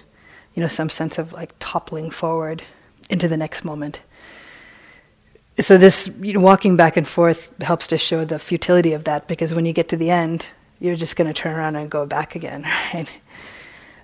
You 0.55 0.63
know, 0.63 0.69
some 0.69 0.91
sense 0.91 1.19
of 1.19 1.33
like 1.33 1.55
toppling 1.59 2.11
forward 2.11 2.63
into 3.09 3.29
the 3.29 3.37
next 3.37 3.65
moment. 3.65 4.01
So 5.61 5.79
this 5.79 6.11
you 6.21 6.33
know, 6.33 6.41
walking 6.41 6.77
back 6.77 6.97
and 6.97 7.07
forth 7.07 7.49
helps 7.63 7.87
to 7.89 7.99
show 7.99 8.25
the 8.25 8.39
futility 8.39 8.93
of 8.93 9.05
that 9.05 9.29
because 9.29 9.55
when 9.55 9.67
you 9.67 9.73
get 9.73 9.89
to 9.91 9.97
the 9.97 10.11
end, 10.11 10.47
you're 10.81 10.97
just 10.97 11.17
going 11.17 11.33
to 11.33 11.35
turn 11.35 11.55
around 11.55 11.77
and 11.77 11.89
go 11.89 12.07
back 12.07 12.35
again, 12.35 12.63
right? 12.95 13.09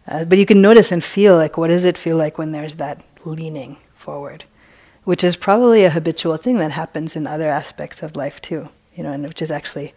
Uh, 0.06 0.24
but 0.24 0.38
you 0.38 0.46
can 0.46 0.62
notice 0.62 0.92
and 0.92 1.02
feel 1.02 1.36
like 1.36 1.56
what 1.56 1.68
does 1.68 1.84
it 1.84 1.98
feel 1.98 2.16
like 2.16 2.38
when 2.38 2.52
there's 2.52 2.76
that 2.76 3.02
leaning 3.24 3.76
forward, 3.94 4.44
which 5.04 5.24
is 5.24 5.36
probably 5.36 5.84
a 5.84 5.90
habitual 5.90 6.36
thing 6.36 6.58
that 6.58 6.70
happens 6.70 7.16
in 7.16 7.26
other 7.26 7.50
aspects 7.50 8.02
of 8.02 8.16
life 8.16 8.40
too, 8.40 8.68
you 8.94 9.02
know, 9.02 9.12
and 9.12 9.24
which 9.24 9.42
is 9.42 9.50
actually 9.50 9.92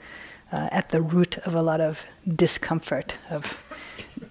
uh, 0.52 0.70
at 0.72 0.90
the 0.90 1.02
root 1.02 1.38
of 1.40 1.56
a 1.56 1.62
lot 1.62 1.82
of 1.82 2.06
discomfort, 2.36 3.16
of 3.30 3.60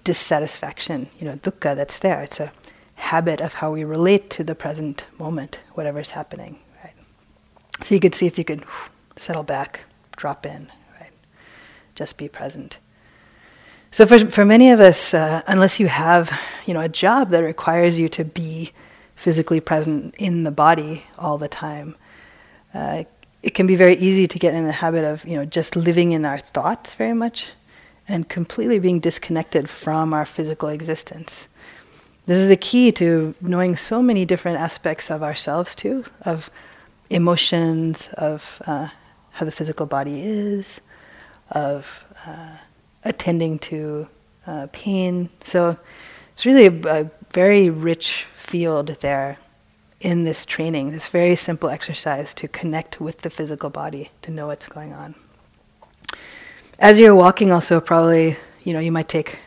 dissatisfaction, 0.04 1.08
you 1.18 1.26
know, 1.26 1.36
dukkha 1.36 1.74
that's 1.74 1.98
there. 1.98 2.22
It's 2.22 2.40
a 2.40 2.52
habit 2.94 3.40
of 3.40 3.54
how 3.54 3.72
we 3.72 3.84
relate 3.84 4.30
to 4.30 4.44
the 4.44 4.54
present 4.54 5.06
moment, 5.18 5.58
whatever's 5.74 6.10
happening? 6.10 6.58
So 7.82 7.94
you 7.94 8.00
could 8.00 8.14
see 8.14 8.26
if 8.26 8.38
you 8.38 8.44
could 8.44 8.64
settle 9.16 9.42
back, 9.42 9.80
drop 10.16 10.46
in, 10.46 10.70
right? 11.00 11.12
Just 11.94 12.16
be 12.16 12.28
present. 12.28 12.78
So 13.90 14.06
for 14.06 14.18
for 14.30 14.44
many 14.44 14.70
of 14.70 14.80
us, 14.80 15.12
uh, 15.12 15.42
unless 15.46 15.78
you 15.78 15.88
have 15.88 16.32
you 16.64 16.72
know 16.74 16.80
a 16.80 16.88
job 16.88 17.30
that 17.30 17.40
requires 17.40 17.98
you 17.98 18.08
to 18.10 18.24
be 18.24 18.72
physically 19.16 19.60
present 19.60 20.14
in 20.18 20.44
the 20.44 20.50
body 20.50 21.04
all 21.18 21.38
the 21.38 21.48
time, 21.48 21.94
uh, 22.72 23.04
it 23.42 23.54
can 23.54 23.66
be 23.66 23.76
very 23.76 23.96
easy 23.96 24.26
to 24.26 24.38
get 24.38 24.54
in 24.54 24.66
the 24.66 24.72
habit 24.72 25.04
of 25.04 25.24
you 25.26 25.36
know 25.36 25.44
just 25.44 25.76
living 25.76 26.12
in 26.12 26.24
our 26.24 26.38
thoughts 26.38 26.94
very 26.94 27.14
much, 27.14 27.48
and 28.08 28.28
completely 28.28 28.78
being 28.78 29.00
disconnected 29.00 29.68
from 29.68 30.14
our 30.14 30.24
physical 30.24 30.70
existence. 30.70 31.48
This 32.24 32.38
is 32.38 32.48
the 32.48 32.56
key 32.56 32.92
to 32.92 33.34
knowing 33.40 33.76
so 33.76 34.00
many 34.00 34.24
different 34.24 34.58
aspects 34.58 35.10
of 35.10 35.22
ourselves 35.22 35.74
too, 35.74 36.04
of 36.22 36.50
emotions, 37.12 38.08
of 38.14 38.62
uh, 38.66 38.88
how 39.32 39.44
the 39.44 39.52
physical 39.52 39.86
body 39.86 40.22
is, 40.22 40.80
of 41.50 42.04
uh, 42.26 42.56
attending 43.04 43.58
to 43.58 44.06
uh, 44.46 44.66
pain. 44.72 45.28
So 45.40 45.78
it's 46.34 46.46
really 46.46 46.66
a, 46.66 47.02
a, 47.02 47.10
very 47.32 47.70
rich 47.70 48.24
field 48.34 48.88
there 49.00 49.38
in 50.00 50.24
this 50.24 50.44
training, 50.44 50.90
this 50.90 51.08
very 51.08 51.36
simple 51.36 51.70
exercise 51.70 52.34
to 52.34 52.48
connect 52.48 53.00
with 53.00 53.22
the 53.22 53.30
physical 53.30 53.70
body, 53.70 54.10
to 54.22 54.30
know 54.30 54.48
what's 54.48 54.66
going 54.66 54.92
on. 54.92 55.14
As 56.78 56.98
you're 56.98 57.14
walking, 57.14 57.52
also 57.52 57.80
probably, 57.80 58.36
you 58.64 58.72
know, 58.72 58.80
you 58.80 58.92
might 58.92 59.08
take 59.08 59.38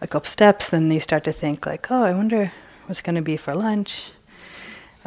a 0.00 0.06
couple 0.06 0.28
steps, 0.28 0.68
then 0.70 0.90
you 0.90 1.00
start 1.00 1.24
to 1.24 1.32
think 1.32 1.64
like, 1.64 1.90
oh, 1.90 2.02
I 2.02 2.12
wonder 2.12 2.52
what's 2.86 3.00
going 3.00 3.16
to 3.16 3.22
be 3.22 3.36
for 3.36 3.54
lunch. 3.54 4.10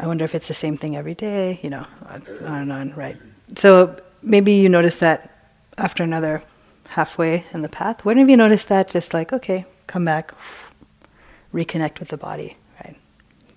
I 0.02 0.08
wonder 0.08 0.26
if 0.26 0.34
it's 0.34 0.48
the 0.48 0.56
same 0.56 0.78
thing 0.78 0.98
every 0.98 1.14
day, 1.14 1.60
you 1.62 1.70
know, 1.70 1.86
on 2.08 2.24
and 2.42 2.72
on, 2.72 2.94
right? 2.96 3.18
So 3.56 4.02
maybe 4.24 4.54
you 4.54 4.68
notice 4.68 4.96
that 4.96 5.52
after 5.78 6.02
another 6.02 6.42
halfway 6.88 7.46
in 7.54 7.62
the 7.62 7.70
path. 7.70 8.04
When 8.04 8.18
have 8.18 8.28
you 8.28 8.36
noticed 8.36 8.68
that? 8.70 8.88
Just 8.88 9.14
like, 9.14 9.32
okay, 9.32 9.64
come 9.86 10.04
back, 10.04 10.34
reconnect 11.54 12.00
with 12.00 12.10
the 12.10 12.18
body, 12.18 12.58
right? 12.84 12.98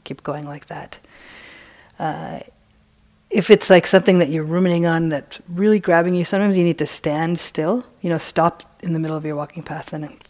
Keep 0.05 0.23
going 0.23 0.45
like 0.45 0.67
that. 0.67 0.99
Uh, 1.99 2.41
if 3.31 3.51
it's 3.51 3.71
like 3.71 3.87
something 3.87 4.19
that 4.19 4.29
you're 4.29 4.45
ruminating 4.45 4.85
on 4.85 5.09
that's 5.09 5.41
really 5.49 5.81
grabbing 5.81 6.15
you, 6.15 6.27
sometimes 6.27 6.59
you 6.59 6.65
need 6.65 6.79
to 6.79 6.87
stand 6.87 7.39
still, 7.39 7.87
you 8.03 8.11
know, 8.11 8.19
stop 8.19 8.63
in 8.83 8.93
the 8.93 8.99
middle 8.99 9.17
of 9.17 9.25
your 9.25 9.35
walking 9.35 9.63
path 9.63 9.95
and, 9.95 10.23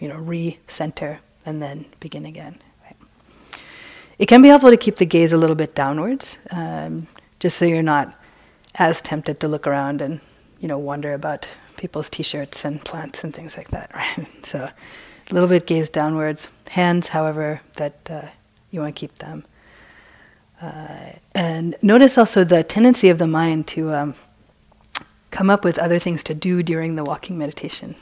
you 0.00 0.08
know, 0.08 0.16
re-center 0.16 1.20
and 1.44 1.60
then 1.60 1.84
begin 2.00 2.24
again. 2.24 2.58
It 4.18 4.26
can 4.26 4.42
be 4.42 4.48
helpful 4.48 4.70
to 4.70 4.76
keep 4.76 4.96
the 4.96 5.06
gaze 5.06 5.32
a 5.32 5.38
little 5.38 5.54
bit 5.54 5.74
downwards, 5.74 6.38
um, 6.50 7.06
just 7.38 7.56
so 7.56 7.64
you're 7.64 7.82
not 7.82 8.14
as 8.76 9.00
tempted 9.00 9.38
to 9.40 9.48
look 9.48 9.66
around 9.66 10.02
and, 10.02 10.20
you 10.58 10.66
know, 10.66 10.78
wonder 10.78 11.14
about 11.14 11.46
people's 11.76 12.10
t-shirts 12.10 12.64
and 12.64 12.84
plants 12.84 13.22
and 13.22 13.32
things 13.32 13.56
like 13.56 13.68
that, 13.68 13.90
right? 13.94 14.26
so 14.44 14.68
a 15.30 15.34
little 15.34 15.48
bit 15.48 15.66
gaze 15.66 15.88
downwards. 15.88 16.48
Hands, 16.70 17.06
however, 17.06 17.60
that 17.76 17.98
uh, 18.10 18.26
you 18.70 18.80
want 18.80 18.94
to 18.94 18.98
keep 18.98 19.16
them. 19.18 19.44
Uh, 20.60 21.12
and 21.34 21.76
notice 21.80 22.18
also 22.18 22.42
the 22.42 22.64
tendency 22.64 23.10
of 23.10 23.18
the 23.18 23.26
mind 23.28 23.68
to 23.68 23.94
um, 23.94 24.14
come 25.30 25.48
up 25.48 25.64
with 25.64 25.78
other 25.78 26.00
things 26.00 26.24
to 26.24 26.34
do 26.34 26.64
during 26.64 26.96
the 26.96 27.04
walking 27.04 27.38
meditation. 27.38 27.94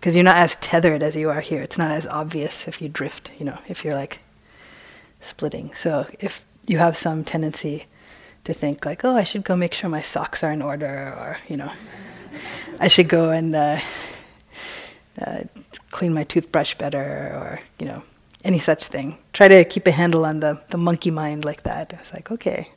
Because 0.00 0.16
you're 0.16 0.24
not 0.24 0.36
as 0.36 0.56
tethered 0.56 1.02
as 1.02 1.14
you 1.14 1.28
are 1.28 1.40
here. 1.42 1.60
It's 1.60 1.76
not 1.76 1.90
as 1.90 2.06
obvious 2.06 2.66
if 2.66 2.80
you 2.80 2.88
drift, 2.88 3.30
you 3.38 3.44
know, 3.44 3.58
if 3.68 3.84
you're 3.84 3.94
like 3.94 4.20
splitting. 5.22 5.72
So 5.74 6.06
if 6.20 6.44
you 6.66 6.78
have 6.78 6.96
some 6.96 7.24
tendency 7.24 7.86
to 8.44 8.52
think 8.52 8.84
like, 8.84 9.04
oh, 9.04 9.16
I 9.16 9.24
should 9.24 9.44
go 9.44 9.56
make 9.56 9.74
sure 9.74 9.88
my 9.88 10.02
socks 10.02 10.42
are 10.42 10.52
in 10.52 10.62
order, 10.62 10.86
or, 10.86 11.38
you 11.48 11.56
know, 11.56 11.72
I 12.80 12.88
should 12.88 13.08
go 13.08 13.30
and 13.30 13.54
uh, 13.54 13.80
uh, 15.20 15.42
clean 15.90 16.12
my 16.12 16.24
toothbrush 16.24 16.74
better, 16.74 17.00
or, 17.00 17.60
you 17.78 17.86
know, 17.86 18.02
any 18.44 18.58
such 18.58 18.86
thing. 18.86 19.18
Try 19.32 19.48
to 19.48 19.64
keep 19.64 19.86
a 19.86 19.92
handle 19.92 20.24
on 20.24 20.40
the, 20.40 20.60
the 20.70 20.78
monkey 20.78 21.10
mind 21.10 21.44
like 21.44 21.62
that. 21.62 21.92
It's 21.92 22.12
like, 22.12 22.30
okay, 22.30 22.68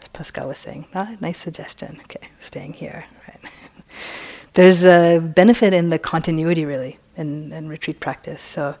as 0.00 0.08
Pascal 0.08 0.48
was 0.48 0.58
saying, 0.58 0.86
ah, 0.94 1.16
nice 1.20 1.38
suggestion. 1.38 1.98
Okay, 2.02 2.28
staying 2.40 2.74
here. 2.74 3.04
Right. 3.26 3.52
There's 4.54 4.84
a 4.84 5.18
benefit 5.18 5.72
in 5.72 5.90
the 5.90 5.98
continuity, 5.98 6.64
really, 6.64 6.98
in, 7.16 7.52
in 7.52 7.68
retreat 7.68 8.00
practice. 8.00 8.42
So, 8.42 8.76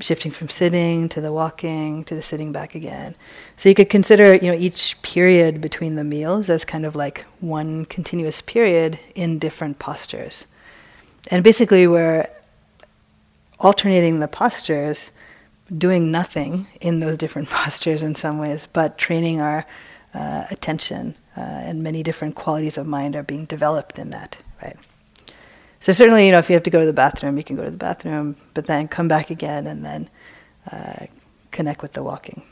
shifting 0.00 0.32
from 0.32 0.48
sitting 0.48 1.08
to 1.10 1.20
the 1.20 1.32
walking 1.32 2.04
to 2.04 2.14
the 2.14 2.22
sitting 2.22 2.52
back 2.52 2.74
again. 2.74 3.14
So 3.56 3.68
you 3.68 3.74
could 3.74 3.88
consider, 3.88 4.34
you 4.34 4.50
know, 4.50 4.58
each 4.58 5.00
period 5.02 5.60
between 5.60 5.94
the 5.94 6.04
meals 6.04 6.48
as 6.50 6.64
kind 6.64 6.84
of 6.84 6.96
like 6.96 7.24
one 7.40 7.84
continuous 7.84 8.40
period 8.40 8.98
in 9.14 9.38
different 9.38 9.78
postures. 9.78 10.46
And 11.30 11.44
basically, 11.44 11.86
we're 11.86 12.28
alternating 13.58 14.20
the 14.20 14.28
postures 14.28 15.10
doing 15.76 16.10
nothing 16.10 16.66
in 16.80 17.00
those 17.00 17.16
different 17.18 17.48
postures 17.50 18.02
in 18.02 18.14
some 18.14 18.38
ways, 18.38 18.66
but 18.72 18.98
training 18.98 19.40
our 19.40 19.66
uh, 20.14 20.44
attention 20.50 21.14
uh, 21.36 21.40
and 21.40 21.82
many 21.82 22.02
different 22.02 22.34
qualities 22.34 22.76
of 22.76 22.86
mind 22.86 23.14
are 23.14 23.22
being 23.22 23.44
developed 23.44 23.98
in 23.98 24.10
that, 24.10 24.38
right? 24.62 24.76
So 25.80 25.92
certainly, 25.92 26.26
you 26.26 26.32
know, 26.32 26.38
if 26.38 26.50
you 26.50 26.54
have 26.54 26.62
to 26.64 26.70
go 26.70 26.80
to 26.80 26.86
the 26.86 26.92
bathroom, 26.92 27.38
you 27.38 27.44
can 27.44 27.56
go 27.56 27.64
to 27.64 27.70
the 27.70 27.76
bathroom, 27.76 28.36
but 28.52 28.66
then 28.66 28.86
come 28.86 29.08
back 29.08 29.30
again 29.30 29.66
and 29.66 29.82
then 29.84 30.10
uh, 30.70 31.06
connect 31.50 31.80
with 31.80 31.94
the 31.94 32.02
walking. 32.02 32.42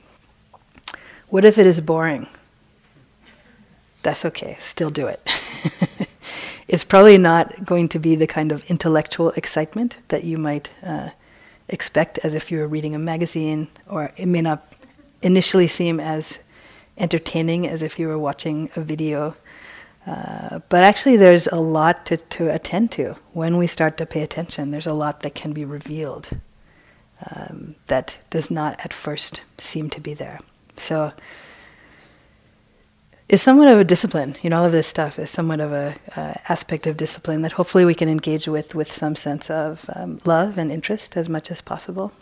What 1.28 1.44
if 1.44 1.58
it 1.58 1.66
is 1.66 1.80
boring? 1.82 2.26
That's 4.02 4.24
okay, 4.24 4.56
still 4.60 4.88
do 4.88 5.06
it. 5.06 5.20
it's 6.68 6.84
probably 6.84 7.18
not 7.18 7.66
going 7.66 7.88
to 7.90 7.98
be 7.98 8.16
the 8.16 8.26
kind 8.26 8.50
of 8.50 8.64
intellectual 8.70 9.30
excitement 9.32 9.98
that 10.08 10.24
you 10.24 10.38
might 10.38 10.70
uh, 10.82 11.10
expect 11.68 12.18
as 12.18 12.34
if 12.34 12.50
you 12.50 12.58
were 12.58 12.68
reading 12.68 12.94
a 12.94 12.98
magazine, 12.98 13.68
or 13.86 14.12
it 14.16 14.26
may 14.26 14.40
not 14.40 14.72
initially 15.20 15.68
seem 15.68 16.00
as 16.00 16.38
entertaining 16.96 17.66
as 17.66 17.82
if 17.82 17.98
you 17.98 18.08
were 18.08 18.18
watching 18.18 18.70
a 18.74 18.80
video. 18.80 19.36
But 20.08 20.84
actually, 20.84 21.16
there's 21.16 21.46
a 21.48 21.60
lot 21.60 22.06
to, 22.06 22.16
to 22.16 22.54
attend 22.54 22.92
to 22.92 23.16
when 23.32 23.56
we 23.56 23.66
start 23.66 23.96
to 23.98 24.06
pay 24.06 24.22
attention. 24.22 24.70
There's 24.70 24.86
a 24.86 24.94
lot 24.94 25.20
that 25.20 25.34
can 25.34 25.52
be 25.52 25.64
revealed 25.64 26.30
um, 27.30 27.74
that 27.86 28.18
does 28.30 28.50
not 28.50 28.78
at 28.84 28.92
first 28.92 29.42
seem 29.58 29.90
to 29.90 30.00
be 30.00 30.14
there. 30.14 30.40
So, 30.76 31.12
it's 33.28 33.42
somewhat 33.42 33.68
of 33.68 33.78
a 33.78 33.84
discipline. 33.84 34.36
You 34.42 34.50
know, 34.50 34.60
all 34.60 34.66
of 34.66 34.72
this 34.72 34.86
stuff 34.86 35.18
is 35.18 35.30
somewhat 35.30 35.60
of 35.60 35.72
a 35.72 35.94
uh, 36.16 36.34
aspect 36.48 36.86
of 36.86 36.96
discipline 36.96 37.42
that 37.42 37.52
hopefully 37.52 37.84
we 37.84 37.94
can 37.94 38.08
engage 38.08 38.48
with 38.48 38.74
with 38.74 38.92
some 38.92 39.16
sense 39.16 39.50
of 39.50 39.88
um, 39.94 40.20
love 40.24 40.56
and 40.56 40.72
interest 40.72 41.16
as 41.16 41.28
much 41.28 41.50
as 41.50 41.60
possible. 41.60 42.12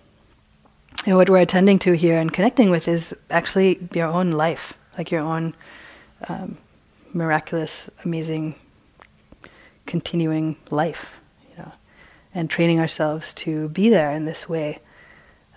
And 1.05 1.17
what 1.17 1.31
we're 1.31 1.39
attending 1.39 1.79
to 1.81 1.93
here 1.93 2.19
and 2.19 2.33
connecting 2.33 2.71
with 2.71 2.89
is 2.89 3.15
actually 3.31 3.89
your 3.93 4.09
own 4.09 4.33
life, 4.33 4.75
like 4.99 5.13
your 5.13 5.21
own 5.21 5.55
um, 6.29 6.59
miraculous, 7.17 7.89
amazing, 8.05 8.55
continuing 9.87 10.57
life. 10.71 11.11
You 11.51 11.65
know, 11.65 11.73
and 12.35 12.51
training 12.51 12.81
ourselves 12.81 13.35
to 13.35 13.69
be 13.71 13.89
there 13.89 14.13
in 14.13 14.25
this 14.25 14.49
way, 14.49 14.79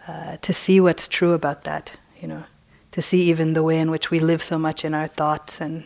uh, 0.07 0.37
to 0.41 0.53
see 0.53 0.79
what's 0.79 1.07
true 1.07 1.33
about 1.33 1.65
that. 1.65 1.97
You 2.19 2.27
know 2.27 2.43
to 2.91 3.01
see 3.01 3.23
even 3.23 3.53
the 3.53 3.63
way 3.63 3.79
in 3.79 3.91
which 3.91 4.11
we 4.11 4.19
live 4.19 4.41
so 4.41 4.57
much 4.57 4.83
in 4.83 4.93
our 4.93 5.07
thoughts 5.07 5.61
and 5.61 5.83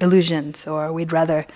illusions, 0.00 0.66
or 0.66 0.92
we'd 0.92 1.12
rather 1.12 1.46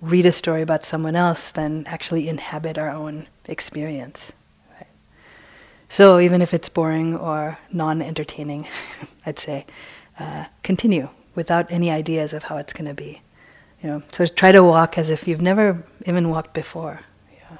read 0.00 0.26
a 0.26 0.32
story 0.32 0.62
about 0.62 0.84
someone 0.84 1.16
else 1.16 1.50
than 1.50 1.86
actually 1.86 2.28
inhabit 2.28 2.78
our 2.78 2.90
own 2.90 3.26
experience. 3.46 4.32
Right? 4.74 4.88
So 5.88 6.18
even 6.18 6.42
if 6.42 6.52
it's 6.52 6.68
boring 6.68 7.16
or 7.16 7.58
non-entertaining, 7.72 8.68
I'd 9.26 9.38
say 9.38 9.66
uh, 10.18 10.44
continue 10.62 11.08
without 11.34 11.70
any 11.70 11.90
ideas 11.90 12.32
of 12.32 12.44
how 12.44 12.56
it's 12.56 12.72
going 12.72 12.88
to 12.88 12.94
be. 12.94 13.22
You 13.82 13.88
know, 13.88 14.02
so 14.12 14.26
try 14.26 14.52
to 14.52 14.62
walk 14.62 14.96
as 14.96 15.10
if 15.10 15.26
you've 15.26 15.40
never 15.40 15.82
even 16.06 16.30
walked 16.30 16.54
before. 16.54 17.00
Yeah. 17.32 17.56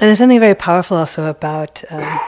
And 0.00 0.08
there's 0.08 0.18
something 0.18 0.40
very 0.40 0.54
powerful 0.54 0.96
also 0.96 1.26
about 1.26 1.84
um, 1.90 2.20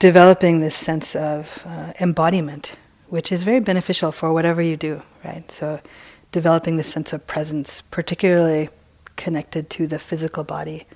developing 0.00 0.60
this 0.60 0.74
sense 0.74 1.14
of 1.14 1.62
uh, 1.66 1.92
embodiment, 2.00 2.74
which 3.08 3.30
is 3.30 3.44
very 3.44 3.60
beneficial 3.60 4.10
for 4.10 4.32
whatever 4.32 4.60
you 4.60 4.76
do, 4.76 5.02
right? 5.24 5.48
So, 5.52 5.80
developing 6.32 6.76
this 6.78 6.88
sense 6.88 7.12
of 7.12 7.24
presence, 7.26 7.82
particularly 7.82 8.68
connected 9.16 9.70
to 9.70 9.86
the 9.86 10.00
physical 10.00 10.42
body, 10.42 10.86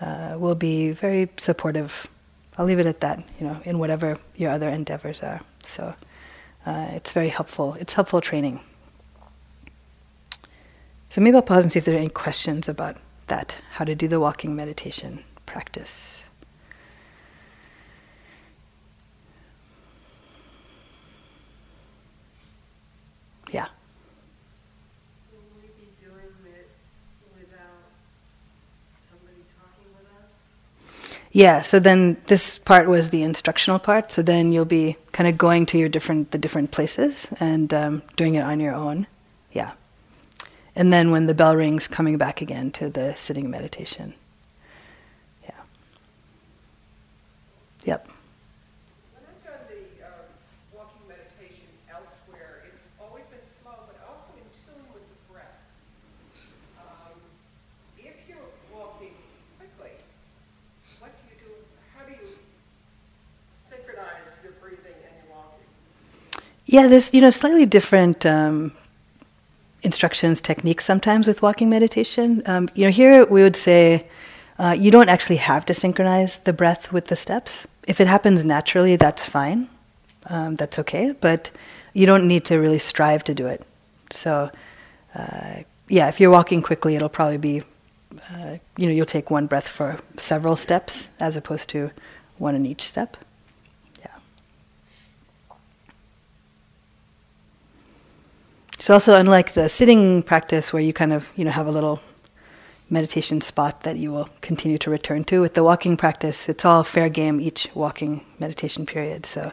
uh, 0.00 0.34
will 0.36 0.56
be 0.56 0.90
very 0.90 1.28
supportive. 1.36 2.08
I'll 2.56 2.66
leave 2.66 2.80
it 2.80 2.86
at 2.86 3.00
that, 3.00 3.22
you 3.38 3.46
know, 3.46 3.60
in 3.64 3.78
whatever 3.78 4.16
your 4.34 4.50
other 4.50 4.68
endeavors 4.68 5.22
are. 5.22 5.40
So, 5.64 5.94
uh, 6.68 6.90
it's 6.92 7.12
very 7.12 7.30
helpful. 7.30 7.76
It's 7.80 7.94
helpful 7.94 8.20
training. 8.20 8.60
So 11.08 11.22
maybe 11.22 11.34
I'll 11.36 11.42
pause 11.42 11.64
and 11.64 11.72
see 11.72 11.78
if 11.78 11.86
there 11.86 11.94
are 11.94 11.98
any 11.98 12.10
questions 12.10 12.68
about 12.68 12.98
that, 13.28 13.56
how 13.72 13.86
to 13.86 13.94
do 13.94 14.06
the 14.06 14.20
walking 14.20 14.54
meditation 14.54 15.24
practice. 15.46 16.24
Yeah. 23.50 23.68
Will 25.32 25.40
we 25.56 25.68
be 25.68 25.88
doing 26.04 26.34
it 26.54 26.68
without 27.34 27.88
somebody 29.00 29.42
talking 29.56 29.88
with 29.96 30.06
us? 30.22 30.34
Yeah, 31.38 31.60
so 31.60 31.78
then 31.78 32.16
this 32.26 32.58
part 32.58 32.88
was 32.88 33.10
the 33.10 33.22
instructional 33.22 33.78
part. 33.78 34.10
So 34.10 34.22
then 34.22 34.50
you'll 34.50 34.64
be 34.64 34.96
kind 35.12 35.28
of 35.28 35.38
going 35.38 35.66
to 35.66 35.78
your 35.78 35.88
different 35.88 36.32
the 36.32 36.38
different 36.38 36.72
places 36.72 37.28
and 37.38 37.72
um, 37.72 38.02
doing 38.16 38.34
it 38.34 38.40
on 38.40 38.58
your 38.58 38.74
own. 38.74 39.06
Yeah, 39.52 39.70
and 40.74 40.92
then 40.92 41.12
when 41.12 41.28
the 41.28 41.34
bell 41.34 41.54
rings, 41.54 41.86
coming 41.86 42.18
back 42.18 42.42
again 42.42 42.72
to 42.72 42.88
the 42.88 43.14
sitting 43.14 43.48
meditation. 43.50 44.14
Yeah. 45.44 45.60
Yep. 47.84 48.08
Yeah, 66.68 66.88
there's 66.88 67.14
you 67.14 67.22
know 67.22 67.30
slightly 67.30 67.66
different 67.66 68.26
um, 68.26 68.72
instructions, 69.82 70.40
techniques 70.42 70.84
sometimes 70.84 71.28
with 71.28 71.42
walking 71.42 71.70
meditation. 71.70 72.42
Um, 72.46 72.68
you 72.74 72.84
know, 72.86 72.90
here 72.92 73.26
we 73.26 73.42
would 73.42 73.56
say 73.56 74.06
uh, 74.58 74.76
you 74.78 74.90
don't 74.90 75.08
actually 75.10 75.38
have 75.38 75.66
to 75.66 75.74
synchronize 75.74 76.40
the 76.40 76.52
breath 76.54 76.92
with 76.92 77.06
the 77.08 77.16
steps. 77.16 77.68
If 77.88 78.00
it 78.00 78.08
happens 78.08 78.44
naturally, 78.44 78.96
that's 78.96 79.26
fine. 79.26 79.68
um, 80.26 80.56
that's 80.56 80.78
okay. 80.80 81.14
But 81.20 81.50
you 81.94 82.06
don't 82.06 82.28
need 82.28 82.44
to 82.46 82.58
really 82.58 82.78
strive 82.80 83.24
to 83.24 83.34
do 83.34 83.46
it. 83.46 83.64
So, 84.10 84.50
uh, 85.14 85.64
yeah, 85.88 86.08
if 86.08 86.20
you're 86.20 86.30
walking 86.30 86.62
quickly, 86.62 86.96
it'll 86.96 87.08
probably 87.10 87.38
be, 87.38 87.62
uh, 88.32 88.58
you 88.76 88.86
know, 88.88 88.92
you'll 88.92 89.06
take 89.06 89.30
one 89.30 89.46
breath 89.46 89.68
for 89.68 89.98
several 90.18 90.56
steps 90.56 91.08
as 91.20 91.36
opposed 91.36 91.68
to 91.70 91.90
one 92.38 92.54
in 92.54 92.66
each 92.66 92.82
step. 92.82 93.16
Yeah. 94.00 94.08
So 98.78 98.94
also 98.94 99.14
unlike 99.14 99.54
the 99.54 99.68
sitting 99.68 100.22
practice 100.22 100.72
where 100.72 100.82
you 100.82 100.92
kind 100.92 101.12
of, 101.12 101.30
you 101.36 101.44
know, 101.44 101.50
have 101.50 101.66
a 101.66 101.72
little 101.72 102.00
meditation 102.90 103.40
spot 103.40 103.82
that 103.82 103.96
you 103.96 104.12
will 104.12 104.28
continue 104.40 104.78
to 104.78 104.90
return 104.90 105.24
to. 105.24 105.40
With 105.40 105.54
the 105.54 105.64
walking 105.64 105.96
practice, 105.96 106.48
it's 106.48 106.64
all 106.64 106.84
fair 106.84 107.08
game 107.08 107.40
each 107.40 107.68
walking 107.74 108.24
meditation 108.38 108.86
period. 108.86 109.26
So 109.26 109.52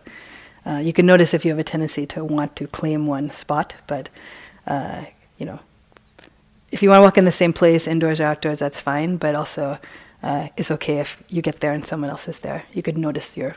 uh, 0.65 0.78
you 0.78 0.93
can 0.93 1.05
notice 1.05 1.34
if 1.34 1.43
you 1.43 1.51
have 1.51 1.59
a 1.59 1.63
tendency 1.63 2.05
to 2.07 2.23
want 2.23 2.55
to 2.57 2.67
claim 2.67 3.07
one 3.07 3.32
spot, 3.32 3.76
but 3.88 4.09
uh, 4.67 5.05
you 5.38 5.45
know, 5.45 5.59
if 6.71 6.82
you 6.82 6.89
want 6.89 6.99
to 6.99 7.03
walk 7.03 7.17
in 7.17 7.26
the 7.26 7.32
same 7.32 7.53
place, 7.53 7.88
indoors 7.88 8.19
or 8.19 8.26
outdoors, 8.26 8.59
that's 8.59 8.80
fine. 8.80 9.17
But 9.17 9.36
also, 9.36 9.78
uh, 10.23 10.47
it's 10.57 10.71
okay 10.71 10.99
if 10.99 11.21
you 11.30 11.41
get 11.41 11.59
there 11.59 11.71
and 11.71 11.86
someone 11.86 12.09
else 12.09 12.28
is 12.28 12.39
there. 12.39 12.63
You 12.73 12.82
could 12.82 12.97
notice 12.97 13.38
your 13.38 13.55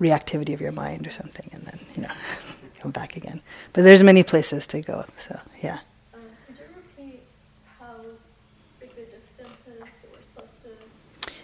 reactivity 0.00 0.54
of 0.54 0.60
your 0.60 0.72
mind 0.72 1.06
or 1.06 1.10
something, 1.10 1.50
and 1.52 1.64
then 1.64 1.78
you 1.94 2.02
know, 2.02 2.12
come 2.80 2.90
back 2.90 3.16
again. 3.16 3.40
But 3.72 3.84
there's 3.84 4.02
many 4.02 4.22
places 4.22 4.66
to 4.68 4.80
go. 4.80 5.04
So 5.26 5.38
yeah. 5.62 5.80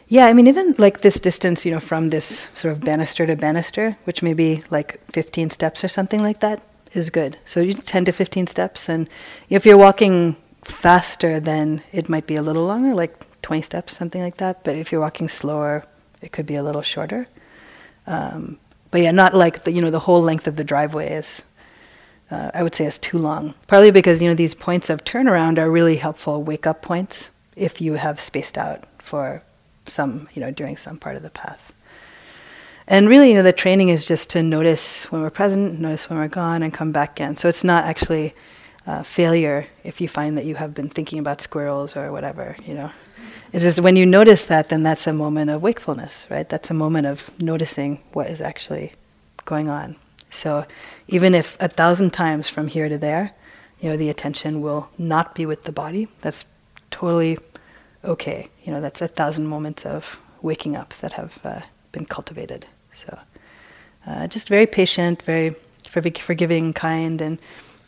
Yeah, 0.09 0.27
I 0.27 0.35
mean, 0.35 0.47
even 0.47 0.75
like 0.79 1.01
this 1.01 1.19
distance, 1.19 1.67
you 1.67 1.73
know, 1.73 1.81
from 1.81 2.11
this 2.11 2.47
sort 2.55 2.71
of 2.71 2.81
banister 2.81 3.27
to 3.27 3.35
banister, 3.35 3.99
which 4.05 4.23
may 4.23 4.35
be 4.35 4.63
like 4.71 5.01
15 5.11 5.51
steps 5.51 5.83
or 5.83 5.89
something 5.89 6.23
like 6.23 6.39
that, 6.41 6.63
is 6.93 7.11
good. 7.11 7.39
So 7.45 7.61
you 7.61 7.75
10 7.75 8.05
to 8.05 8.13
15 8.13 8.47
steps, 8.47 8.89
and 8.89 9.09
if 9.51 9.67
you're 9.67 9.77
walking 9.77 10.37
faster, 10.63 11.41
then 11.41 11.83
it 11.93 12.09
might 12.09 12.27
be 12.27 12.37
a 12.37 12.43
little 12.43 12.65
longer, 12.65 12.95
like 12.95 13.15
20 13.43 13.63
steps, 13.63 13.97
something 13.97 14.23
like 14.23 14.37
that. 14.37 14.63
But 14.63 14.77
if 14.77 14.93
you're 14.93 15.01
walking 15.01 15.29
slower, 15.29 15.85
it 16.23 16.31
could 16.31 16.47
be 16.47 16.55
a 16.55 16.63
little 16.63 16.83
shorter. 16.83 17.27
Um, 18.07 18.59
but 18.91 19.01
yeah, 19.01 19.11
not 19.11 19.35
like 19.35 19.65
the 19.65 19.73
you 19.73 19.81
know 19.81 19.91
the 19.91 20.01
whole 20.01 20.23
length 20.23 20.47
of 20.47 20.57
the 20.57 20.65
driveway 20.65 21.13
is. 21.13 21.43
Uh, 22.29 22.51
I 22.53 22.65
would 22.65 22.75
say 22.75 22.87
is 22.87 22.99
too 22.99 23.19
long. 23.19 23.55
Partly 23.69 23.93
because 23.93 24.21
you 24.21 24.29
know 24.29 24.35
these 24.35 24.55
points 24.55 24.91
of 24.91 25.05
turnaround 25.05 25.59
are 25.59 25.71
really 25.71 25.97
helpful 25.97 26.43
wake 26.43 26.67
up 26.67 26.83
points 26.83 27.31
if 27.55 27.81
you 27.81 27.95
have 27.95 28.21
spaced 28.21 28.59
out 28.59 28.85
for 28.99 29.43
some, 29.89 30.29
you 30.35 30.41
know, 30.41 30.51
during 30.51 30.77
some 30.77 30.99
part 30.99 31.17
of 31.17 31.23
the 31.23 31.31
path. 31.31 31.73
And 32.89 33.09
really, 33.09 33.31
you 33.31 33.35
know, 33.35 33.43
the 33.43 33.53
training 33.53 33.89
is 33.89 34.07
just 34.07 34.31
to 34.31 34.43
notice 34.43 35.11
when 35.11 35.23
we're 35.23 35.31
present, 35.31 35.81
notice 35.81 36.09
when 36.09 36.19
we're 36.19 36.29
gone, 36.29 36.63
and 36.63 36.73
come 36.73 36.93
back 36.93 37.21
in. 37.21 37.37
So 37.37 37.49
it's 37.49 37.65
not 37.65 37.85
actually 37.85 38.35
uh, 38.87 39.03
failure 39.03 39.67
if 39.83 40.01
you 40.01 40.09
find 40.09 40.39
that 40.39 40.45
you 40.45 40.55
have 40.55 40.75
been 40.75 40.89
thinking 40.89 41.19
about 41.19 41.41
squirrels 41.41 41.97
or 41.97 42.13
whatever, 42.13 42.57
you 42.65 42.75
know. 42.75 42.93
It's 43.53 43.65
just 43.65 43.81
when 43.81 43.97
you 43.97 44.07
notice 44.07 44.45
that, 44.45 44.69
then 44.69 44.83
that's 44.83 45.07
a 45.07 45.13
moment 45.13 45.51
of 45.51 45.63
wakefulness, 45.63 46.27
right? 46.31 46.49
That's 46.49 46.71
a 46.71 46.75
moment 46.75 47.07
of 47.07 47.31
noticing 47.41 48.03
what 48.13 48.29
is 48.29 48.41
actually 48.41 48.93
going 49.45 49.69
on. 49.69 49.97
So 50.31 50.67
even 51.09 51.35
if 51.35 51.57
a 51.61 51.69
thousand 51.69 52.13
times 52.13 52.49
from 52.49 52.69
here 52.69 52.89
to 52.89 52.99
there, 52.99 53.33
you 53.81 53.91
know, 53.91 53.97
the 53.97 54.09
attention 54.09 54.61
will 54.61 54.89
not 54.99 55.35
be 55.35 55.47
with 55.47 55.65
the 55.65 55.73
body, 55.73 56.09
that's 56.21 56.45
totally 56.91 57.39
okay. 58.05 58.49
You 58.65 58.73
know, 58.73 58.81
that's 58.81 59.01
a 59.01 59.09
thousand 59.09 59.47
moments 59.47 59.87
of 59.87 60.19
waking 60.43 60.77
up 60.77 60.95
that 61.01 61.13
have 61.13 61.39
uh, 61.45 61.61
been 61.93 62.07
cultivated. 62.07 62.67
So, 62.93 63.19
uh, 64.07 64.27
just 64.27 64.49
very 64.49 64.67
patient, 64.67 65.23
very 65.23 65.55
forgiving, 65.89 66.73
kind, 66.73 67.21
and 67.21 67.39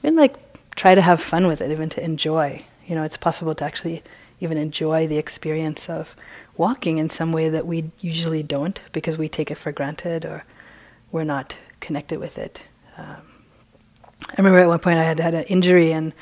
even 0.03 0.17
like 0.17 0.35
try 0.77 0.95
to 0.95 1.03
have 1.03 1.21
fun 1.21 1.47
with 1.47 1.61
it, 1.61 1.71
even 1.71 1.89
to 1.91 2.05
enjoy. 2.05 2.65
You 2.87 2.95
know, 2.95 3.03
it's 3.03 3.17
possible 3.17 3.55
to 3.57 3.65
actually 3.65 4.03
even 4.41 4.57
enjoy 4.57 5.07
the 5.07 5.19
experience 5.19 5.89
of 5.89 6.15
walking 6.57 6.99
in 6.99 7.09
some 7.09 7.33
way 7.33 7.49
that 7.49 7.67
we 7.67 7.91
usually 8.01 8.43
don't 8.43 8.81
because 8.93 9.17
we 9.17 9.29
take 9.29 9.51
it 9.51 9.57
for 9.57 9.73
granted 9.73 10.25
or 10.25 10.45
we're 11.13 11.25
not 11.25 11.57
connected 11.81 12.19
with 12.19 12.39
it. 12.39 12.63
Um, 12.97 13.23
I 14.27 14.35
remember 14.37 14.59
at 14.59 14.69
one 14.69 14.81
point 14.81 14.99
I 14.99 15.05
had 15.05 15.21
had 15.21 15.35
an 15.35 15.45
injury 15.45 15.93
and 15.93 16.13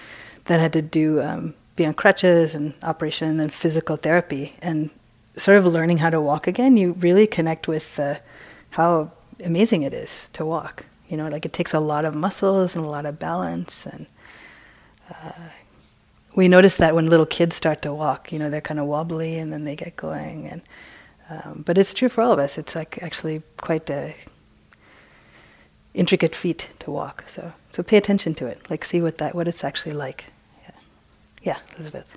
then 0.44 0.60
had 0.60 0.72
to 0.74 0.82
do 0.82 1.22
um, 1.22 1.54
be 1.74 1.86
on 1.86 1.94
crutches 1.94 2.54
and 2.54 2.74
operation 2.82 3.28
and 3.28 3.40
then 3.40 3.48
physical 3.48 3.96
therapy 3.96 4.54
and 4.60 4.90
sort 5.36 5.58
of 5.58 5.66
learning 5.66 5.98
how 5.98 6.10
to 6.10 6.20
walk 6.20 6.46
again, 6.46 6.76
you 6.76 6.92
really 6.92 7.26
connect 7.26 7.68
with 7.68 8.00
how 8.70 9.10
amazing 9.44 9.82
it 9.82 9.92
is 9.92 10.30
to 10.32 10.44
walk. 10.44 10.84
You 11.08 11.16
know, 11.16 11.28
like 11.28 11.44
it 11.44 11.52
takes 11.52 11.74
a 11.74 11.80
lot 11.80 12.04
of 12.04 12.14
muscles 12.14 12.74
and 12.74 12.84
a 12.84 12.88
lot 12.88 13.06
of 13.06 13.18
balance. 13.18 13.86
And 13.86 14.06
uh, 15.10 15.32
we 16.37 16.47
notice 16.47 16.76
that 16.76 16.95
when 16.95 17.11
little 17.11 17.26
kids 17.26 17.57
start 17.57 17.82
to 17.82 17.93
walk, 17.93 18.30
you 18.30 18.39
know, 18.39 18.49
they're 18.49 18.61
kind 18.61 18.78
of 18.78 18.87
wobbly 18.87 19.39
and 19.39 19.53
then 19.53 19.64
they 19.64 19.74
get 19.74 19.97
going. 19.97 20.47
And 20.47 20.62
um, 21.28 21.64
but 21.66 21.76
it's 21.76 21.93
true 21.93 22.09
for 22.09 22.22
all 22.22 22.32
of 22.32 22.39
us. 22.39 22.57
It's 22.57 22.76
like 22.76 23.03
actually 23.03 23.43
quite 23.57 23.91
a 23.91 24.14
intricate 25.95 26.37
feat 26.37 26.68
to 26.80 26.91
walk. 26.93 27.24
So 27.26 27.53
so 27.70 27.82
pay 27.82 27.97
attention 27.97 28.34
to 28.34 28.47
it. 28.47 28.70
Like 28.70 28.84
see 28.84 29.01
what 29.01 29.18
that 29.18 29.34
what 29.34 29.49
it's 29.49 29.64
actually 29.64 29.95
like. 29.95 30.26
Yeah, 31.43 31.59
Elizabeth. 31.76 32.11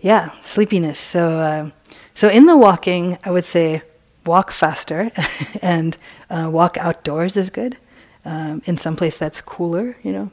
Yeah, 0.00 0.32
sleepiness. 0.42 0.98
So, 0.98 1.38
uh, 1.38 1.70
so 2.14 2.28
in 2.28 2.46
the 2.46 2.56
walking, 2.56 3.18
I 3.24 3.30
would 3.30 3.44
say 3.44 3.82
walk 4.26 4.50
faster, 4.50 5.10
and 5.62 5.96
uh, 6.30 6.48
walk 6.50 6.76
outdoors 6.78 7.36
is 7.36 7.50
good. 7.50 7.76
Um, 8.24 8.62
in 8.64 8.78
some 8.78 8.96
place 8.96 9.18
that's 9.18 9.40
cooler, 9.42 9.96
you 10.02 10.12
know. 10.12 10.30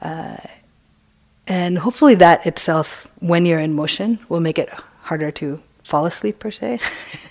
Uh, 0.00 0.36
and 1.46 1.78
hopefully 1.78 2.14
that 2.16 2.46
itself, 2.46 3.06
when 3.20 3.46
you're 3.46 3.60
in 3.60 3.74
motion, 3.74 4.18
will 4.28 4.40
make 4.40 4.58
it 4.58 4.70
harder 5.02 5.30
to 5.32 5.62
fall 5.84 6.06
asleep 6.06 6.38
per 6.38 6.50
se. 6.50 6.80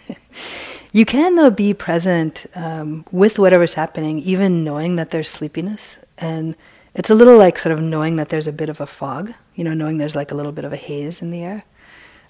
you 0.94 1.06
can 1.06 1.36
though 1.36 1.50
be 1.50 1.74
present 1.74 2.46
um, 2.56 3.06
with 3.12 3.38
whatever's 3.38 3.74
happening, 3.74 4.20
even 4.20 4.64
knowing 4.64 4.96
that 4.96 5.12
there's 5.12 5.30
sleepiness, 5.30 5.98
and 6.18 6.56
it's 6.94 7.10
a 7.10 7.16
little 7.16 7.38
like 7.38 7.60
sort 7.60 7.74
of 7.74 7.82
knowing 7.82 8.16
that 8.16 8.30
there's 8.30 8.48
a 8.48 8.54
bit 8.54 8.70
of 8.70 8.80
a 8.80 8.86
fog, 8.86 9.34
you 9.56 9.64
know, 9.64 9.74
knowing 9.74 9.98
there's 9.98 10.16
like 10.16 10.32
a 10.32 10.36
little 10.36 10.54
bit 10.54 10.64
of 10.64 10.72
a 10.72 10.78
haze 10.78 11.22
in 11.22 11.32
the 11.32 11.44
air. 11.44 11.64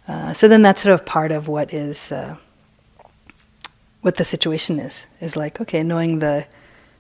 Uh, 0.07 0.33
so 0.33 0.47
then 0.47 0.63
that's 0.63 0.81
sort 0.81 0.93
of 0.93 1.05
part 1.05 1.31
of 1.31 1.47
what 1.47 1.71
is 1.71 2.11
uh, 2.11 2.35
what 4.01 4.15
the 4.15 4.23
situation 4.23 4.79
is. 4.79 5.05
Is 5.21 5.35
like 5.35 5.61
okay, 5.61 5.83
knowing 5.83 6.19
the 6.19 6.47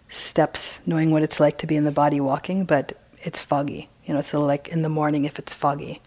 steps, 0.09 0.79
knowing 0.85 1.11
what 1.11 1.23
it's 1.23 1.39
like 1.39 1.57
to 1.59 1.67
be 1.67 1.75
in 1.75 1.83
the 1.83 1.91
body 1.91 2.19
walking, 2.19 2.65
but 2.65 2.93
it's 3.21 3.41
foggy. 3.41 3.89
You 4.05 4.13
know, 4.13 4.19
it's 4.19 4.29
sort 4.29 4.47
like 4.47 4.67
in 4.67 4.81
the 4.81 4.89
morning 4.89 5.25
if 5.25 5.39
it's 5.39 5.53
foggy. 5.53 6.01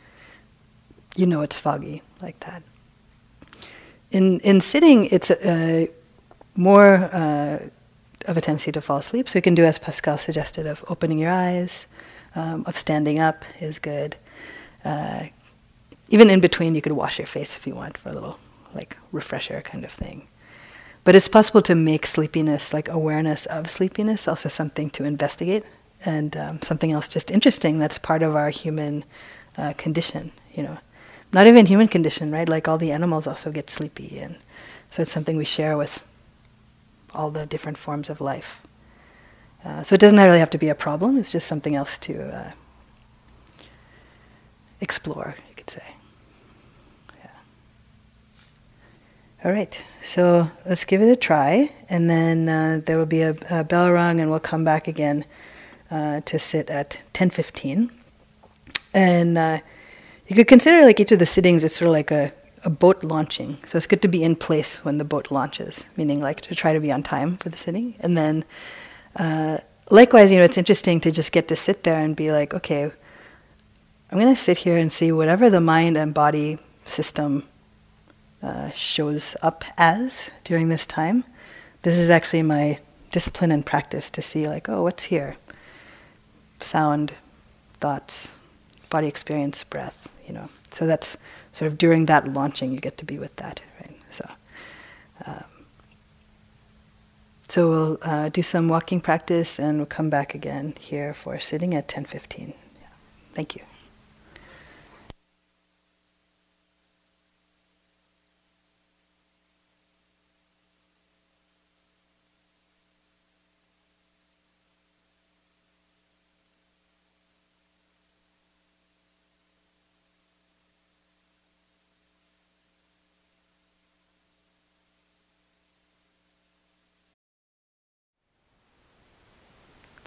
You 1.16 1.26
know, 1.26 1.42
it's 1.42 1.58
foggy 1.58 2.02
like 2.22 2.38
that. 2.40 2.62
In 4.10 4.40
in 4.40 4.60
sitting, 4.60 5.06
it's 5.06 5.30
uh, 5.30 5.86
more 6.54 6.94
uh, 7.12 7.58
of 8.26 8.36
a 8.36 8.40
tendency 8.40 8.72
to 8.72 8.80
fall 8.80 8.98
asleep. 8.98 9.28
So 9.28 9.38
you 9.38 9.42
can 9.42 9.54
do 9.54 9.64
as 9.64 9.78
Pascal 9.78 10.18
suggested 10.18 10.66
of 10.66 10.84
opening 10.88 11.18
your 11.18 11.30
eyes, 11.32 11.86
um, 12.34 12.64
of 12.66 12.76
standing 12.76 13.18
up 13.18 13.44
is 13.60 13.78
good. 13.78 14.16
Uh, 14.84 15.24
even 16.08 16.30
in 16.30 16.40
between, 16.40 16.74
you 16.74 16.80
could 16.80 16.92
wash 16.92 17.18
your 17.18 17.26
face 17.26 17.56
if 17.56 17.66
you 17.66 17.74
want 17.74 17.98
for 17.98 18.08
a 18.10 18.12
little 18.12 18.38
like 18.74 18.96
refresher 19.12 19.60
kind 19.60 19.84
of 19.84 19.90
thing. 19.90 20.28
But 21.08 21.14
it's 21.14 21.26
possible 21.26 21.62
to 21.62 21.74
make 21.74 22.04
sleepiness, 22.04 22.74
like 22.74 22.86
awareness 22.90 23.46
of 23.46 23.70
sleepiness, 23.70 24.28
also 24.28 24.50
something 24.50 24.90
to 24.90 25.04
investigate 25.04 25.64
and 26.04 26.36
um, 26.36 26.60
something 26.60 26.92
else 26.92 27.08
just 27.08 27.30
interesting 27.30 27.78
that's 27.78 27.98
part 27.98 28.22
of 28.22 28.36
our 28.36 28.50
human 28.50 29.06
uh, 29.56 29.72
condition, 29.78 30.32
you 30.52 30.62
know. 30.62 30.76
Not 31.32 31.46
even 31.46 31.64
human 31.64 31.88
condition, 31.88 32.30
right? 32.30 32.46
Like 32.46 32.68
all 32.68 32.76
the 32.76 32.92
animals 32.92 33.26
also 33.26 33.50
get 33.50 33.70
sleepy, 33.70 34.18
and 34.18 34.36
so 34.90 35.00
it's 35.00 35.10
something 35.10 35.38
we 35.38 35.46
share 35.46 35.78
with 35.78 36.04
all 37.14 37.30
the 37.30 37.46
different 37.46 37.78
forms 37.78 38.10
of 38.10 38.20
life. 38.20 38.60
Uh, 39.64 39.82
so 39.82 39.94
it 39.94 40.00
doesn't 40.02 40.18
really 40.18 40.40
have 40.40 40.50
to 40.50 40.58
be 40.58 40.68
a 40.68 40.74
problem, 40.74 41.16
it's 41.16 41.32
just 41.32 41.46
something 41.46 41.74
else 41.74 41.96
to 42.00 42.22
uh, 42.36 42.50
explore, 44.82 45.36
you 45.48 45.54
could 45.56 45.70
say. 45.70 45.84
Yeah. 47.18 47.30
All 49.44 49.52
right, 49.52 49.80
so 50.02 50.50
let's 50.66 50.84
give 50.84 51.00
it 51.00 51.08
a 51.08 51.16
try, 51.16 51.70
and 51.88 52.10
then 52.10 52.48
uh, 52.48 52.80
there 52.84 52.98
will 52.98 53.06
be 53.06 53.22
a, 53.22 53.36
a, 53.48 53.62
bell 53.62 53.90
rung, 53.92 54.18
and 54.18 54.30
we'll 54.30 54.40
come 54.40 54.64
back 54.64 54.88
again 54.88 55.24
uh, 55.92 56.22
to 56.22 56.38
sit 56.40 56.68
at 56.70 57.02
10.15. 57.14 57.90
And 58.92 59.38
uh, 59.38 59.60
you 60.26 60.34
could 60.34 60.48
consider 60.48 60.84
like 60.84 60.98
each 60.98 61.12
of 61.12 61.20
the 61.20 61.26
sittings, 61.26 61.62
it's 61.62 61.76
sort 61.76 61.86
of 61.86 61.92
like 61.92 62.10
a 62.10 62.32
a 62.64 62.70
boat 62.70 63.04
launching. 63.04 63.58
So 63.66 63.76
it's 63.76 63.86
good 63.86 64.02
to 64.02 64.08
be 64.08 64.22
in 64.22 64.36
place 64.36 64.84
when 64.84 64.98
the 64.98 65.04
boat 65.04 65.30
launches, 65.30 65.84
meaning 65.96 66.20
like 66.20 66.40
to 66.42 66.54
try 66.54 66.72
to 66.72 66.80
be 66.80 66.92
on 66.92 67.02
time 67.02 67.36
for 67.36 67.48
the 67.48 67.56
sitting. 67.56 67.94
And 68.00 68.16
then 68.16 68.44
uh, 69.16 69.58
likewise, 69.90 70.30
you 70.30 70.38
know, 70.38 70.44
it's 70.44 70.58
interesting 70.58 71.00
to 71.00 71.10
just 71.10 71.32
get 71.32 71.48
to 71.48 71.56
sit 71.56 71.84
there 71.84 71.98
and 71.98 72.14
be 72.14 72.30
like, 72.32 72.54
okay, 72.54 72.84
I'm 72.84 74.18
going 74.18 74.34
to 74.34 74.40
sit 74.40 74.58
here 74.58 74.76
and 74.76 74.92
see 74.92 75.12
whatever 75.12 75.50
the 75.50 75.60
mind 75.60 75.96
and 75.96 76.14
body 76.14 76.58
system 76.84 77.44
uh, 78.42 78.70
shows 78.70 79.36
up 79.42 79.64
as 79.76 80.30
during 80.44 80.68
this 80.68 80.86
time. 80.86 81.24
This 81.82 81.96
is 81.96 82.10
actually 82.10 82.42
my 82.42 82.78
discipline 83.10 83.50
and 83.50 83.64
practice 83.64 84.10
to 84.10 84.22
see, 84.22 84.46
like, 84.46 84.68
oh, 84.68 84.82
what's 84.82 85.04
here? 85.04 85.36
Sound, 86.60 87.12
thoughts, 87.74 88.32
body 88.90 89.06
experience, 89.06 89.62
breath, 89.64 90.08
you 90.26 90.34
know. 90.34 90.48
So 90.70 90.86
that's 90.86 91.16
sort 91.52 91.70
of 91.70 91.78
during 91.78 92.06
that 92.06 92.32
launching, 92.32 92.72
you 92.72 92.80
get 92.80 92.98
to 92.98 93.04
be 93.04 93.18
with 93.18 93.34
that, 93.36 93.60
right? 93.80 93.96
So, 94.10 94.28
um, 95.26 95.44
so 97.48 97.68
we'll 97.70 97.98
uh, 98.02 98.28
do 98.28 98.42
some 98.42 98.68
walking 98.68 99.00
practice, 99.00 99.58
and 99.58 99.78
we'll 99.78 99.86
come 99.86 100.10
back 100.10 100.34
again 100.34 100.74
here 100.78 101.14
for 101.14 101.38
sitting 101.40 101.74
at 101.74 101.88
10:15. 101.88 102.48
Yeah. 102.48 102.86
Thank 103.32 103.56
you. 103.56 103.62